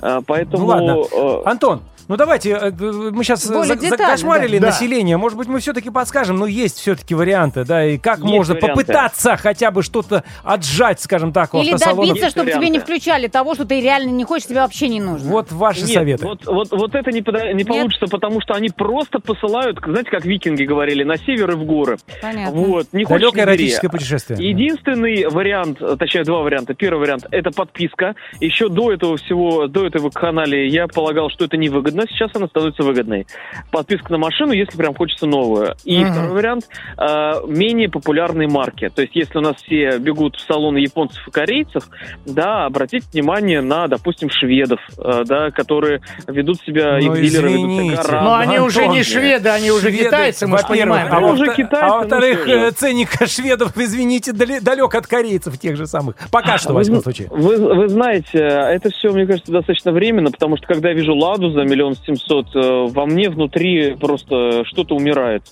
А, 0.00 0.20
поэтому... 0.26 0.58
Ну 0.58 0.66
ладно. 0.66 0.96
э, 1.12 1.42
Антон, 1.44 1.82
ну 2.08 2.16
давайте, 2.16 2.50
э, 2.50 2.70
мы 2.72 3.22
сейчас 3.22 3.46
Более 3.48 3.76
детально, 3.76 3.96
закошмарили 3.98 4.58
да. 4.58 4.66
население. 4.68 5.16
Может 5.16 5.38
быть, 5.38 5.46
мы 5.46 5.60
все-таки 5.60 5.90
подскажем, 5.90 6.36
но 6.38 6.46
есть 6.46 6.78
все-таки 6.78 7.14
варианты, 7.14 7.64
да, 7.64 7.84
и 7.84 7.98
как 7.98 8.18
Есть 8.18 8.28
можно 8.28 8.54
варианты. 8.54 8.74
попытаться 8.82 9.36
хотя 9.36 9.70
бы 9.70 9.82
что-то 9.84 10.24
отжать, 10.42 11.00
скажем 11.00 11.32
так, 11.32 11.54
у 11.54 11.58
Или 11.62 11.70
добиться, 11.76 12.14
Есть 12.24 12.30
чтобы 12.30 12.50
тебе 12.50 12.68
не 12.68 12.78
варианты. 12.78 12.80
включали 12.80 13.28
того, 13.28 13.54
что 13.54 13.64
ты 13.64 13.80
реально 13.80 14.10
не 14.10 14.24
хочешь, 14.24 14.48
тебе 14.48 14.58
вообще 14.60 14.88
не 14.88 15.00
нужно. 15.00 15.30
Вот 15.30 15.52
ваши 15.52 15.82
Нет, 15.82 15.90
советы. 15.90 16.26
Вот, 16.26 16.44
вот, 16.46 16.70
вот 16.72 16.94
это 16.96 17.12
не, 17.12 17.22
пода- 17.22 17.52
не 17.52 17.62
получится, 17.64 18.06
потому 18.06 18.40
что 18.40 18.54
они 18.54 18.70
просто 18.70 19.20
посылают, 19.20 19.78
знаете, 19.84 20.10
как 20.10 20.24
викинги 20.24 20.64
говорили, 20.64 21.04
на 21.04 21.16
север 21.16 21.52
и 21.52 21.54
в 21.54 21.64
горы. 21.64 21.89
Понятно. 22.20 22.50
Вот, 22.52 22.86
не 22.92 23.04
Далекое 23.04 23.44
эротическое 23.44 23.90
путешествие. 23.90 24.48
Единственный 24.50 25.26
вариант, 25.28 25.80
э, 25.80 25.96
точнее 25.98 26.24
два 26.24 26.40
варианта. 26.42 26.74
Первый 26.74 27.00
вариант– 27.00 27.26
это 27.30 27.50
подписка. 27.50 28.14
Еще 28.40 28.68
до 28.68 28.92
этого 28.92 29.16
всего, 29.16 29.66
до 29.66 29.86
этого 29.86 30.10
канале 30.10 30.68
я 30.68 30.86
полагал, 30.86 31.30
что 31.30 31.44
это 31.44 31.56
невыгодно. 31.56 32.04
Сейчас 32.08 32.30
она 32.34 32.46
становится 32.48 32.82
выгодной. 32.82 33.26
Подписка 33.70 34.12
на 34.12 34.18
машину, 34.18 34.52
если 34.52 34.76
прям 34.76 34.94
хочется 34.94 35.26
новую. 35.26 35.74
И 35.84 35.98
Мгм. 36.04 36.12
второй 36.12 36.30
вариант 36.32 36.68
э, 36.98 37.32
менее 37.48 37.88
популярные 37.88 38.48
марки. 38.48 38.88
То 38.88 39.02
есть, 39.02 39.14
если 39.16 39.38
у 39.38 39.40
нас 39.42 39.56
все 39.62 39.98
бегут 39.98 40.36
в 40.36 40.40
салоны 40.40 40.78
японцев 40.78 41.26
и 41.26 41.30
корейцев, 41.30 41.84
да, 42.26 42.66
обратите 42.66 43.06
внимание 43.12 43.60
на, 43.60 43.86
допустим, 43.88 44.28
шведов, 44.30 44.80
э, 44.98 45.22
да, 45.26 45.50
которые 45.50 46.00
ведут 46.26 46.60
себя, 46.62 46.98
Ну, 47.00 47.14
их 47.14 47.20
дилеры 47.22 47.48
извините. 47.48 47.82
ведут 47.84 48.04
себя 48.04 48.20
Но 48.20 48.30
гораздо. 48.30 48.38
они 48.38 48.58
уже 48.60 48.86
не 48.88 49.02
шведы, 49.02 49.48
они 49.48 49.70
уже 49.70 49.88
Шведы, 49.90 50.04
китайцы, 50.04 50.46
мы 50.46 50.58
же 50.58 50.66
понимаем. 50.66 51.08
а, 51.12 51.16
Они 51.18 51.26
уже 51.30 51.54
китайцы, 51.54 51.79
а 51.80 51.98
во-вторых, 51.98 52.46
э, 52.48 52.70
ценник 52.72 53.10
шведов, 53.26 53.76
извините, 53.76 54.32
далек 54.32 54.94
от 54.94 55.06
корейцев 55.06 55.58
тех 55.58 55.76
же 55.76 55.86
самых. 55.86 56.16
Пока 56.30 56.58
что, 56.58 56.68
во 56.72 56.76
Вы, 56.78 56.82
всяком 56.82 57.00
зн- 57.00 57.02
случае. 57.02 57.28
вы, 57.30 57.56
вы 57.56 57.88
знаете, 57.88 58.38
это 58.38 58.90
все, 58.90 59.10
мне 59.10 59.26
кажется, 59.26 59.52
достаточно 59.52 59.92
временно, 59.92 60.30
потому 60.30 60.56
что 60.56 60.66
когда 60.66 60.90
я 60.90 60.94
вижу 60.94 61.14
Ладу 61.14 61.50
за 61.52 61.62
миллион 61.62 61.94
семьсот, 61.96 62.46
э, 62.54 62.86
во 62.90 63.06
мне 63.06 63.28
внутри 63.30 63.94
просто 63.94 64.64
что-то 64.64 64.94
умирает. 64.94 65.42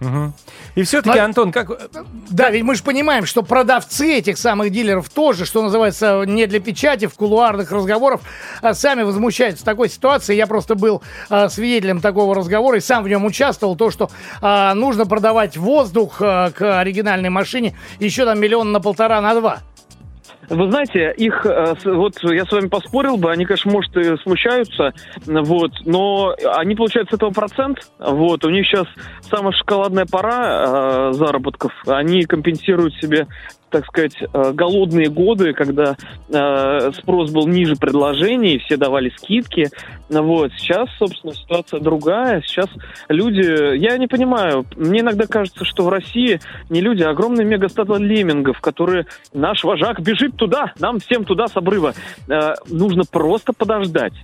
Мгм. 0.00 0.34
И 0.74 0.82
все-таки, 0.82 1.18
Но- 1.18 1.24
Антон, 1.24 1.52
как... 1.52 1.70
Да, 2.30 2.50
ведь 2.50 2.62
мы 2.62 2.74
же 2.74 2.82
понимаем, 2.82 3.24
что 3.24 3.42
продавцы 3.42 4.14
этих 4.14 4.36
самых 4.36 4.70
дилеров 4.70 5.08
тоже, 5.08 5.46
что 5.46 5.62
называется, 5.62 6.24
не 6.26 6.46
для 6.46 6.60
печати, 6.60 7.06
в 7.06 7.14
кулуарных 7.14 7.72
разговоров, 7.72 8.20
а, 8.60 8.74
сами 8.74 9.02
возмущаются 9.02 9.64
такой 9.64 9.88
ситуации. 9.88 10.34
Я 10.34 10.46
просто 10.46 10.74
был 10.74 11.02
а, 11.30 11.48
свидетелем 11.48 12.00
такого 12.00 12.34
разговора 12.34 12.78
и 12.78 12.80
сам 12.80 13.04
в 13.04 13.08
нем 13.08 13.24
участвовал. 13.24 13.76
То, 13.76 13.90
что 13.90 14.10
а, 14.42 14.74
нужно 14.74 15.06
продавать 15.06 15.56
воздух 15.56 16.16
а, 16.20 16.50
к 16.50 16.80
оригинальной 16.80 17.30
машине 17.30 17.74
еще 17.98 18.24
там 18.24 18.38
миллион 18.38 18.72
на 18.72 18.80
полтора, 18.80 19.20
на 19.20 19.34
два. 19.34 19.60
Вы 20.48 20.70
знаете, 20.70 21.12
их, 21.16 21.44
э, 21.44 21.74
вот 21.84 22.14
я 22.22 22.44
с 22.44 22.52
вами 22.52 22.68
поспорил 22.68 23.16
бы, 23.16 23.30
они, 23.30 23.44
конечно, 23.44 23.72
может, 23.72 23.96
и 23.96 24.16
смущаются, 24.18 24.92
вот, 25.26 25.72
но 25.84 26.34
они 26.56 26.74
получают 26.74 27.10
с 27.10 27.14
этого 27.14 27.30
процент, 27.30 27.78
вот, 27.98 28.44
у 28.44 28.50
них 28.50 28.66
сейчас 28.66 28.86
самая 29.22 29.52
шоколадная 29.52 30.06
пора 30.06 31.10
э, 31.10 31.12
заработков, 31.12 31.72
они 31.86 32.22
компенсируют 32.22 32.94
себе 32.94 33.26
так 33.70 33.84
сказать, 33.86 34.16
э, 34.22 34.52
голодные 34.52 35.08
годы, 35.08 35.52
когда 35.52 35.96
э, 36.28 36.92
спрос 36.92 37.30
был 37.30 37.46
ниже 37.46 37.74
предложений, 37.76 38.60
все 38.64 38.76
давали 38.76 39.12
скидки. 39.16 39.68
Вот. 40.08 40.52
Сейчас, 40.58 40.88
собственно, 40.98 41.34
ситуация 41.34 41.80
другая. 41.80 42.40
Сейчас 42.42 42.66
люди... 43.08 43.76
Я 43.76 43.98
не 43.98 44.06
понимаю, 44.06 44.64
мне 44.76 45.00
иногда 45.00 45.26
кажется, 45.26 45.64
что 45.64 45.84
в 45.84 45.88
России 45.88 46.40
не 46.70 46.80
люди, 46.80 47.02
а 47.02 47.10
огромные 47.10 47.44
мегастада 47.44 47.94
леммингов, 47.96 48.60
которые... 48.60 49.06
Наш 49.32 49.64
вожак 49.64 50.00
бежит 50.00 50.36
туда, 50.36 50.72
нам 50.78 51.00
всем 51.00 51.24
туда 51.24 51.46
с 51.48 51.56
обрыва. 51.56 51.94
Э, 52.28 52.54
нужно 52.68 53.02
просто 53.10 53.52
подождать. 53.52 54.14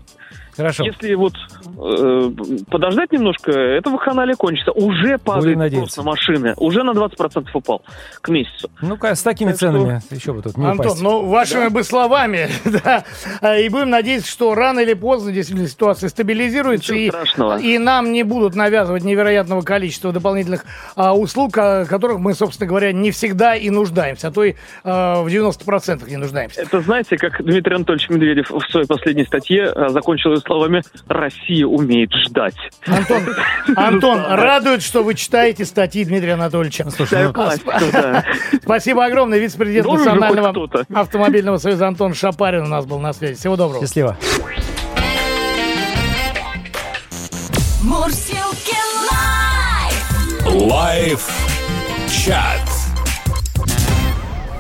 Хорошо. 0.55 0.85
Если 0.85 1.15
вот 1.15 1.33
э, 1.79 2.31
подождать 2.71 3.11
немножко, 3.11 3.51
это 3.53 3.89
вакханалия 3.91 4.35
кончится. 4.35 4.71
Уже 4.73 5.17
падает 5.17 5.73
спрос 5.73 5.97
на 5.97 6.03
машины. 6.03 6.55
Уже 6.59 6.83
на 6.83 6.91
20% 6.91 7.47
упал 7.55 7.83
к 8.21 8.29
месяцу. 8.29 8.71
Ну-ка, 8.83 9.15
с 9.15 9.23
такими 9.23 9.49
Так 9.53 9.57
что- 9.57 9.67
ценами 9.73 10.03
еще 10.11 10.35
бы 10.35 10.43
тут 10.43 10.59
не 10.59 10.67
Антон, 10.67 10.87
упасть. 10.89 11.03
ну, 11.03 11.27
вашими 11.27 11.69
бы 11.69 11.83
словами, 11.83 12.49
да. 12.85 13.57
И 13.59 13.69
будем 13.71 13.89
надеяться, 13.89 14.31
что 14.31 14.55
рано 14.55 14.81
или 14.81 14.93
поздно 14.93 15.33
действительно 15.33 15.69
ситуация 15.73 16.09
стабилизируется, 16.09 16.95
и, 16.95 17.09
страшного. 17.09 17.59
и 17.59 17.79
нам 17.79 18.13
не 18.13 18.23
будут 18.23 18.55
навязывать 18.55 19.05
невероятного 19.05 19.63
количества 19.63 20.13
дополнительных 20.13 20.65
а, 20.97 21.17
услуг, 21.17 21.57
о 21.59 21.85
которых 21.85 22.19
мы, 22.19 22.35
собственно 22.35 22.69
говоря, 22.69 22.93
не 22.93 23.11
всегда 23.11 23.57
и 23.57 23.71
нуждаемся, 23.71 24.29
а 24.29 24.31
то 24.31 24.45
и 24.45 24.55
а, 24.85 25.23
в 25.23 25.27
90% 25.27 26.09
не 26.09 26.17
нуждаемся. 26.17 26.63
Это 26.63 26.81
знаете, 26.81 27.17
как 27.17 27.43
Дмитрий 27.45 27.75
Анатольевич 27.75 28.09
Медведев 28.09 28.51
в 28.51 28.61
своей 28.71 28.87
последней 28.87 29.25
статье 29.25 29.73
э, 29.75 29.89
закончил 29.89 30.37
словами 30.37 30.83
«Россия 31.09 31.67
умеет 31.67 32.13
ждать». 32.13 32.57
Антон, 32.87 33.23
Антон, 33.77 34.21
радует, 34.29 34.83
что 34.83 35.03
вы 35.03 35.15
читаете 35.15 35.65
статьи 35.65 36.05
Дмитрия 36.05 36.35
Анатольевича. 36.35 36.89
Слушай, 36.91 37.27
ну, 37.27 37.33
да. 37.93 38.25
Спасибо 38.63 39.05
огромное. 39.05 39.39
Вице-президент 39.39 39.87
хоть 39.87 39.99
Национального 39.99 40.55
автомобильного 40.95 41.59
союза 41.59 41.87
Антон 41.89 42.15
Шапарин 42.15 42.63
у 42.63 42.69
нас 42.69 42.87
был 42.87 42.99
на 42.99 43.13
связи. 43.13 43.35
Всего 43.35 43.57
доброго. 43.57 43.83
счастливо. 43.83 44.17
Мурсилки 47.93 48.75
лайф. 49.11 50.73
Live 50.73 51.31
чат. 52.09 52.63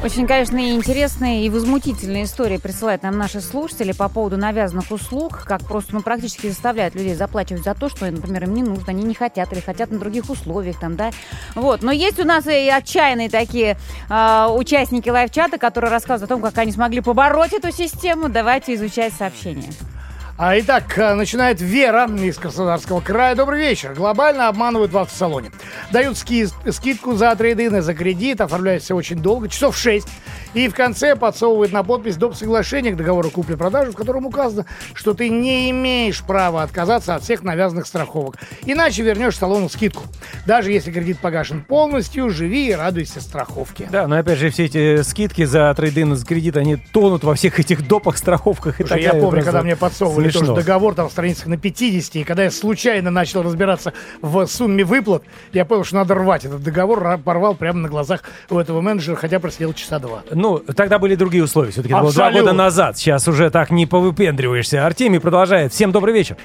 Очень, 0.04 0.26
конечно, 0.26 0.58
и 0.58 0.72
интересные, 0.72 1.46
и 1.46 1.48
возмутительные 1.48 2.24
истории 2.24 2.58
присылают 2.58 3.04
нам 3.04 3.16
наши 3.16 3.40
слушатели 3.40 3.92
по 3.92 4.10
поводу 4.10 4.36
навязанных 4.36 4.90
услуг, 4.90 5.44
как 5.46 5.62
просто, 5.62 5.94
ну, 5.94 6.02
практически 6.02 6.48
заставляют 6.48 6.94
людей 6.94 7.14
заплачивать 7.14 7.64
за 7.64 7.74
то, 7.74 7.88
что, 7.88 8.04
например, 8.10 8.44
им 8.44 8.54
не 8.54 8.62
нужно, 8.62 8.84
они 8.88 9.02
не 9.02 9.14
хотят 9.14 9.50
или 9.54 9.60
хотят 9.60 9.90
на 9.90 9.98
других 9.98 10.28
условиях, 10.28 10.78
там, 10.78 10.96
да. 10.96 11.10
Вот. 11.54 11.82
Но 11.82 11.90
есть 11.90 12.20
у 12.20 12.24
нас 12.24 12.46
и 12.46 12.68
отчаянные 12.68 13.30
такие 13.30 13.78
а, 14.10 14.52
участники 14.52 15.08
live 15.08 15.26
-чата, 15.26 15.56
которые 15.56 15.90
рассказывают 15.90 16.30
о 16.30 16.34
том, 16.34 16.42
как 16.42 16.58
они 16.58 16.70
смогли 16.70 17.00
побороть 17.00 17.54
эту 17.54 17.72
систему. 17.72 18.28
Давайте 18.28 18.74
изучать 18.74 19.14
сообщения. 19.14 19.70
А, 20.38 20.58
итак, 20.58 20.98
э, 20.98 21.14
начинает 21.14 21.60
Вера 21.60 22.06
из 22.06 22.36
Краснодарского 22.36 23.00
края. 23.00 23.34
Добрый 23.36 23.60
вечер. 23.60 23.94
Глобально 23.94 24.48
обманывают 24.48 24.90
в 24.90 24.98
автосалоне. 24.98 25.52
Дают 25.92 26.16
ски- 26.18 26.48
скидку 26.70 27.14
за 27.14 27.34
трейдин 27.36 27.76
и 27.76 27.80
за 27.80 27.94
кредит, 27.94 28.40
оформляют 28.40 28.82
все 28.82 28.96
очень 28.96 29.18
долго, 29.18 29.48
часов 29.48 29.76
6. 29.76 30.08
И 30.54 30.68
в 30.68 30.74
конце 30.74 31.16
подсовывают 31.16 31.72
на 31.72 31.82
подпись 31.82 32.16
доп. 32.16 32.34
соглашения 32.34 32.92
к 32.92 32.96
договору 32.96 33.30
купли-продажи, 33.30 33.92
в 33.92 33.94
котором 33.94 34.26
указано, 34.26 34.66
что 34.94 35.14
ты 35.14 35.28
не 35.28 35.70
имеешь 35.70 36.22
права 36.22 36.62
отказаться 36.62 37.14
от 37.14 37.22
всех 37.22 37.42
навязанных 37.42 37.86
страховок. 37.86 38.36
Иначе 38.66 39.02
вернешь 39.02 39.36
салону 39.36 39.68
скидку. 39.68 40.04
Даже 40.46 40.72
если 40.72 40.90
кредит 40.90 41.18
погашен 41.20 41.62
полностью, 41.62 42.28
живи 42.30 42.68
и 42.68 42.72
радуйся 42.72 43.20
страховке. 43.20 43.88
Да, 43.90 44.06
но 44.06 44.18
опять 44.18 44.38
же, 44.38 44.50
все 44.50 44.66
эти 44.66 45.02
скидки 45.02 45.44
за 45.44 45.72
трейдинг, 45.74 46.16
за 46.16 46.26
кредит, 46.26 46.56
они 46.56 46.76
тонут 46.76 47.24
во 47.24 47.34
всех 47.34 47.58
этих 47.58 47.86
допах, 47.86 48.18
страховках 48.18 48.80
и 48.80 48.84
так 48.84 48.88
Слушай, 48.88 49.02
я 49.02 49.12
далее. 49.12 49.24
помню, 49.26 49.44
когда 49.44 49.62
мне 49.62 49.76
подсовывали 49.76 50.30
смешно. 50.30 50.48
тоже 50.48 50.60
договор 50.62 50.94
там 50.94 51.08
в 51.08 51.12
страницах 51.12 51.46
на 51.46 51.56
50, 51.56 52.16
и 52.16 52.24
когда 52.24 52.44
я 52.44 52.50
случайно 52.50 53.10
начал 53.10 53.42
разбираться 53.42 53.92
в 54.20 54.46
сумме 54.46 54.84
выплат, 54.84 55.22
я 55.52 55.64
понял, 55.64 55.84
что 55.84 55.96
надо 55.96 56.14
рвать 56.14 56.44
этот 56.44 56.62
договор, 56.62 57.18
порвал 57.18 57.54
прямо 57.54 57.78
на 57.80 57.88
глазах 57.88 58.22
у 58.50 58.58
этого 58.58 58.80
менеджера, 58.80 59.16
хотя 59.16 59.40
просидел 59.40 59.72
часа 59.72 59.98
два. 59.98 60.22
Ну, 60.42 60.58
тогда 60.58 60.98
были 60.98 61.14
другие 61.14 61.44
условия. 61.44 61.70
Все-таки 61.70 61.94
это 61.94 62.02
было 62.02 62.12
два 62.12 62.32
года 62.32 62.52
назад. 62.52 62.98
Сейчас 62.98 63.28
уже 63.28 63.48
так 63.48 63.70
не 63.70 63.86
повыпендриваешься. 63.86 64.84
Артемий 64.84 65.20
продолжает. 65.20 65.72
Всем 65.72 65.92
добрый 65.92 66.12
вечер. 66.12 66.36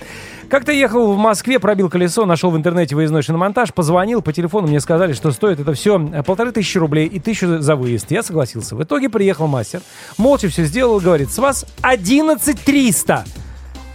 Как-то 0.51 0.71
ехал 0.71 1.13
в 1.13 1.17
Москве, 1.17 1.57
пробил 1.57 1.89
колесо, 1.89 2.27
нашел 2.27 2.51
в 2.51 2.57
интернете 2.57 2.95
выездной 2.95 3.23
шиномонтаж, 3.23 3.73
позвонил 3.73 4.21
по 4.21 4.31
телефону, 4.31 4.67
мне 4.67 4.79
сказали, 4.79 5.13
что 5.13 5.31
стоит 5.31 5.59
это 5.59 5.73
все 5.73 5.99
полторы 6.25 6.51
тысячи 6.51 6.77
рублей 6.77 7.07
и 7.07 7.19
тысячу 7.19 7.59
за 7.59 7.75
выезд. 7.75 8.11
Я 8.11 8.21
согласился. 8.21 8.75
В 8.75 8.83
итоге 8.83 9.09
приехал 9.09 9.47
мастер, 9.47 9.81
молча 10.19 10.47
все 10.47 10.63
сделал, 10.65 10.99
говорит, 10.99 11.31
с 11.31 11.39
вас 11.39 11.65
11 11.81 12.61
300. 12.61 13.25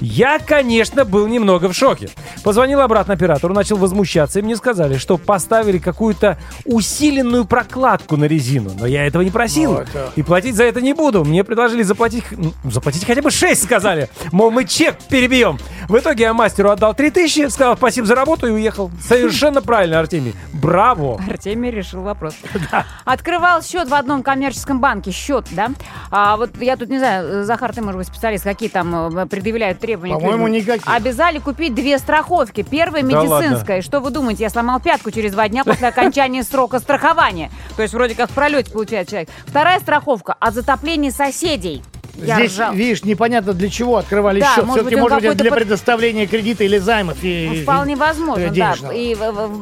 Я, 0.05 0.40
конечно, 0.40 1.05
был 1.05 1.28
немного 1.28 1.68
в 1.68 1.74
шоке. 1.74 2.09
Позвонил 2.42 2.80
обратно 2.80 3.14
оператору, 3.14 3.55
начал 3.55 3.76
возмущаться, 3.76 4.40
и 4.40 4.42
мне 4.42 4.57
сказали, 4.57 4.96
что 4.98 5.16
поставили 5.16 5.78
какую-то 5.78 6.38
усиленную 6.64 7.44
прокладку 7.44 8.16
на 8.16 8.24
резину. 8.24 8.72
Но 8.78 8.84
я 8.86 9.07
этого 9.07 9.22
не 9.22 9.30
просил. 9.30 9.74
Ну, 9.74 9.78
это- 9.80 10.11
И 10.16 10.24
платить 10.24 10.57
за 10.57 10.64
это 10.64 10.80
не 10.80 10.92
буду. 10.92 11.24
Мне 11.24 11.44
предложили 11.44 11.84
заплатить, 11.84 12.24
ну, 12.32 12.53
заплатить 12.64 13.05
хотя 13.07 13.22
бы 13.22 13.30
6, 13.30 13.62
сказали. 13.62 14.09
Мол, 14.32 14.50
мы 14.50 14.64
чек 14.64 14.98
перебьем. 15.09 15.59
В 15.88 15.96
итоге 15.96 16.24
я 16.24 16.34
мастеру 16.34 16.70
отдал 16.70 16.94
3000, 16.94 17.48
сказал 17.48 17.76
спасибо 17.76 18.05
за 18.09 18.16
работу 18.16 18.48
и 18.48 18.50
уехал. 18.50 18.90
Совершенно 19.07 19.62
правильно, 19.62 20.00
Артемий. 20.00 20.34
Браво. 20.53 21.20
Артемий 21.30 21.70
решил 21.70 22.03
вопрос. 22.03 22.34
Открывал 23.05 23.62
счет 23.62 23.88
в 23.88 23.94
одном 23.94 24.24
коммерческом 24.24 24.80
банке. 24.80 25.12
Счет, 25.12 25.46
да? 25.53 25.70
А 26.11 26.36
вот 26.36 26.50
я 26.61 26.76
тут 26.76 26.88
не 26.88 26.98
знаю, 26.98 27.44
Захар, 27.44 27.72
ты, 27.72 27.82
может 27.82 27.98
быть, 27.98 28.09
специалист, 28.09 28.42
какие 28.42 28.68
там 28.68 29.16
э, 29.16 29.26
предъявляют 29.26 29.78
требования? 29.78 29.91
К 29.97 30.01
По-моему, 30.01 30.49
никаких. 30.49 30.86
Обязали 30.86 31.38
купить 31.38 31.74
две 31.74 31.99
страховки. 31.99 32.62
Первая 32.62 33.03
Да 33.03 33.09
медицинская. 33.09 33.78
И 33.78 33.82
Что 33.82 34.01
вы 34.01 34.11
думаете, 34.11 34.45
я 34.45 34.51
сломал 34.51 34.80
пятку 34.80 35.11
через 35.11 35.32
два 35.32 35.49
дня 35.49 35.64
после 35.64 35.88
окончания 35.93 36.43
срока 36.43 36.78
страхования? 36.78 37.51
То 37.76 37.82
есть 37.82 37.95
вроде 37.95 38.14
как 38.14 38.30
в 38.30 38.34
пролете 38.34 38.70
получает 38.70 39.09
человек. 39.09 39.28
Вторая 39.47 39.80
страховка 39.80 40.34
от 40.38 40.55
затопления 40.55 41.11
соседей. 41.11 41.82
Я 42.16 42.36
Здесь, 42.36 42.52
ржал. 42.52 42.74
видишь, 42.74 43.04
непонятно 43.04 43.52
для 43.54 43.68
чего 43.70 43.96
открывали 43.96 44.40
Да, 44.40 44.54
счет. 44.54 44.64
может 44.66 44.82
Все-таки, 44.82 44.94
быть, 44.96 45.02
может 45.02 45.16
быть, 45.18 45.24
это 45.28 45.34
для 45.38 45.50
под- 45.50 45.58
предоставления 45.60 46.26
кредита 46.26 46.62
или 46.64 46.78
займов. 46.78 47.16
И, 47.22 47.48
Ну, 47.54 47.62
Вполне 47.62 47.96
возможно, 47.96 48.42
э, 48.42 48.48
да. 48.48 48.54
денежного. 48.54 48.92
И, 48.92 49.16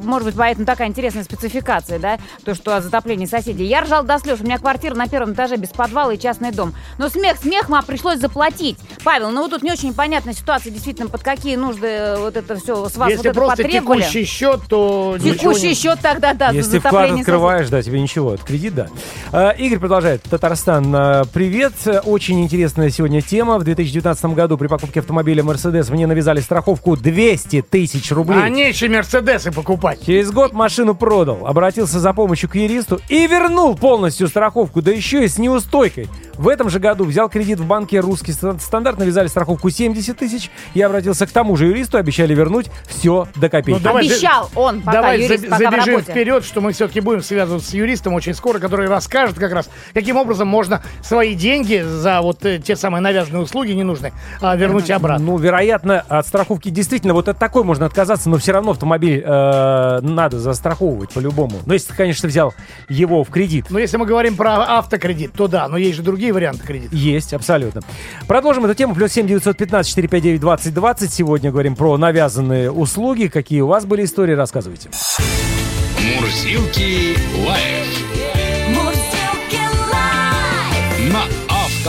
может 0.05 0.27
быть, 0.27 0.35
поэтому 0.37 0.67
такая 0.67 0.89
интересная 0.89 1.23
спецификация, 1.25 1.99
да, 1.99 2.19
то, 2.45 2.55
что 2.55 2.75
о 2.77 2.81
затоплении 2.81 3.27
соседей. 3.27 3.65
Я 3.67 3.83
ржал 3.83 4.03
до 4.03 4.19
слез. 4.19 4.41
У 4.41 4.45
меня 4.45 4.59
квартира 4.59 4.95
на 4.95 5.07
первом 5.07 5.35
этаже 5.35 5.57
без 5.57 5.69
подвала 5.69 6.13
и 6.13 6.19
частный 6.19 6.51
дом. 6.51 6.75
Но 6.99 7.09
смех 7.09 7.37
смехом, 7.39 7.77
а 7.77 7.83
пришлось 7.83 8.19
заплатить. 8.19 8.77
Павел, 9.05 9.31
ну 9.31 9.43
вот 9.43 9.53
тут 9.53 9.63
не 9.63 9.71
очень 9.73 9.95
понятная 9.95 10.35
ситуация, 10.35 10.73
действительно, 10.73 11.09
под 11.09 11.23
какие 11.23 11.57
нужды 11.57 11.87
э, 11.87 12.17
вот 12.19 12.37
это 12.37 12.57
все 12.57 12.89
с 12.89 12.97
вас 12.97 13.11
Если 13.11 13.17
вот 13.19 13.27
это 13.27 13.35
просто 13.35 13.63
потребовали. 13.63 14.01
текущий 14.03 14.25
счет, 14.25 14.61
то 14.69 15.17
Текущий 15.23 15.69
не- 15.69 15.75
счет 15.75 15.99
тогда, 16.03 16.35
да, 16.35 16.51
Если 16.51 16.79
вклад 16.81 17.11
открываешь, 17.13 17.69
да, 17.69 17.81
тебе 17.83 18.01
ничего. 18.01 18.35
Это 18.35 18.45
кредит, 18.45 18.75
да. 18.75 18.89
А, 19.33 19.51
Игорь 19.51 19.79
продолжает. 19.79 20.23
Татарстан, 20.23 20.93
а, 20.95 21.25
привет. 21.33 21.75
Очень 22.05 22.40
интересная 22.41 22.91
сегодня 22.91 23.21
тема. 23.23 23.59
В 23.59 23.65
2019 23.65 24.25
году 24.27 24.57
при 24.59 24.67
покупке 24.67 25.01
автомобиля 25.01 25.43
Mercedes 25.43 25.91
мне 25.93 26.07
навязали 26.07 26.41
страховку 26.41 26.97
200 26.97 27.63
тысяч 27.63 28.11
рублей. 28.13 28.41
А 28.43 28.49
нече 28.49 28.89
Мерседесы 28.89 29.53
покупать. 29.53 30.01
Через 30.05 30.31
год 30.31 30.53
машину 30.53 30.95
продал, 30.95 31.47
обратился 31.47 32.01
за 32.01 32.13
помощью 32.13 32.49
к 32.49 32.55
юристу 32.57 33.01
и 33.09 33.27
вернул 33.27 33.75
полностью 33.77 34.29
страховку, 34.29 34.83
да 34.83 34.91
еще 34.91 35.25
и 35.25 35.29
с 35.29 35.39
неустойкой. 35.39 36.09
В 36.35 36.49
этом 36.49 36.71
же 36.71 36.79
году 36.79 37.05
взял 37.05 37.29
кредит 37.29 37.61
в 37.61 37.67
банке 37.67 38.01
«Русский 38.01 38.33
ста- 38.33 38.59
стандарт», 38.59 38.99
навязали 38.99 39.27
страховку 39.29 39.69
70 39.69 40.17
тысяч. 40.17 40.51
Я 40.75 40.87
обратился 40.87 41.27
к 41.27 41.31
тому 41.31 41.57
же 41.57 41.67
юристу, 41.67 41.99
обещали 41.99 42.35
вернуть 42.35 42.71
все 42.87 43.29
до 43.37 43.49
копейки. 43.51 43.79
Ну, 43.79 43.85
давай 43.85 44.07
Обещал 44.07 44.51
он, 44.55 44.81
пока 44.81 44.93
Давай 45.03 45.21
юрист, 45.23 45.45
заб- 45.45 45.49
пока 45.51 45.57
в 45.57 45.59
забежим 45.71 45.95
работе. 45.97 46.13
вперед, 46.13 46.45
что 46.45 46.61
мы 46.63 46.73
все-таки 46.73 47.01
будем 47.01 47.23
связываться 47.23 47.71
с 47.71 47.75
юристом 47.75 48.15
очень 48.15 48.33
скоро, 48.35 48.59
который 48.59 48.89
расскажет 48.89 49.39
как 49.39 49.53
раз, 49.53 49.69
каким 49.93 50.17
образом 50.17 50.49
можно 50.49 50.83
свои 51.03 51.35
деньги 51.35 51.83
за 51.87 52.23
вот 52.23 52.30
э, 52.45 52.59
те 52.59 52.77
самые 52.77 53.03
навязанные 53.03 53.43
услуги 53.43 53.73
ненужные 53.73 54.13
а, 54.41 54.57
вернуть 54.57 54.91
обратно. 54.91 55.25
Ну, 55.25 55.37
вероятно, 55.37 56.01
от 56.09 56.27
страховки 56.27 56.71
действительно 56.71 57.15
вот 57.15 57.29
от 57.29 57.39
такой 57.39 57.65
можно 57.65 57.87
отказаться, 57.87 58.29
но 58.29 58.39
все 58.39 58.53
равно 58.53 58.73
автомобиль 58.73 59.23
э, 59.25 59.99
надо 60.03 60.39
застраховывать 60.39 61.11
по-любому. 61.11 61.57
Но 61.67 61.75
если 61.75 61.89
ты, 61.89 61.97
конечно, 61.97 62.29
взял 62.29 62.55
его 62.89 63.25
в 63.25 63.31
кредит. 63.31 63.67
Но 63.71 63.79
если 63.79 63.97
мы 63.97 64.07
говорим 64.07 64.37
про 64.37 64.79
автокредит, 64.79 65.33
то 65.33 65.49
да, 65.49 65.69
но 65.69 65.77
есть 65.77 65.97
же 65.97 66.03
другие 66.03 66.33
варианты 66.33 66.67
кредита. 66.67 66.95
Есть, 66.95 67.35
абсолютно. 67.35 67.83
Продолжим 68.27 68.65
эту 68.65 68.75
тему. 68.75 68.95
Плюс 68.95 69.13
7 69.13 69.27
915 69.27 69.89
459 69.89 70.41
20 70.41 70.75
20. 70.75 71.13
Сегодня 71.13 71.51
говорим 71.51 71.77
про 71.77 71.97
навязанные 71.97 72.71
услуги. 72.71 73.27
Какие 73.27 73.61
у 73.61 73.67
вас 73.67 73.85
были 73.85 74.05
истории, 74.05 74.35
рассказывайте. 74.35 74.91
Мурзилки 76.17 77.17
лайф 77.47 77.80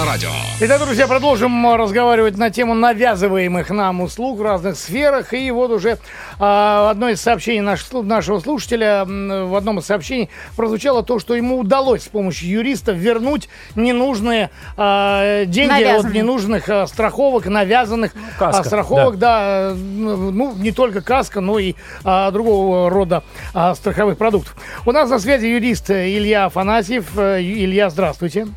Авторадио. 0.01 0.29
Итак, 0.61 0.81
друзья, 0.81 1.07
продолжим 1.07 1.67
э, 1.67 1.75
разговаривать 1.75 2.35
на 2.35 2.49
тему 2.49 2.73
навязываемых 2.73 3.69
нам 3.69 4.01
услуг 4.01 4.39
в 4.39 4.41
разных 4.41 4.75
сферах. 4.75 5.31
И 5.31 5.51
вот 5.51 5.69
уже 5.69 5.99
а, 6.39 6.89
одно 6.89 7.09
из 7.09 7.21
сообщений 7.21 7.61
наш- 7.61 7.91
нашего 7.91 8.39
слушателя, 8.39 9.05
в 9.05 9.55
одном 9.55 9.77
из 9.77 9.85
сообщений 9.85 10.29
прозвучало 10.55 11.03
то, 11.03 11.19
что 11.19 11.35
ему 11.35 11.59
удалось 11.59 12.03
с 12.03 12.07
помощью 12.07 12.49
юриста 12.49 12.93
вернуть 12.93 13.47
ненужные 13.75 14.49
а, 14.75 15.45
деньги 15.45 15.83
от 15.83 16.11
ненужных 16.11 16.67
а, 16.67 16.87
страховок, 16.87 17.45
навязанных 17.45 18.13
Каска, 18.39 18.61
а, 18.61 18.63
страховок, 18.63 19.19
да. 19.19 19.69
э, 19.71 19.73
ну, 19.75 20.55
не 20.55 20.71
только 20.71 21.01
каска, 21.01 21.41
но 21.41 21.59
и 21.59 21.75
а, 22.03 22.31
другого 22.31 22.89
рода 22.89 23.23
а, 23.53 23.75
страховых 23.75 24.17
продуктов. 24.17 24.55
У 24.83 24.91
нас 24.91 25.11
на 25.11 25.19
связи 25.19 25.45
юрист 25.45 25.91
э, 25.91 26.09
Илья 26.09 26.45
Афанасьев. 26.45 27.15
Э, 27.17 27.39
Илья, 27.39 27.91
здравствуйте. 27.91 28.47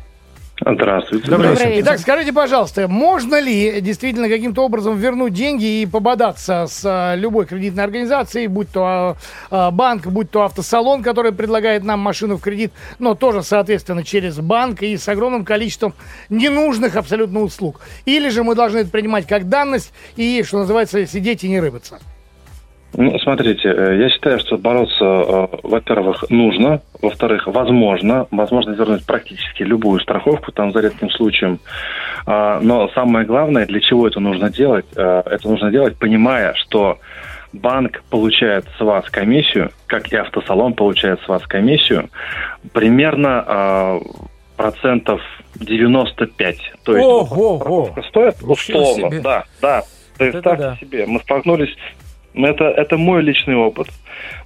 Здравствуйте. 0.61 1.29
Добрый 1.29 1.51
вечер. 1.51 1.71
Итак, 1.81 1.99
скажите, 1.99 2.31
пожалуйста, 2.31 2.87
можно 2.87 3.39
ли 3.41 3.81
действительно 3.81 4.29
каким-то 4.29 4.63
образом 4.63 4.97
вернуть 4.97 5.33
деньги 5.33 5.81
и 5.81 5.85
пободаться 5.85 6.67
с 6.69 6.81
а, 6.85 7.15
любой 7.15 7.45
кредитной 7.45 7.83
организацией, 7.83 8.47
будь 8.47 8.69
то 8.71 8.85
а, 8.85 9.15
а, 9.51 9.71
банк, 9.71 10.07
будь 10.07 10.31
то 10.31 10.43
автосалон, 10.43 11.03
который 11.03 11.33
предлагает 11.33 11.83
нам 11.83 11.99
машину 11.99 12.37
в 12.37 12.41
кредит, 12.41 12.71
но 12.99 13.15
тоже, 13.15 13.43
соответственно, 13.43 14.03
через 14.03 14.37
банк 14.37 14.81
и 14.81 14.95
с 14.95 15.09
огромным 15.09 15.43
количеством 15.43 15.93
ненужных 16.29 16.95
абсолютно 16.95 17.41
услуг? 17.41 17.81
Или 18.05 18.29
же 18.29 18.43
мы 18.43 18.55
должны 18.55 18.79
это 18.79 18.89
принимать 18.89 19.27
как 19.27 19.49
данность 19.49 19.91
и, 20.15 20.41
что 20.43 20.59
называется, 20.59 21.05
сидеть 21.05 21.43
и 21.43 21.49
не 21.49 21.59
рыбаться? 21.59 21.99
Ну, 22.97 23.19
смотрите, 23.19 23.69
э, 23.69 23.97
я 23.99 24.09
считаю, 24.09 24.39
что 24.39 24.57
бороться, 24.57 25.03
э, 25.03 25.47
во-первых, 25.63 26.25
нужно, 26.29 26.81
во-вторых, 27.01 27.47
возможно, 27.47 28.27
возможно 28.31 28.71
вернуть 28.71 29.05
практически 29.05 29.63
любую 29.63 29.99
страховку, 29.99 30.51
там, 30.51 30.71
за 30.71 30.79
редким 30.79 31.09
случаем. 31.09 31.59
А, 32.25 32.59
Но 32.61 32.89
самое 32.89 33.25
главное, 33.25 33.65
для 33.65 33.81
чего 33.81 34.07
это 34.07 34.19
нужно 34.19 34.49
делать, 34.49 34.85
э, 34.95 35.23
это 35.25 35.47
нужно 35.47 35.71
делать, 35.71 35.97
понимая, 35.97 36.53
что 36.55 36.99
банк 37.51 38.01
получает 38.09 38.65
с 38.77 38.81
вас 38.81 39.09
комиссию, 39.09 39.71
как 39.87 40.11
и 40.11 40.15
автосалон 40.15 40.73
получает 40.73 41.19
с 41.21 41.27
вас 41.27 41.45
комиссию, 41.47 42.09
примерно 42.73 43.99
процентов 44.57 45.21
95. 45.55 46.57
То 46.83 46.95
есть 46.95 47.07
Ого, 47.07 47.57
страховка 47.57 48.03
стоит 48.03 48.35
условно, 48.41 49.09
себе. 49.09 49.21
да, 49.21 49.43
да. 49.61 49.83
Представьте 50.17 50.49
Это 50.49 50.55
да. 50.57 50.77
себе, 50.77 51.05
мы 51.05 51.19
столкнулись, 51.19 51.75
ну, 51.75 52.04
это, 52.35 52.65
это 52.65 52.97
мой 52.97 53.21
личный 53.21 53.55
опыт. 53.55 53.87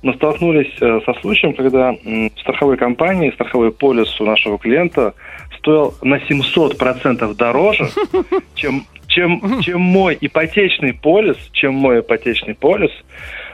Мы 0.02 0.14
столкнулись 0.14 0.72
э, 0.80 1.00
со 1.06 1.14
случаем, 1.22 1.54
когда 1.54 1.94
в 1.94 2.40
страховой 2.40 2.78
компании 2.78 3.32
страховой 3.32 3.72
полис 3.72 4.20
у 4.22 4.26
нашего 4.26 4.58
клиента 4.58 5.14
стоил 5.58 5.94
на 6.02 6.16
700% 6.16 7.36
дороже, 7.36 7.90
чем, 8.56 8.86
чем, 9.08 9.62
чем 9.62 9.82
мой 9.82 10.18
ипотечный 10.20 10.94
полис, 10.94 11.38
чем 11.52 11.74
мой 11.76 12.00
ипотечный 12.00 12.56
полис, 12.56 12.92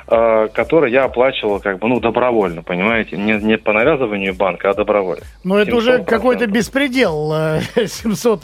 э, 0.07 0.47
который 0.53 0.91
я 0.91 1.05
оплачивал 1.05 1.59
как 1.59 1.79
бы, 1.79 1.87
ну, 1.87 1.99
добровольно, 1.99 2.61
понимаете? 2.61 3.17
Не, 3.17 3.33
не 3.33 3.57
по 3.57 3.73
навязыванию 3.73 4.35
банка, 4.35 4.69
а 4.69 4.73
добровольно. 4.73 5.23
Но 5.43 5.57
это 5.57 5.75
уже 5.75 5.99
700%. 5.99 6.05
какой-то 6.05 6.47
беспредел, 6.47 7.31
э, 7.33 7.61
700 7.87 8.43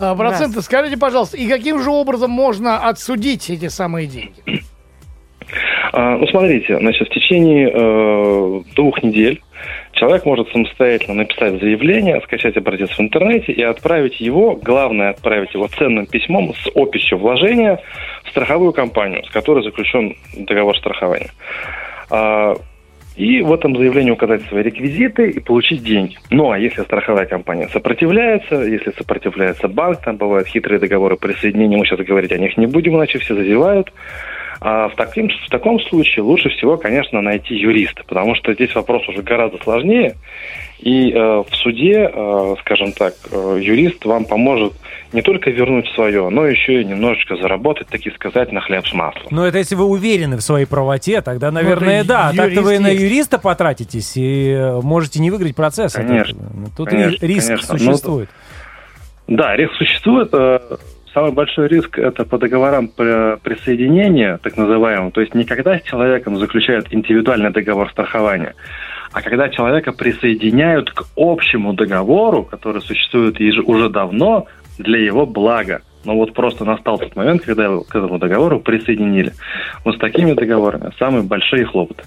э, 0.00 0.16
процентов. 0.16 0.64
Скажите, 0.64 0.96
пожалуйста, 0.96 1.36
и 1.36 1.48
каким 1.48 1.82
же 1.82 1.90
образом 1.90 2.30
можно 2.30 2.88
отсудить 2.88 3.50
эти 3.50 3.68
самые 3.68 4.06
деньги? 4.06 4.62
А, 5.92 6.16
Ну, 6.16 6.26
смотрите, 6.26 6.78
значит, 6.78 7.08
в 7.08 7.10
течение 7.12 7.70
э, 7.72 8.60
двух 8.76 9.02
недель 9.02 9.40
человек 9.92 10.24
может 10.24 10.48
самостоятельно 10.50 11.14
написать 11.14 11.60
заявление, 11.60 12.20
скачать 12.22 12.56
образец 12.56 12.90
в 12.90 13.00
интернете 13.00 13.52
и 13.52 13.62
отправить 13.62 14.20
его, 14.20 14.54
главное, 14.56 15.10
отправить 15.10 15.54
его 15.54 15.68
ценным 15.68 16.06
письмом 16.06 16.54
с 16.54 16.70
описью 16.74 17.18
вложения 17.18 17.80
в 18.24 18.30
страховую 18.30 18.72
компанию, 18.72 19.24
с 19.24 19.30
которой 19.30 19.62
заключен 19.62 20.16
договор 20.36 20.76
страхования. 20.78 21.30
А, 22.10 22.54
И 23.16 23.42
в 23.42 23.52
этом 23.52 23.76
заявлении 23.76 24.10
указать 24.10 24.42
свои 24.48 24.62
реквизиты 24.62 25.28
и 25.30 25.38
получить 25.38 25.82
деньги. 25.84 26.16
Ну, 26.30 26.50
а 26.50 26.58
если 26.58 26.82
страховая 26.82 27.26
компания 27.26 27.68
сопротивляется, 27.68 28.62
если 28.62 28.90
сопротивляется 28.92 29.68
банк, 29.68 30.00
там 30.00 30.16
бывают 30.16 30.48
хитрые 30.48 30.78
договоры 30.78 31.16
присоединения, 31.16 31.76
мы 31.76 31.84
сейчас 31.84 32.00
говорить 32.00 32.32
о 32.32 32.38
них 32.38 32.56
не 32.56 32.66
будем, 32.66 32.96
иначе 32.96 33.18
все 33.18 33.34
зазевают. 33.34 33.92
А 34.64 34.88
в, 34.88 34.94
таким, 34.94 35.28
в 35.28 35.50
таком 35.50 35.80
случае 35.80 36.22
лучше 36.22 36.48
всего, 36.50 36.76
конечно, 36.76 37.20
найти 37.20 37.54
юриста, 37.56 38.04
потому 38.06 38.34
что 38.36 38.54
здесь 38.54 38.74
вопрос 38.74 39.08
уже 39.08 39.22
гораздо 39.22 39.58
сложнее. 39.62 40.14
И 40.78 41.12
э, 41.12 41.16
в 41.48 41.54
суде, 41.54 42.10
э, 42.12 42.54
скажем 42.60 42.92
так, 42.92 43.14
э, 43.30 43.58
юрист 43.60 44.04
вам 44.04 44.24
поможет 44.24 44.72
не 45.12 45.22
только 45.22 45.50
вернуть 45.50 45.88
свое, 45.94 46.28
но 46.28 46.46
еще 46.46 46.80
и 46.80 46.84
немножечко 46.84 47.36
заработать, 47.36 47.88
таки 47.88 48.10
сказать, 48.12 48.50
на 48.52 48.60
хлеб 48.60 48.86
с 48.86 48.92
маслом. 48.92 49.26
Но 49.30 49.46
это 49.46 49.58
если 49.58 49.74
вы 49.74 49.84
уверены 49.84 50.36
в 50.36 50.40
своей 50.42 50.66
правоте, 50.66 51.20
тогда, 51.22 51.50
наверное, 51.50 52.02
Ну, 52.02 52.08
да. 52.08 52.30
юрист 52.32 52.36
Так-то 52.54 52.62
вы 52.62 52.78
на 52.78 52.88
есть. 52.88 53.02
юриста 53.02 53.38
потратитесь 53.38 54.16
и 54.16 54.50
э, 54.50 54.80
можете 54.80 55.20
не 55.20 55.30
выиграть 55.30 55.54
процесс. 55.56 55.94
Это- 55.94 56.06
Конечно. 56.06 56.38
Тут 56.76 56.88
Конечно, 56.88 57.26
ри- 57.26 57.34
риск 57.34 57.48
конечно. 57.48 57.74
Ну, 57.74 57.78
существует. 57.78 58.28
Да, 59.28 59.56
риск 59.56 59.72
существует. 59.74 60.32
Самый 61.14 61.32
большой 61.32 61.68
риск 61.68 61.98
это 61.98 62.24
по 62.24 62.38
договорам 62.38 62.88
при- 62.88 63.36
присоединения, 63.36 64.38
так 64.42 64.56
называемым. 64.56 65.10
То 65.12 65.20
есть 65.20 65.34
не 65.34 65.44
когда 65.44 65.78
с 65.78 65.82
человеком 65.82 66.36
заключают 66.36 66.86
индивидуальный 66.90 67.50
договор 67.50 67.90
страхования, 67.90 68.54
а 69.12 69.20
когда 69.20 69.50
человека 69.50 69.92
присоединяют 69.92 70.90
к 70.90 71.04
общему 71.16 71.74
договору, 71.74 72.44
который 72.44 72.80
существует 72.80 73.38
уже 73.66 73.90
давно 73.90 74.46
для 74.78 74.98
его 74.98 75.26
блага. 75.26 75.82
Но 76.04 76.16
вот 76.16 76.32
просто 76.32 76.64
настал 76.64 76.98
тот 76.98 77.14
момент, 77.14 77.42
когда 77.42 77.64
его 77.64 77.82
к 77.82 77.94
этому 77.94 78.18
договору 78.18 78.58
присоединили. 78.58 79.32
Вот 79.84 79.96
с 79.96 79.98
такими 79.98 80.32
договорами 80.32 80.92
самые 80.98 81.22
большие 81.22 81.64
хлопоты. 81.66 82.02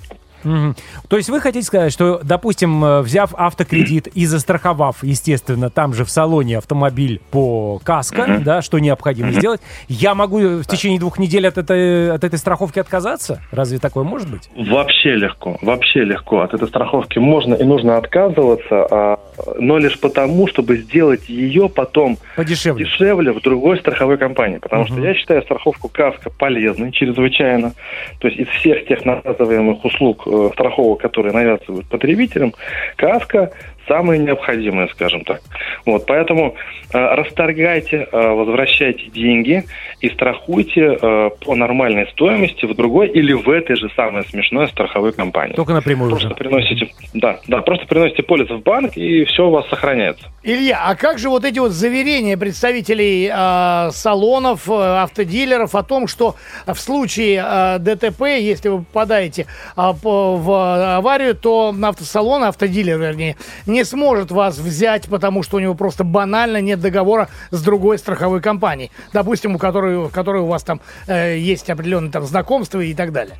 Мгм. 0.45 0.75
То 1.09 1.17
есть 1.17 1.29
вы 1.29 1.41
хотите 1.41 1.65
сказать, 1.65 1.91
что, 1.91 2.21
допустим, 2.23 2.83
э, 2.83 3.01
взяв 3.01 3.33
автокредит 3.35 4.07
и 4.07 4.25
застраховав, 4.25 5.03
естественно, 5.03 5.69
там 5.69 5.93
же 5.93 6.05
в 6.05 6.09
салоне 6.09 6.59
автомобиль 6.59 7.19
по 7.31 7.79
каско, 7.83 8.41
да, 8.45 8.61
что 8.61 8.79
необходимо 8.79 9.31
сделать, 9.31 9.61
я 9.89 10.15
могу 10.15 10.37
в 10.39 10.65
течение 10.65 10.99
двух 10.99 11.19
недель 11.19 11.47
от 11.47 11.57
этой, 11.57 12.11
от 12.11 12.23
этой 12.23 12.37
страховки 12.39 12.79
отказаться? 12.79 13.41
Разве 13.51 13.79
такое 13.79 14.03
может 14.03 14.29
быть? 14.29 14.49
Вообще 14.55 15.15
легко, 15.15 15.57
вообще 15.61 16.03
легко. 16.03 16.41
От 16.41 16.53
этой 16.53 16.67
страховки 16.67 17.19
можно 17.19 17.55
и 17.55 17.63
нужно 17.63 17.97
отказываться, 17.97 18.87
а, 18.91 19.19
но 19.59 19.77
лишь 19.77 19.99
потому, 19.99 20.47
чтобы 20.47 20.77
сделать 20.77 21.27
ее 21.27 21.69
потом 21.69 22.17
Подешевле. 22.35 22.85
дешевле 22.85 23.31
в 23.31 23.41
другой 23.41 23.79
страховой 23.79 24.17
компании. 24.17 24.59
Потому 24.59 24.85
что 24.85 24.99
я 25.01 25.13
считаю 25.15 25.41
страховку 25.43 25.89
КАСКО 25.89 26.29
полезной 26.29 26.91
чрезвычайно. 26.91 27.73
То 28.19 28.27
есть 28.27 28.39
из 28.39 28.47
всех 28.47 28.85
тех 28.87 29.03
навязываемых 29.05 29.83
услуг 29.83 30.23
э, 30.27 30.34
страховок, 30.53 31.01
которые 31.01 31.33
навязывают 31.33 31.87
потребителям, 31.87 32.53
КАСКО 32.95 33.51
самые 33.87 34.19
необходимые, 34.19 34.87
скажем 34.89 35.23
так. 35.23 35.41
Вот, 35.85 36.05
поэтому 36.05 36.55
э, 36.93 36.97
расторгайте, 37.15 38.07
э, 38.11 38.29
возвращайте 38.33 39.05
деньги 39.07 39.63
и 40.01 40.09
страхуйте 40.09 40.97
э, 41.01 41.29
по 41.45 41.55
нормальной 41.55 42.07
стоимости 42.11 42.65
в 42.65 42.75
другой 42.75 43.07
или 43.09 43.33
в 43.33 43.49
этой 43.49 43.75
же 43.75 43.89
самой 43.95 44.23
смешной 44.25 44.67
страховой 44.69 45.13
компании. 45.13 45.53
Только 45.55 45.73
напрямую 45.73 46.09
Просто 46.11 46.27
уже. 46.27 46.35
приносите, 46.35 46.89
да, 47.13 47.39
да, 47.47 47.61
просто 47.61 47.85
приносите 47.87 48.23
полис 48.23 48.49
в 48.49 48.61
банк 48.61 48.97
и 48.97 49.25
все 49.25 49.47
у 49.47 49.51
вас 49.51 49.67
сохраняется. 49.69 50.25
Илья, 50.43 50.81
а 50.85 50.95
как 50.95 51.17
же 51.17 51.29
вот 51.29 51.43
эти 51.43 51.59
вот 51.59 51.71
заверения 51.71 52.37
представителей 52.37 53.29
э, 53.33 53.89
салонов, 53.91 54.69
э, 54.69 54.73
автодилеров 54.73 55.73
о 55.75 55.83
том, 55.83 56.07
что 56.07 56.35
в 56.67 56.75
случае 56.75 57.43
э, 57.45 57.79
ДТП, 57.79 58.21
если 58.39 58.69
вы 58.69 58.79
попадаете 58.83 59.47
э, 59.75 59.93
по- 60.01 60.37
в 60.37 60.95
аварию, 60.97 61.35
то 61.35 61.73
автосалон, 61.83 62.43
автодилер, 62.43 62.97
вернее, 62.99 63.35
не 63.75 63.83
сможет 63.83 64.31
вас 64.31 64.57
взять, 64.57 65.07
потому 65.09 65.43
что 65.43 65.57
у 65.57 65.59
него 65.59 65.75
просто 65.75 66.05
банально 66.05 66.61
нет 66.61 66.79
договора 66.79 67.27
с 67.51 67.61
другой 67.61 67.97
страховой 67.97 68.41
компанией, 68.41 68.89
допустим, 69.13 69.55
у 69.55 69.57
которой, 69.57 69.97
у 69.97 70.09
которой 70.09 70.41
у 70.41 70.47
вас 70.47 70.63
там 70.63 70.79
э, 71.07 71.37
есть 71.37 71.69
определенные 71.69 72.11
там 72.11 72.23
знакомства 72.23 72.79
и 72.79 72.93
так 72.93 73.11
далее. 73.11 73.35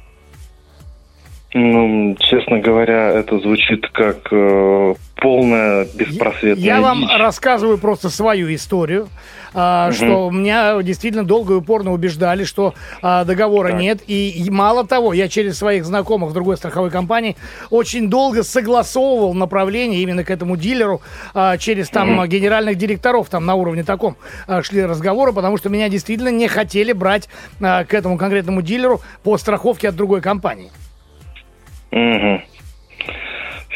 Ну, 1.53 2.17
честно 2.19 2.59
говоря, 2.59 3.11
это 3.11 3.39
звучит 3.39 3.87
как 3.93 4.27
э, 4.31 4.95
полная 5.15 5.85
беспросветная 5.93 6.63
Я 6.65 6.81
вам 6.81 7.01
дичь. 7.01 7.09
рассказываю 7.17 7.77
просто 7.77 8.09
свою 8.09 8.53
историю, 8.53 9.07
а, 9.53 9.91
что 9.93 10.29
меня 10.29 10.81
действительно 10.81 11.23
долго 11.23 11.53
и 11.53 11.57
упорно 11.57 11.93
убеждали, 11.93 12.43
что 12.43 12.73
а, 13.01 13.23
договора 13.23 13.69
нет. 13.73 14.01
И, 14.07 14.29
и 14.29 14.49
мало 14.49 14.85
того, 14.85 15.13
я 15.13 15.27
через 15.29 15.57
своих 15.57 15.85
знакомых 15.85 16.31
в 16.31 16.33
другой 16.33 16.57
страховой 16.57 16.91
компании 16.91 17.37
очень 17.69 18.09
долго 18.09 18.43
согласовывал 18.43 19.33
направление 19.33 20.01
именно 20.01 20.23
к 20.23 20.29
этому 20.29 20.57
дилеру 20.57 21.01
а, 21.33 21.57
через 21.57 21.89
там 21.89 22.19
а, 22.19 22.27
генеральных 22.27 22.75
директоров 22.75 23.29
там 23.29 23.45
на 23.45 23.55
уровне 23.55 23.83
таком 23.83 24.17
а, 24.47 24.61
шли 24.63 24.83
разговоры, 24.85 25.31
потому 25.31 25.57
что 25.57 25.69
меня 25.69 25.87
действительно 25.89 26.29
не 26.29 26.47
хотели 26.49 26.91
брать 26.91 27.29
а, 27.61 27.85
к 27.85 27.93
этому 27.93 28.17
конкретному 28.17 28.61
дилеру 28.61 29.01
по 29.23 29.37
страховке 29.37 29.89
от 29.89 29.95
другой 29.95 30.21
компании. 30.21 30.71
Мгм. 31.91 32.43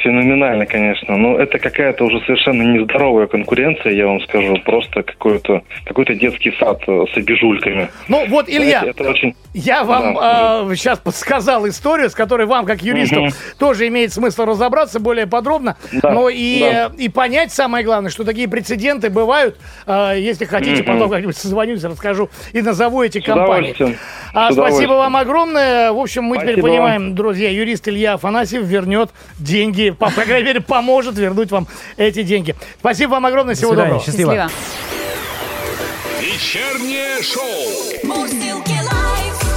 Феноменально, 0.03 0.65
конечно. 0.65 1.17
Но 1.17 1.37
это 1.37 1.59
какая-то 1.59 2.05
уже 2.05 2.19
совершенно 2.21 2.63
нездоровая 2.63 3.27
конкуренция, 3.27 3.91
я 3.91 4.07
вам 4.07 4.21
скажу. 4.21 4.55
Просто 4.63 5.03
какой-то 5.03 5.61
какой 5.85 6.05
детский 6.15 6.53
сад 6.59 6.81
э, 6.87 7.05
с 7.13 7.17
обижульками. 7.17 7.89
Ну 8.07 8.25
вот, 8.27 8.47
Илья, 8.47 8.79
Знаете, 8.79 8.89
это 8.89 9.09
очень... 9.09 9.35
Я 9.53 9.83
вам 9.83 10.75
сейчас 10.75 10.99
подсказал 10.99 11.67
историю, 11.67 12.09
с 12.09 12.15
которой 12.15 12.45
вам, 12.47 12.65
как 12.65 12.81
юристу, 12.81 13.21
Мгм. 13.21 13.31
тоже 13.57 13.87
имеет 13.87 14.13
смысл 14.13 14.45
разобраться 14.45 14.99
более 14.99 15.27
подробно. 15.27 15.75
Да, 15.91 16.11
но 16.11 16.29
и, 16.29 16.59
да. 16.61 16.91
э, 16.93 16.97
и 16.97 17.09
понять 17.09 17.51
самое 17.51 17.83
главное, 17.83 18.09
что 18.09 18.23
такие 18.23 18.47
прецеденты 18.47 19.09
бывают. 19.09 19.57
Э, 19.85 20.13
если 20.17 20.45
хотите, 20.45 20.83
Мгм. 20.83 20.93
потом 20.93 21.09
как-нибудь 21.09 21.37
созвонюсь, 21.37 21.83
расскажу 21.83 22.29
и 22.53 22.61
назову 22.61 23.03
эти 23.03 23.19
С 23.19 23.23
компании. 23.25 23.75
А 24.33 24.51
С 24.51 24.53
спасибо 24.55 24.93
вам 24.93 25.15
огромное. 25.17 25.91
В 25.91 25.99
общем, 25.99 26.23
мы 26.23 26.37
теперь 26.37 26.53
Спасибо 26.53 26.67
понимаем, 26.69 27.15
друзья, 27.15 27.49
юрист 27.49 27.87
Илья 27.87 28.13
Афанасьев 28.13 28.63
вернет 28.63 29.09
деньги 29.39 29.88
и, 29.89 29.91
по, 29.91 30.09
по 30.09 30.21
крайней 30.23 30.45
мере, 30.45 30.61
поможет 30.61 31.17
вернуть 31.17 31.51
вам 31.51 31.67
эти 31.97 32.23
деньги. 32.23 32.55
Спасибо 32.79 33.11
вам 33.11 33.25
огромное, 33.25 33.55
всего 33.55 33.71
свидания, 33.71 33.89
доброго. 33.89 34.05
счастливо. 34.05 34.49
Вечернее 36.21 37.21
шоу. 37.21 38.03
Мурзилки 38.03 38.71
live. 38.71 39.49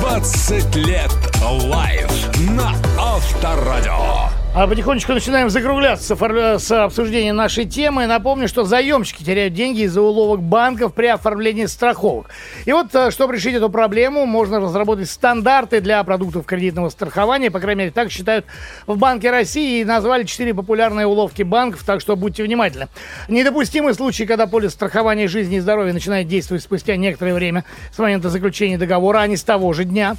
20 0.00 0.76
лет 0.76 1.10
live 1.42 2.10
на 2.50 2.74
Авторадио. 2.98 4.41
А 4.54 4.66
потихонечку 4.66 5.14
начинаем 5.14 5.48
закругляться 5.48 6.14
с 6.58 6.70
обсуждением 6.84 7.36
нашей 7.36 7.64
темы. 7.64 8.06
Напомню, 8.06 8.48
что 8.48 8.64
заемщики 8.64 9.24
теряют 9.24 9.54
деньги 9.54 9.80
из-за 9.84 10.02
уловок 10.02 10.42
банков 10.42 10.92
при 10.92 11.06
оформлении 11.06 11.64
страховок. 11.64 12.26
И 12.66 12.72
вот, 12.72 12.94
э, 12.94 13.10
чтобы 13.10 13.34
решить 13.34 13.54
эту 13.54 13.70
проблему, 13.70 14.26
можно 14.26 14.60
разработать 14.60 15.08
стандарты 15.08 15.80
для 15.80 16.04
продуктов 16.04 16.44
кредитного 16.44 16.90
страхования. 16.90 17.50
По 17.50 17.60
крайней 17.60 17.78
мере, 17.78 17.92
так 17.92 18.10
считают 18.10 18.44
в 18.86 18.98
Банке 18.98 19.30
России. 19.30 19.80
И 19.80 19.84
назвали 19.86 20.24
четыре 20.24 20.52
популярные 20.52 21.06
уловки 21.06 21.42
банков, 21.42 21.82
так 21.86 22.02
что 22.02 22.14
будьте 22.14 22.42
внимательны. 22.42 22.88
Недопустимый 23.28 23.94
случай, 23.94 24.26
когда 24.26 24.46
полис 24.46 24.72
страхования 24.72 25.28
жизни 25.28 25.56
и 25.56 25.60
здоровья 25.60 25.94
начинает 25.94 26.28
действовать 26.28 26.62
спустя 26.62 26.96
некоторое 26.96 27.32
время 27.32 27.64
с 27.90 27.98
момента 27.98 28.28
заключения 28.28 28.76
договора, 28.76 29.20
а 29.20 29.26
не 29.26 29.38
с 29.38 29.42
того 29.42 29.72
же 29.72 29.84
дня. 29.84 30.16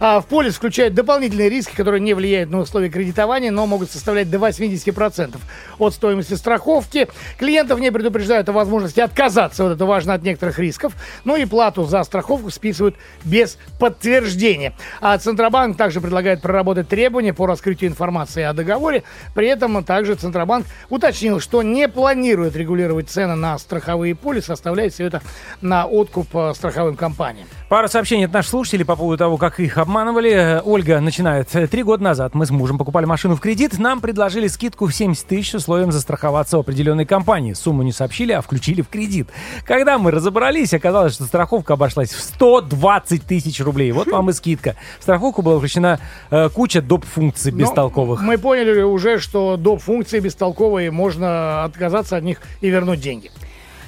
А 0.00 0.20
в 0.20 0.26
полис 0.26 0.56
включают 0.56 0.94
дополнительные 0.94 1.48
риски, 1.48 1.76
которые 1.76 2.00
не 2.00 2.14
влияют 2.14 2.50
на 2.50 2.58
условия 2.58 2.90
кредитования, 2.90 3.52
но 3.52 3.64
могут 3.64 3.75
составлять 3.84 4.30
до 4.30 4.38
80% 4.38 5.36
от 5.78 5.94
стоимости 5.94 6.34
страховки. 6.34 7.08
Клиентов 7.38 7.80
не 7.80 7.92
предупреждают 7.92 8.48
о 8.48 8.52
возможности 8.52 9.00
отказаться, 9.00 9.64
вот 9.64 9.72
это 9.72 9.84
важно, 9.84 10.14
от 10.14 10.22
некоторых 10.22 10.58
рисков. 10.58 10.94
Ну 11.24 11.36
и 11.36 11.44
плату 11.44 11.84
за 11.84 12.02
страховку 12.04 12.50
списывают 12.50 12.96
без 13.24 13.58
подтверждения. 13.78 14.72
А 15.00 15.16
Центробанк 15.18 15.76
также 15.76 16.00
предлагает 16.00 16.42
проработать 16.42 16.88
требования 16.88 17.34
по 17.34 17.46
раскрытию 17.46 17.90
информации 17.90 18.42
о 18.42 18.52
договоре. 18.52 19.02
При 19.34 19.48
этом 19.48 19.84
также 19.84 20.14
Центробанк 20.14 20.66
уточнил, 20.88 21.40
что 21.40 21.62
не 21.62 21.88
планирует 21.88 22.56
регулировать 22.56 23.10
цены 23.10 23.34
на 23.34 23.58
страховые 23.58 24.14
полисы, 24.14 24.50
оставляет 24.50 24.94
все 24.94 25.06
это 25.06 25.22
на 25.60 25.86
откуп 25.86 26.28
э, 26.34 26.52
страховым 26.54 26.96
компаниям. 26.96 27.46
Пара 27.68 27.88
сообщений 27.88 28.26
от 28.26 28.32
наших 28.32 28.50
слушателей 28.50 28.84
по 28.84 28.94
поводу 28.94 29.18
того, 29.18 29.38
как 29.38 29.58
их 29.58 29.76
обманывали. 29.76 30.30
Э, 30.30 30.60
Ольга 30.64 31.00
начинает. 31.00 31.52
«Э, 31.56 31.66
Три 31.66 31.82
года 31.82 32.00
назад 32.04 32.32
мы 32.32 32.46
с 32.46 32.50
мужем 32.50 32.78
покупали 32.78 33.06
машину 33.06 33.34
в 33.34 33.40
кредит. 33.40 33.76
Нам 33.80 34.00
предложили 34.00 34.46
скидку 34.46 34.86
в 34.86 34.94
70 34.94 35.26
тысяч 35.26 35.50
с 35.50 35.54
условием 35.54 35.90
застраховаться 35.90 36.58
у 36.58 36.60
определенной 36.60 37.06
компании. 37.06 37.54
Сумму 37.54 37.82
не 37.82 37.90
сообщили, 37.90 38.30
а 38.30 38.40
включили 38.40 38.82
в 38.82 38.88
кредит. 38.88 39.30
Когда 39.64 39.98
мы 39.98 40.12
разобрались, 40.12 40.74
оказалось, 40.74 41.14
что 41.14 41.24
страховка 41.24 41.72
обошлась 41.72 42.10
в 42.12 42.20
120 42.20 43.24
тысяч 43.24 43.60
рублей. 43.60 43.90
Вот 43.90 44.06
вам 44.06 44.30
и 44.30 44.32
скидка. 44.32 44.76
В 45.00 45.02
страховку 45.02 45.42
была 45.42 45.58
включена 45.58 45.98
э, 46.30 46.48
куча 46.50 46.80
доп-функций 46.80 47.50
Но 47.50 47.58
бестолковых. 47.58 48.22
Мы 48.22 48.38
поняли 48.38 48.82
уже, 48.82 49.18
что 49.18 49.56
доп. 49.56 49.82
функции 49.82 50.20
бестолковые, 50.20 50.92
можно 50.92 51.64
отказаться 51.64 52.16
от 52.16 52.22
них 52.22 52.40
и 52.60 52.70
вернуть 52.70 53.00
деньги. 53.00 53.32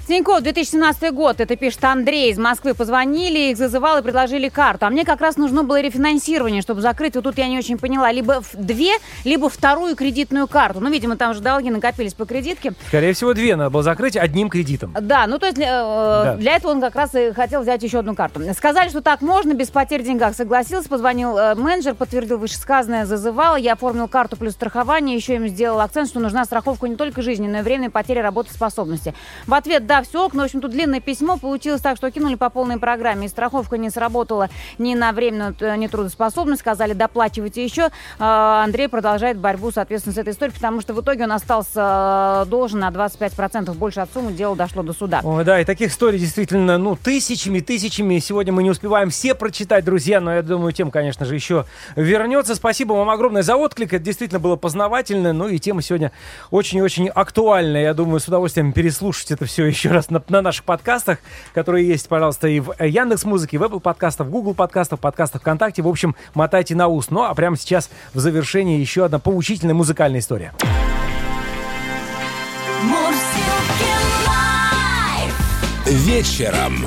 Тинькофф, 0.08 0.40
2017 0.40 1.12
год, 1.12 1.38
это 1.38 1.54
пишет 1.54 1.84
Андрей 1.84 2.30
из 2.32 2.38
Москвы. 2.38 2.72
Позвонили, 2.72 3.50
их 3.50 3.58
зазывал 3.58 3.98
и 3.98 4.02
предложили 4.02 4.48
карту. 4.48 4.86
А 4.86 4.90
мне 4.90 5.04
как 5.04 5.20
раз 5.20 5.36
нужно 5.36 5.64
было 5.64 5.82
рефинансирование, 5.82 6.62
чтобы 6.62 6.80
закрыть. 6.80 7.14
Вот 7.14 7.24
тут 7.24 7.36
я 7.36 7.46
не 7.46 7.58
очень 7.58 7.76
поняла. 7.76 8.10
Либо 8.10 8.42
две, 8.54 8.92
либо 9.24 9.50
вторую 9.50 9.96
кредитную 9.96 10.48
карту. 10.48 10.80
Ну, 10.80 10.88
видимо, 10.88 11.18
там 11.18 11.34
же 11.34 11.40
долги 11.40 11.68
накопились 11.68 12.14
по 12.14 12.24
кредитке. 12.24 12.72
Скорее 12.86 13.12
всего, 13.12 13.34
две 13.34 13.54
надо 13.54 13.68
было 13.68 13.82
закрыть 13.82 14.16
одним 14.16 14.48
кредитом. 14.48 14.96
Да, 14.98 15.26
ну 15.26 15.38
то 15.38 15.44
есть 15.44 15.56
для, 15.56 15.66
э, 15.66 16.24
Да. 16.24 16.36
для 16.36 16.56
этого 16.56 16.72
он 16.72 16.80
как 16.80 16.96
раз 16.96 17.14
и 17.14 17.32
хотел 17.34 17.60
взять 17.60 17.82
еще 17.82 17.98
одну 17.98 18.14
карту. 18.14 18.40
Сказали, 18.56 18.88
что 18.88 19.02
так 19.02 19.20
можно, 19.20 19.52
без 19.52 19.68
потерь 19.68 20.00
в 20.00 20.06
деньгах. 20.06 20.34
Согласился, 20.34 20.88
позвонил 20.88 21.36
э, 21.36 21.54
менеджер, 21.54 21.94
подтвердил 21.94 22.38
вышесказанное, 22.38 23.04
зазывал. 23.04 23.56
Я 23.56 23.74
оформил 23.74 24.08
карту 24.08 24.38
плюс 24.38 24.54
страхование, 24.54 25.14
еще 25.14 25.34
им 25.34 25.46
сделал 25.48 25.80
акцент, 25.80 26.08
что 26.08 26.18
нужна 26.18 26.46
страховка 26.46 26.88
не 26.88 26.96
только 26.96 27.20
жизни, 27.20 27.46
но 27.46 27.58
и 27.58 27.62
временной 27.62 27.90
потери 27.90 28.20
работоспособности. 28.20 29.12
В 29.46 29.52
ответ, 29.52 29.86
да, 29.86 29.97
все 30.02 30.24
ок, 30.26 30.34
но, 30.34 30.42
в 30.42 30.44
общем, 30.46 30.60
тут 30.60 30.70
длинное 30.70 31.00
письмо. 31.00 31.36
Получилось 31.36 31.80
так, 31.80 31.96
что 31.96 32.10
кинули 32.10 32.34
по 32.34 32.50
полной 32.50 32.78
программе. 32.78 33.26
И 33.26 33.28
страховка 33.28 33.78
не 33.78 33.90
сработала 33.90 34.48
ни 34.78 34.94
на 34.94 35.12
временную 35.12 35.54
нетрудоспособность. 35.76 36.60
Сказали, 36.60 36.92
доплачивайте 36.92 37.64
еще. 37.64 37.82
Э, 38.18 38.62
Андрей 38.64 38.88
продолжает 38.88 39.38
борьбу, 39.38 39.70
соответственно, 39.70 40.14
с 40.14 40.18
этой 40.18 40.32
историей, 40.32 40.54
потому 40.54 40.80
что 40.80 40.94
в 40.94 41.00
итоге 41.00 41.24
он 41.24 41.32
остался 41.32 42.44
э, 42.44 42.48
должен 42.48 42.80
на 42.80 42.88
25% 42.88 43.72
больше 43.74 44.00
от 44.00 44.12
суммы. 44.12 44.32
Дело 44.32 44.56
дошло 44.56 44.82
до 44.82 44.92
суда. 44.92 45.20
Ой, 45.22 45.44
да, 45.44 45.60
и 45.60 45.64
таких 45.64 45.90
историй 45.90 46.18
действительно, 46.18 46.78
ну, 46.78 46.96
тысячами, 46.96 47.60
тысячами. 47.60 48.18
Сегодня 48.18 48.52
мы 48.52 48.62
не 48.62 48.70
успеваем 48.70 49.10
все 49.10 49.34
прочитать, 49.34 49.84
друзья, 49.84 50.20
но 50.20 50.34
я 50.34 50.42
думаю, 50.42 50.72
тем, 50.72 50.90
конечно 50.90 51.24
же, 51.24 51.34
еще 51.34 51.66
вернется. 51.96 52.54
Спасибо 52.54 52.94
вам 52.94 53.10
огромное 53.10 53.42
за 53.42 53.56
отклик. 53.56 53.92
Это 53.92 54.04
действительно 54.04 54.40
было 54.40 54.56
познавательно. 54.56 55.32
Ну 55.32 55.48
и 55.48 55.58
тема 55.58 55.82
сегодня 55.82 56.12
очень 56.50 56.78
и 56.78 56.82
очень 56.82 57.08
актуальная. 57.08 57.82
Я 57.82 57.94
думаю, 57.94 58.20
с 58.20 58.28
удовольствием 58.28 58.72
переслушать 58.72 59.30
это 59.30 59.44
все 59.44 59.66
еще 59.66 59.87
раз 59.90 60.10
на, 60.10 60.22
на 60.28 60.42
наших 60.42 60.64
подкастах, 60.64 61.18
которые 61.54 61.86
есть, 61.86 62.08
пожалуйста, 62.08 62.48
и 62.48 62.60
в 62.60 62.74
Яндекс 62.78 63.24
Музыке, 63.24 63.58
в 63.58 63.62
Apple 63.62 63.80
подкастах, 63.80 64.26
в 64.26 64.30
Google 64.30 64.54
подкастах, 64.54 65.00
подкастах 65.00 65.42
ВКонтакте. 65.42 65.82
В 65.82 65.88
общем, 65.88 66.14
мотайте 66.34 66.74
на 66.74 66.88
ус. 66.88 67.10
Ну, 67.10 67.24
а 67.24 67.34
прямо 67.34 67.56
сейчас 67.56 67.90
в 68.14 68.20
завершении 68.20 68.78
еще 68.78 69.04
одна 69.04 69.18
поучительная 69.18 69.74
музыкальная 69.74 70.20
история. 70.20 70.52
Вечером. 75.86 76.84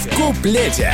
В 0.00 0.16
куплете. 0.16 0.92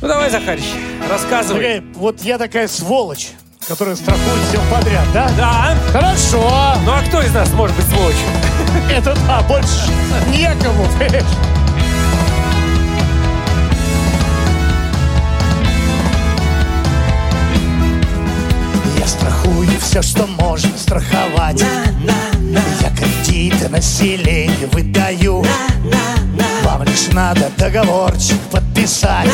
Ну, 0.00 0.08
давай, 0.08 0.30
Захарич, 0.30 0.64
рассказывай. 1.08 1.60
Такая, 1.60 1.84
вот 1.94 2.20
я 2.22 2.38
такая 2.38 2.68
сволочь, 2.68 3.32
которая 3.70 3.94
страхует 3.94 4.42
все 4.48 4.58
подряд, 4.68 5.06
да? 5.14 5.30
Да. 5.36 5.76
Хорошо. 5.92 6.74
Ну, 6.84 6.90
а 6.90 7.04
кто 7.06 7.22
из 7.22 7.32
нас 7.32 7.52
может 7.52 7.76
быть 7.76 7.86
сволочью? 7.86 8.26
Это 8.90 9.16
да, 9.28 9.42
больше 9.42 9.92
некому, 10.26 10.86
понимаешь? 10.98 11.24
Я 18.98 19.06
страхую 19.06 19.68
все, 19.80 20.02
что 20.02 20.26
можно 20.26 20.76
страховать. 20.76 21.62
Я 21.62 22.90
кредиты 22.90 23.68
населению 23.68 24.68
выдаю. 24.72 25.46
Вам 26.64 26.82
лишь 26.82 27.06
надо 27.12 27.48
договорчик 27.56 28.40
подписать. 28.50 29.30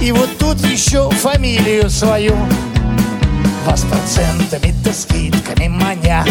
И 0.00 0.12
вот 0.12 0.38
тут 0.38 0.60
еще 0.60 1.10
фамилию 1.10 1.90
свою. 1.90 2.36
Вас 3.68 3.82
процентами 3.82 4.74
да 4.82 4.94
скидками 4.94 5.68
маня. 5.68 6.24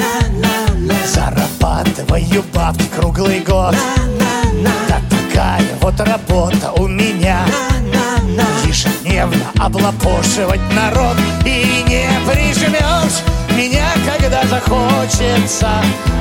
Зарабатываю 1.06 2.44
бабки 2.52 2.86
круглый 2.96 3.42
год. 3.42 3.76
Да 4.90 5.00
такая 5.08 5.62
вот 5.80 6.00
работа 6.00 6.72
у 6.72 6.88
меня. 6.88 7.46
Ежедневно 8.66 9.52
облапошивать 9.60 10.60
народ 10.74 11.16
И 11.46 11.84
не 11.88 12.10
прижмешь 12.28 13.22
меня, 13.56 13.88
когда 14.06 14.44
захочется 14.48 15.70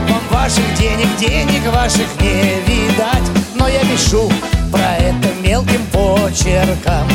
Вам 0.09 0.23
ваших 0.31 0.75
денег, 0.79 1.09
денег 1.19 1.67
ваших 1.73 2.09
не 2.21 2.61
видать 2.67 3.29
Но 3.55 3.69
я 3.69 3.81
пишу 3.81 4.31
про 4.71 4.97
это 4.97 5.29
мелким 5.43 5.85
почерком 5.93 7.09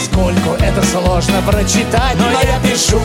Поскольку 0.00 0.54
это 0.54 0.82
сложно 0.82 1.42
прочитать 1.46 2.16
Но 2.16 2.30
я 2.30 2.58
пишу 2.60 2.98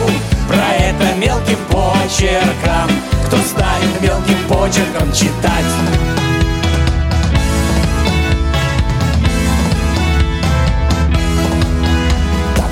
про 0.48 0.76
это 0.82 1.14
мелким 1.18 1.58
почерком. 1.68 2.90
Кто 3.26 3.36
станет 3.36 4.00
мелким 4.00 4.38
почерком 4.48 5.12
читать? 5.12 5.64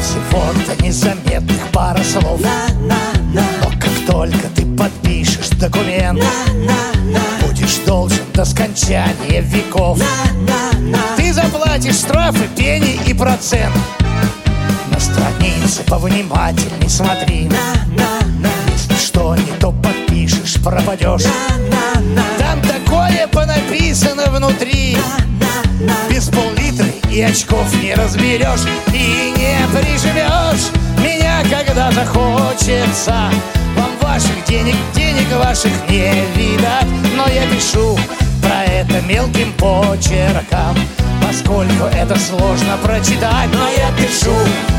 Всего-то 0.01 0.83
незаметных 0.83 1.69
пара 1.71 2.03
слов. 2.03 2.41
Но 2.81 3.71
как 3.79 3.93
только 4.07 4.49
ты 4.55 4.65
подпишешь 4.65 5.51
документ 5.59 6.25
Будешь 7.43 7.77
должен 7.87 8.25
до 8.33 8.47
скончания 8.47 9.43
веков. 9.43 10.01
Ты 11.19 11.31
заплатишь 11.31 11.97
штрафы, 11.97 12.49
пени 12.57 12.99
и 13.07 13.13
процент 13.13 13.75
На 14.95 15.01
странице 15.01 15.83
повнимательней 15.83 16.89
смотри. 16.89 17.51
Если 18.73 18.95
что 18.95 19.35
не 19.35 19.51
то 19.59 19.73
подпишешь, 19.73 20.63
пропадешь. 20.63 21.25
Там 22.39 22.61
такое 22.63 23.27
понаписано 23.27 24.27
внутри. 24.27 24.97
Без 26.09 26.29
пол-литра 26.29 26.87
и 27.11 27.21
очков 27.23 27.67
не 27.83 27.95
разберешь 27.95 28.61
И 28.93 29.35
не 29.37 29.67
прижмешь 29.77 30.71
меня, 30.99 31.43
когда 31.51 31.91
захочется 31.91 33.29
Вам 33.77 33.91
ваших 34.01 34.45
денег, 34.47 34.77
денег 34.95 35.27
ваших 35.37 35.73
не 35.89 36.13
видать. 36.37 36.87
Но 37.17 37.27
я 37.27 37.43
пишу 37.49 37.99
про 38.45 38.65
это 38.65 39.01
мелким 39.03 39.53
почерком 39.55 40.77
Поскольку 41.27 41.85
это 41.85 42.19
сложно 42.19 42.77
прочитать 42.83 43.51
Но 43.53 43.69
я 43.69 43.91
пишу 43.97 44.35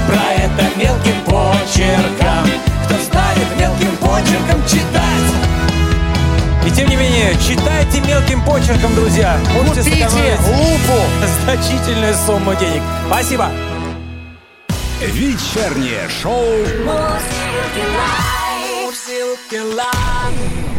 про 0.08 0.44
это 0.44 0.78
мелким 0.78 1.20
почерком 1.26 2.48
Кто 2.86 2.96
станет 3.04 3.60
мелким 3.60 3.96
почерком 3.98 4.64
читать. 4.68 5.06
И 6.66 6.72
тем 6.72 6.90
не 6.90 6.96
менее, 6.96 7.34
читайте 7.36 8.02
мелким 8.02 8.44
почерком, 8.44 8.96
друзья. 8.96 9.38
Можете 9.54 9.84
Купите 9.84 10.06
сэкономить 10.08 10.40
лупу. 10.40 11.00
значительную 11.44 12.16
сумму 12.16 12.56
денег. 12.56 12.82
Спасибо. 13.08 13.50
Вечернее 15.02 16.10
шоу 16.22 16.42
Мурзилки 18.84 19.60
лайф. 19.76 20.75